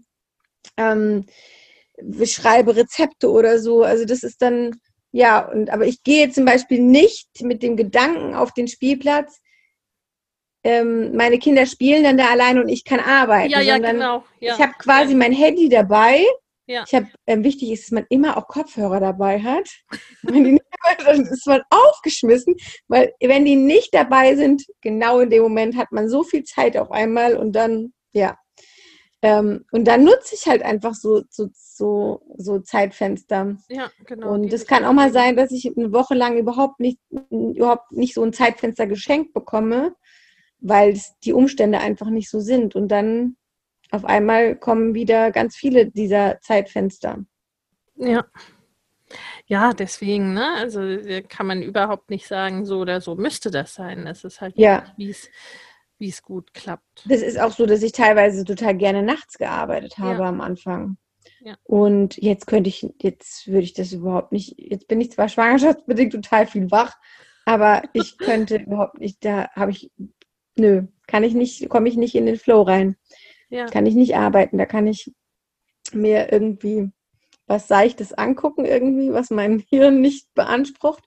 Ähm, 0.76 1.26
schreibe 2.24 2.76
Rezepte 2.76 3.30
oder 3.30 3.59
so. 3.59 3.82
Also 3.82 4.05
das 4.05 4.22
ist 4.22 4.42
dann, 4.42 4.80
ja, 5.12 5.40
und 5.40 5.70
aber 5.70 5.86
ich 5.86 6.03
gehe 6.03 6.30
zum 6.30 6.44
Beispiel 6.44 6.80
nicht 6.80 7.28
mit 7.42 7.62
dem 7.62 7.76
Gedanken 7.76 8.34
auf 8.34 8.53
den 8.53 8.68
Spielplatz, 8.68 9.40
ähm, 10.62 11.16
meine 11.16 11.38
Kinder 11.38 11.64
spielen 11.64 12.05
dann 12.05 12.18
da 12.18 12.28
alleine 12.30 12.61
und 12.61 12.68
ich 12.68 12.84
kann 12.84 13.01
arbeiten. 13.01 13.51
Ja, 13.51 13.61
ja, 13.61 13.78
genau. 13.78 14.24
Ja. 14.40 14.55
Ich 14.55 14.61
habe 14.61 14.72
quasi 14.78 15.12
ja. 15.12 15.18
mein 15.18 15.32
Handy 15.32 15.68
dabei. 15.68 16.24
Ja. 16.66 16.84
Ich 16.86 16.94
habe, 16.94 17.09
ähm, 17.26 17.42
wichtig 17.42 17.70
ist, 17.70 17.84
dass 17.84 17.90
man 17.92 18.07
immer 18.11 18.36
auch 18.36 18.46
Kopfhörer 18.46 19.01
dabei 19.01 19.40
hat. 19.42 19.68
wenn 20.22 20.44
die 20.44 20.53
nicht 20.53 20.64
dann 21.05 21.20
ist 21.20 21.46
man 21.46 21.62
aufgeschmissen, 21.70 22.57
weil 22.88 23.12
wenn 23.20 23.44
die 23.44 23.57
nicht 23.57 23.92
dabei 23.92 24.36
sind, 24.36 24.64
genau 24.80 25.20
in 25.20 25.30
dem 25.30 25.42
Moment 25.42 25.76
hat 25.76 25.92
man 25.92 26.09
so 26.09 26.22
viel 26.22 26.44
Zeit 26.44 26.76
auf 26.76 26.90
einmal 26.90 27.36
und 27.36 27.53
dann, 27.53 27.92
ja, 28.12 28.38
ähm, 29.22 29.66
und 29.70 29.84
dann 29.86 30.04
nutze 30.04 30.34
ich 30.34 30.46
halt 30.46 30.62
einfach 30.62 30.94
so, 30.94 31.22
so, 31.28 31.50
so, 31.52 32.22
so 32.36 32.60
Zeitfenster. 32.60 33.56
Ja, 33.68 33.90
genau. 34.06 34.32
Und 34.32 34.52
es 34.52 34.66
kann 34.66 34.84
auch 34.84 34.94
mal 34.94 35.12
sein, 35.12 35.36
dass 35.36 35.50
ich 35.52 35.70
eine 35.76 35.92
Woche 35.92 36.14
lang 36.14 36.38
überhaupt 36.38 36.80
nicht, 36.80 36.98
überhaupt 37.30 37.92
nicht 37.92 38.14
so 38.14 38.22
ein 38.22 38.32
Zeitfenster 38.32 38.86
geschenkt 38.86 39.34
bekomme, 39.34 39.94
weil 40.60 40.98
die 41.24 41.34
Umstände 41.34 41.80
einfach 41.80 42.08
nicht 42.08 42.30
so 42.30 42.40
sind. 42.40 42.74
Und 42.74 42.88
dann 42.88 43.36
auf 43.90 44.06
einmal 44.06 44.56
kommen 44.56 44.94
wieder 44.94 45.30
ganz 45.32 45.54
viele 45.54 45.90
dieser 45.90 46.40
Zeitfenster. 46.40 47.18
Ja. 47.96 48.24
Ja, 49.46 49.72
deswegen, 49.72 50.34
ne? 50.34 50.54
Also 50.56 50.82
äh, 50.82 51.22
kann 51.22 51.46
man 51.46 51.62
überhaupt 51.62 52.10
nicht 52.10 52.28
sagen, 52.28 52.64
so 52.64 52.78
oder 52.78 53.00
so 53.00 53.16
müsste 53.16 53.50
das 53.50 53.74
sein. 53.74 54.06
Es 54.06 54.22
ist 54.22 54.40
halt, 54.40 54.56
ja. 54.56 54.84
wie 54.96 55.10
es 55.10 55.28
wie 56.01 56.09
es 56.09 56.22
gut 56.22 56.55
klappt. 56.55 57.05
Das 57.07 57.20
ist 57.20 57.38
auch 57.38 57.53
so, 57.53 57.66
dass 57.66 57.82
ich 57.82 57.92
teilweise 57.92 58.44
total 58.44 58.76
gerne 58.76 59.03
nachts 59.03 59.38
gearbeitet 59.38 59.98
habe 59.98 60.22
ja. 60.22 60.28
am 60.28 60.40
Anfang. 60.40 60.96
Ja. 61.40 61.57
Und 61.64 62.16
jetzt 62.16 62.46
könnte 62.46 62.68
ich, 62.68 62.86
jetzt 63.01 63.46
würde 63.46 63.62
ich 63.62 63.74
das 63.74 63.92
überhaupt 63.92 64.32
nicht, 64.32 64.55
jetzt 64.59 64.88
bin 64.88 65.01
ich 65.01 65.12
zwar 65.12 65.28
schwangerschaftsbedingt 65.28 66.12
total 66.12 66.46
viel 66.46 66.70
wach, 66.70 66.96
aber 67.44 67.82
ich 67.92 68.18
könnte 68.18 68.57
überhaupt 68.66 68.98
nicht, 68.98 69.24
da 69.24 69.48
habe 69.55 69.70
ich, 69.70 69.90
nö, 70.57 70.86
kann 71.07 71.22
ich 71.22 71.34
nicht, 71.34 71.68
komme 71.68 71.88
ich 71.88 71.96
nicht 71.96 72.14
in 72.14 72.26
den 72.26 72.36
Flow 72.36 72.62
rein. 72.62 72.96
Ja. 73.51 73.66
Kann 73.66 73.86
ich 73.86 73.94
nicht 73.94 74.16
arbeiten, 74.16 74.59
da 74.59 74.66
kann 74.66 74.86
ich 74.86 75.12
mir 75.92 76.32
irgendwie 76.32 76.90
was 77.46 77.68
Seichtes 77.68 78.12
angucken, 78.12 78.64
irgendwie, 78.64 79.12
was 79.12 79.30
mein 79.30 79.59
Hirn 79.68 80.01
nicht 80.01 80.32
beansprucht. 80.34 81.05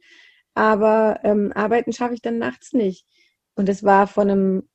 Aber 0.56 1.20
ähm, 1.24 1.52
arbeiten 1.56 1.94
schaffe 1.94 2.14
ich 2.14 2.22
dann 2.22 2.38
nachts 2.38 2.74
nicht. 2.74 3.08
Und 3.56 3.70
es 3.70 3.84
war 3.84 4.08
von 4.08 4.30
einem 4.30 4.70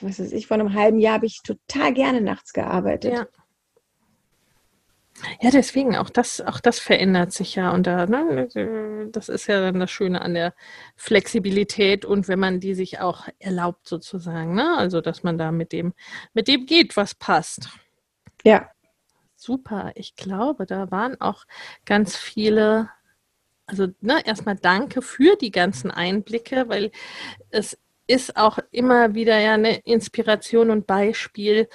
was 0.00 0.18
weiß 0.18 0.32
ich, 0.32 0.46
vor 0.46 0.56
einem 0.56 0.74
halben 0.74 0.98
Jahr 0.98 1.14
habe 1.14 1.26
ich 1.26 1.40
total 1.42 1.92
gerne 1.92 2.20
nachts 2.20 2.52
gearbeitet. 2.52 3.12
Ja. 3.12 3.26
Ja, 5.40 5.50
deswegen, 5.50 5.96
auch 5.96 6.10
das, 6.10 6.40
auch 6.40 6.58
das 6.58 6.80
verändert 6.80 7.32
sich 7.32 7.54
ja. 7.54 7.70
Und 7.70 7.86
da, 7.86 8.06
ne, 8.06 9.08
das 9.12 9.28
ist 9.28 9.46
ja 9.46 9.60
dann 9.60 9.78
das 9.78 9.90
Schöne 9.90 10.20
an 10.20 10.34
der 10.34 10.54
Flexibilität 10.96 12.04
und 12.04 12.26
wenn 12.26 12.40
man 12.40 12.58
die 12.58 12.74
sich 12.74 12.98
auch 12.98 13.28
erlaubt, 13.38 13.86
sozusagen, 13.86 14.54
ne? 14.54 14.76
Also 14.76 15.00
dass 15.00 15.22
man 15.22 15.38
da 15.38 15.52
mit 15.52 15.72
dem, 15.72 15.94
mit 16.32 16.48
dem 16.48 16.66
geht, 16.66 16.96
was 16.96 17.14
passt. 17.14 17.68
Ja. 18.42 18.68
Super. 19.36 19.92
Ich 19.94 20.16
glaube, 20.16 20.66
da 20.66 20.90
waren 20.90 21.20
auch 21.20 21.44
ganz 21.84 22.16
viele 22.16 22.90
also 23.66 23.88
ne, 24.00 24.20
erstmal 24.26 24.56
danke 24.56 25.00
für 25.00 25.36
die 25.36 25.50
ganzen 25.50 25.90
Einblicke, 25.90 26.68
weil 26.68 26.90
es 27.50 27.78
ist 28.06 28.36
auch 28.36 28.58
immer 28.70 29.14
wieder 29.14 29.38
ja 29.38 29.54
eine 29.54 29.78
Inspiration 29.78 30.70
und 30.70 30.86
Beispiel, 30.86 31.68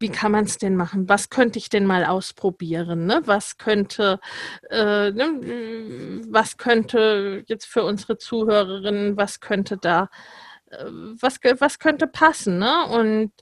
wie 0.00 0.10
kann 0.10 0.32
man 0.32 0.44
es 0.44 0.58
denn 0.58 0.76
machen? 0.76 1.08
Was 1.08 1.28
könnte 1.30 1.58
ich 1.58 1.70
denn 1.70 1.86
mal 1.86 2.04
ausprobieren? 2.04 3.06
Ne? 3.06 3.22
Was 3.24 3.56
könnte, 3.58 4.20
äh, 4.70 5.10
ne? 5.10 6.22
was 6.28 6.56
könnte 6.56 7.44
jetzt 7.48 7.66
für 7.66 7.84
unsere 7.84 8.18
Zuhörerinnen, 8.18 9.16
was 9.16 9.40
könnte 9.40 9.76
da, 9.76 10.08
äh, 10.70 10.84
was, 11.20 11.38
was 11.58 11.78
könnte 11.78 12.06
passen? 12.06 12.58
Ne? 12.58 12.86
Und 12.86 13.32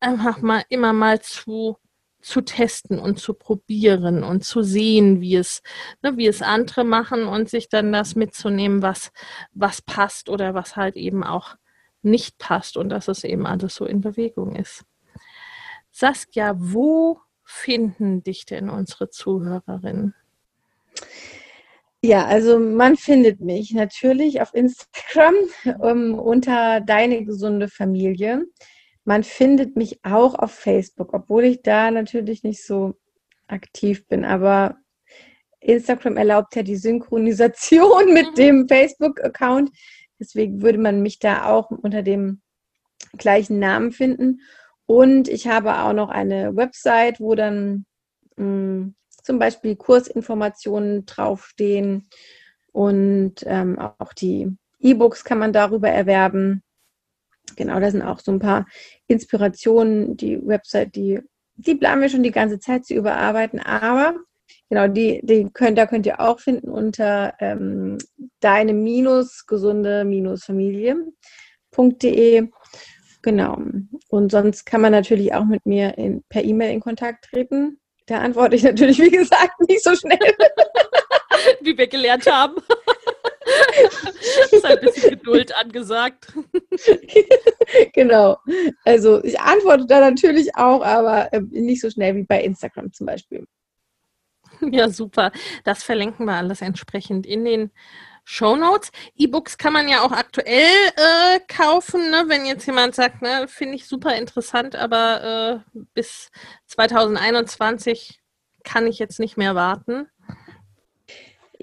einfach 0.00 0.40
mal 0.40 0.62
immer 0.68 0.92
mal 0.92 1.20
zu 1.20 1.78
zu 2.24 2.40
testen 2.40 2.98
und 2.98 3.18
zu 3.18 3.34
probieren 3.34 4.24
und 4.24 4.44
zu 4.44 4.62
sehen, 4.62 5.20
wie 5.20 5.36
es, 5.36 5.62
ne, 6.02 6.16
wie 6.16 6.26
es 6.26 6.40
andere 6.40 6.82
machen 6.82 7.26
und 7.26 7.50
sich 7.50 7.68
dann 7.68 7.92
das 7.92 8.16
mitzunehmen, 8.16 8.80
was, 8.80 9.12
was 9.52 9.82
passt 9.82 10.30
oder 10.30 10.54
was 10.54 10.74
halt 10.74 10.96
eben 10.96 11.22
auch 11.22 11.56
nicht 12.00 12.38
passt 12.38 12.78
und 12.78 12.88
dass 12.88 13.08
es 13.08 13.24
eben 13.24 13.46
alles 13.46 13.74
so 13.74 13.84
in 13.84 14.00
Bewegung 14.00 14.56
ist. 14.56 14.84
Saskia, 15.90 16.54
wo 16.56 17.20
finden 17.44 18.22
dich 18.22 18.46
denn 18.46 18.70
unsere 18.70 19.10
Zuhörerinnen? 19.10 20.14
Ja, 22.02 22.24
also 22.24 22.58
man 22.58 22.96
findet 22.96 23.40
mich 23.40 23.72
natürlich 23.72 24.40
auf 24.40 24.54
Instagram 24.54 25.34
um, 25.78 26.18
unter 26.18 26.80
Deine 26.80 27.24
gesunde 27.24 27.68
Familie. 27.68 28.44
Man 29.04 29.22
findet 29.22 29.76
mich 29.76 30.04
auch 30.04 30.34
auf 30.34 30.52
Facebook, 30.52 31.12
obwohl 31.12 31.44
ich 31.44 31.62
da 31.62 31.90
natürlich 31.90 32.42
nicht 32.42 32.64
so 32.64 32.94
aktiv 33.46 34.06
bin. 34.06 34.24
Aber 34.24 34.76
Instagram 35.60 36.16
erlaubt 36.16 36.56
ja 36.56 36.62
die 36.62 36.76
Synchronisation 36.76 38.12
mit 38.12 38.30
mhm. 38.30 38.34
dem 38.34 38.68
Facebook-Account. 38.68 39.70
Deswegen 40.18 40.62
würde 40.62 40.78
man 40.78 41.02
mich 41.02 41.18
da 41.18 41.46
auch 41.46 41.70
unter 41.70 42.02
dem 42.02 42.40
gleichen 43.16 43.58
Namen 43.58 43.92
finden. 43.92 44.40
Und 44.86 45.28
ich 45.28 45.48
habe 45.48 45.78
auch 45.80 45.92
noch 45.92 46.10
eine 46.10 46.56
Website, 46.56 47.20
wo 47.20 47.34
dann 47.34 47.86
mh, 48.36 48.44
hm, 48.44 48.94
zum 49.22 49.38
Beispiel 49.38 49.76
Kursinformationen 49.76 51.06
draufstehen 51.06 52.08
und 52.72 53.36
ähm, 53.46 53.78
auch 53.78 54.12
die 54.12 54.54
E-Books 54.80 55.24
kann 55.24 55.38
man 55.38 55.52
darüber 55.52 55.88
erwerben. 55.88 56.63
Genau, 57.56 57.78
da 57.80 57.90
sind 57.90 58.02
auch 58.02 58.20
so 58.20 58.32
ein 58.32 58.38
paar 58.38 58.66
Inspirationen. 59.06 60.16
Die 60.16 60.44
Website, 60.46 60.94
die, 60.96 61.20
die 61.56 61.74
planen 61.74 62.02
wir 62.02 62.08
schon 62.08 62.22
die 62.22 62.30
ganze 62.30 62.58
Zeit 62.58 62.84
zu 62.86 62.94
überarbeiten, 62.94 63.60
aber 63.60 64.14
genau, 64.68 64.88
die, 64.88 65.20
die 65.22 65.48
könnt, 65.52 65.78
da 65.78 65.86
könnt 65.86 66.06
ihr 66.06 66.20
auch 66.20 66.40
finden 66.40 66.70
unter 66.70 67.34
ähm, 67.40 67.98
deine 68.40 68.72
minus 68.72 69.46
gesunde 69.46 70.04
minus 70.04 70.44
Familie.de. 70.44 71.18
Genau. 73.22 73.58
Und 74.08 74.32
sonst 74.32 74.66
kann 74.66 74.82
man 74.82 74.92
natürlich 74.92 75.32
auch 75.32 75.44
mit 75.44 75.64
mir 75.64 75.96
in, 75.96 76.22
per 76.28 76.44
E-Mail 76.44 76.72
in 76.72 76.80
Kontakt 76.80 77.24
treten. 77.26 77.80
Da 78.06 78.18
antworte 78.18 78.56
ich 78.56 78.62
natürlich, 78.62 78.98
wie 78.98 79.10
gesagt, 79.10 79.58
nicht 79.66 79.82
so 79.82 79.94
schnell. 79.94 80.18
wie 81.60 81.76
wir 81.76 81.86
gelernt 81.86 82.26
haben. 82.30 82.56
Geduld 85.24 85.56
angesagt. 85.56 86.32
genau. 87.92 88.38
Also 88.84 89.22
ich 89.24 89.40
antworte 89.40 89.86
da 89.86 90.00
natürlich 90.00 90.54
auch, 90.56 90.84
aber 90.84 91.32
ähm, 91.32 91.48
nicht 91.50 91.80
so 91.80 91.90
schnell 91.90 92.14
wie 92.16 92.24
bei 92.24 92.42
Instagram 92.42 92.92
zum 92.92 93.06
Beispiel. 93.06 93.46
Ja, 94.60 94.88
super. 94.88 95.32
Das 95.64 95.82
verlinken 95.82 96.26
wir 96.26 96.34
alles 96.34 96.60
entsprechend 96.60 97.26
in 97.26 97.44
den 97.44 97.70
Show 98.24 98.56
Notes. 98.56 98.90
E-Books 99.16 99.58
kann 99.58 99.72
man 99.72 99.88
ja 99.88 100.02
auch 100.02 100.12
aktuell 100.12 100.72
äh, 100.96 101.40
kaufen, 101.46 102.10
ne? 102.10 102.24
wenn 102.28 102.46
jetzt 102.46 102.66
jemand 102.66 102.94
sagt, 102.94 103.20
ne, 103.20 103.46
finde 103.48 103.74
ich 103.76 103.86
super 103.86 104.16
interessant, 104.16 104.76
aber 104.76 105.62
äh, 105.74 105.80
bis 105.94 106.30
2021 106.66 108.20
kann 108.64 108.86
ich 108.86 108.98
jetzt 108.98 109.20
nicht 109.20 109.36
mehr 109.36 109.54
warten. 109.54 110.08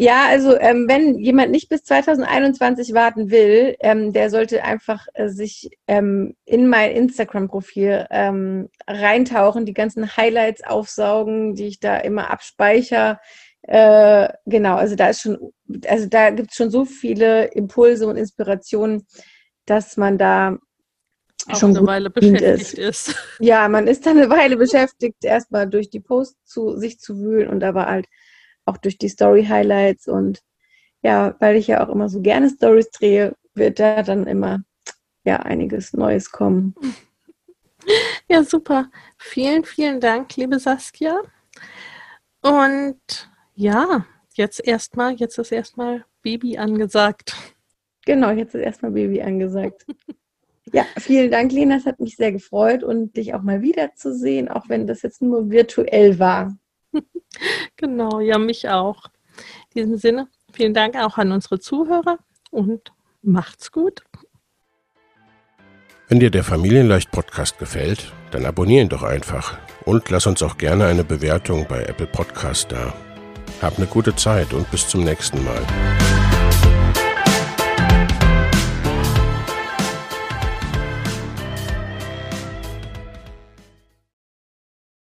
Ja, 0.02 0.26
also 0.30 0.58
ähm, 0.58 0.88
wenn 0.88 1.20
jemand 1.20 1.52
nicht 1.52 1.70
bis 1.70 1.84
2021 1.84 2.96
warten 2.96 3.30
will, 3.30 3.76
ähm, 3.82 4.14
der 4.14 4.32
sollte 4.32 4.64
einfach 4.64 5.06
äh, 5.14 5.30
sich 5.30 5.70
ähm, 5.86 6.36
in 6.44 6.68
mein 6.68 6.90
Instagram-Profil 6.94 8.08
ähm, 8.10 8.70
reintauchen, 8.88 9.68
die 9.68 9.76
ganzen 9.76 10.18
Highlights 10.18 10.64
aufsaugen, 10.64 11.54
die 11.54 11.68
ich 11.68 11.80
da 11.80 11.98
immer 11.98 12.32
abspeichere. 12.32 13.20
Äh, 13.62 14.30
genau, 14.48 14.76
also 14.76 14.96
da 14.96 15.10
ist 15.10 15.22
schon, 15.22 15.38
also 15.86 16.08
da 16.08 16.32
gibt 16.32 16.50
es 16.50 16.58
schon 16.58 16.72
so 16.72 16.84
viele 16.84 17.52
Impulse 17.52 18.08
und 18.08 18.18
Inspirationen, 18.18 19.06
dass 19.68 19.98
man 19.98 20.18
da 20.18 20.58
auch 21.48 21.60
schon 21.60 21.78
eine 21.78 21.86
Weile 21.86 22.10
beschäftigt 22.10 22.74
ist. 22.80 23.12
ist. 23.12 23.16
Ja, 23.40 23.70
man 23.70 23.86
ist 23.86 24.08
dann 24.08 24.18
eine 24.18 24.32
Weile 24.32 24.58
beschäftigt, 24.58 25.24
erstmal 25.24 25.70
durch 25.70 25.92
die 25.92 26.00
Posts 26.00 26.44
zu 26.46 26.76
sich 26.78 26.98
zu 26.98 27.20
wühlen 27.20 27.50
und 27.50 27.64
aber 27.64 27.86
halt 27.86 28.08
auch 28.66 28.78
durch 28.78 28.98
die 28.98 29.10
Story-Highlights 29.10 30.08
und 30.08 30.42
ja, 31.02 31.36
weil 31.40 31.56
ich 31.56 31.68
ja 31.68 31.84
auch 31.84 31.90
immer 31.90 32.10
so 32.10 32.22
gerne 32.22 32.50
Stories 32.50 32.92
drehe, 32.92 33.36
wird 33.54 33.80
da 33.80 34.04
dann 34.04 34.28
immer 34.28 34.64
ja 35.24 35.38
einiges 35.38 35.94
Neues 35.94 36.32
kommen. 36.32 36.76
Ja, 38.30 38.44
super. 38.44 38.92
Vielen, 39.18 39.66
vielen 39.66 40.00
Dank, 40.00 40.36
liebe 40.36 40.60
Saskia. 40.60 41.20
Und 42.42 43.32
ja, 43.56 44.06
jetzt 44.36 44.66
erstmal, 44.66 45.16
jetzt 45.16 45.38
ist 45.38 45.52
erstmal 45.52 46.06
Baby 46.22 46.58
angesagt. 46.58 47.36
Genau, 48.06 48.32
jetzt 48.32 48.56
ist 48.56 48.62
erstmal 48.62 48.92
Baby 48.92 49.22
angesagt. 49.22 49.86
ja, 50.74 50.86
vielen 50.98 51.32
Dank, 51.32 51.52
Lena. 51.52 51.78
Es 51.78 51.86
hat 51.86 52.00
mich 52.00 52.16
sehr 52.16 52.32
gefreut 52.32 52.84
und 52.84 53.18
dich 53.18 53.34
auch 53.34 53.42
mal 53.42 53.62
wiederzusehen, 53.62 54.48
auch 54.48 54.70
wenn 54.70 54.88
das 54.88 55.02
jetzt 55.02 55.22
nur 55.22 55.50
virtuell 55.50 56.18
war. 56.20 56.56
genau, 57.76 58.20
ja, 58.20 58.38
mich 58.38 58.70
auch. 58.70 59.06
In 59.74 59.84
diesem 59.84 59.98
Sinne, 59.98 60.28
vielen 60.52 60.74
Dank 60.74 60.96
auch 60.96 61.18
an 61.18 61.32
unsere 61.32 61.60
Zuhörer 61.60 62.18
und 62.52 62.92
macht's 63.22 63.72
gut. 63.72 64.04
Wenn 66.08 66.20
dir 66.20 66.30
der 66.30 66.44
Familienleicht 66.44 67.10
Podcast 67.12 67.58
gefällt, 67.58 68.12
dann 68.32 68.46
abonnier 68.46 68.82
ihn 68.82 68.90
doch 68.90 69.04
einfach 69.04 69.58
und 69.86 70.10
lass 70.10 70.28
uns 70.28 70.44
auch 70.44 70.58
gerne 70.58 70.86
eine 70.88 71.06
Bewertung 71.06 71.66
bei 71.70 71.84
Apple 71.84 72.08
Podcast 72.08 72.72
da. 72.72 72.94
Hab 73.62 73.78
eine 73.78 73.88
gute 73.88 74.16
Zeit 74.16 74.54
und 74.54 74.70
bis 74.72 74.88
zum 74.88 75.04
nächsten 75.04 75.44
Mal. 75.44 76.11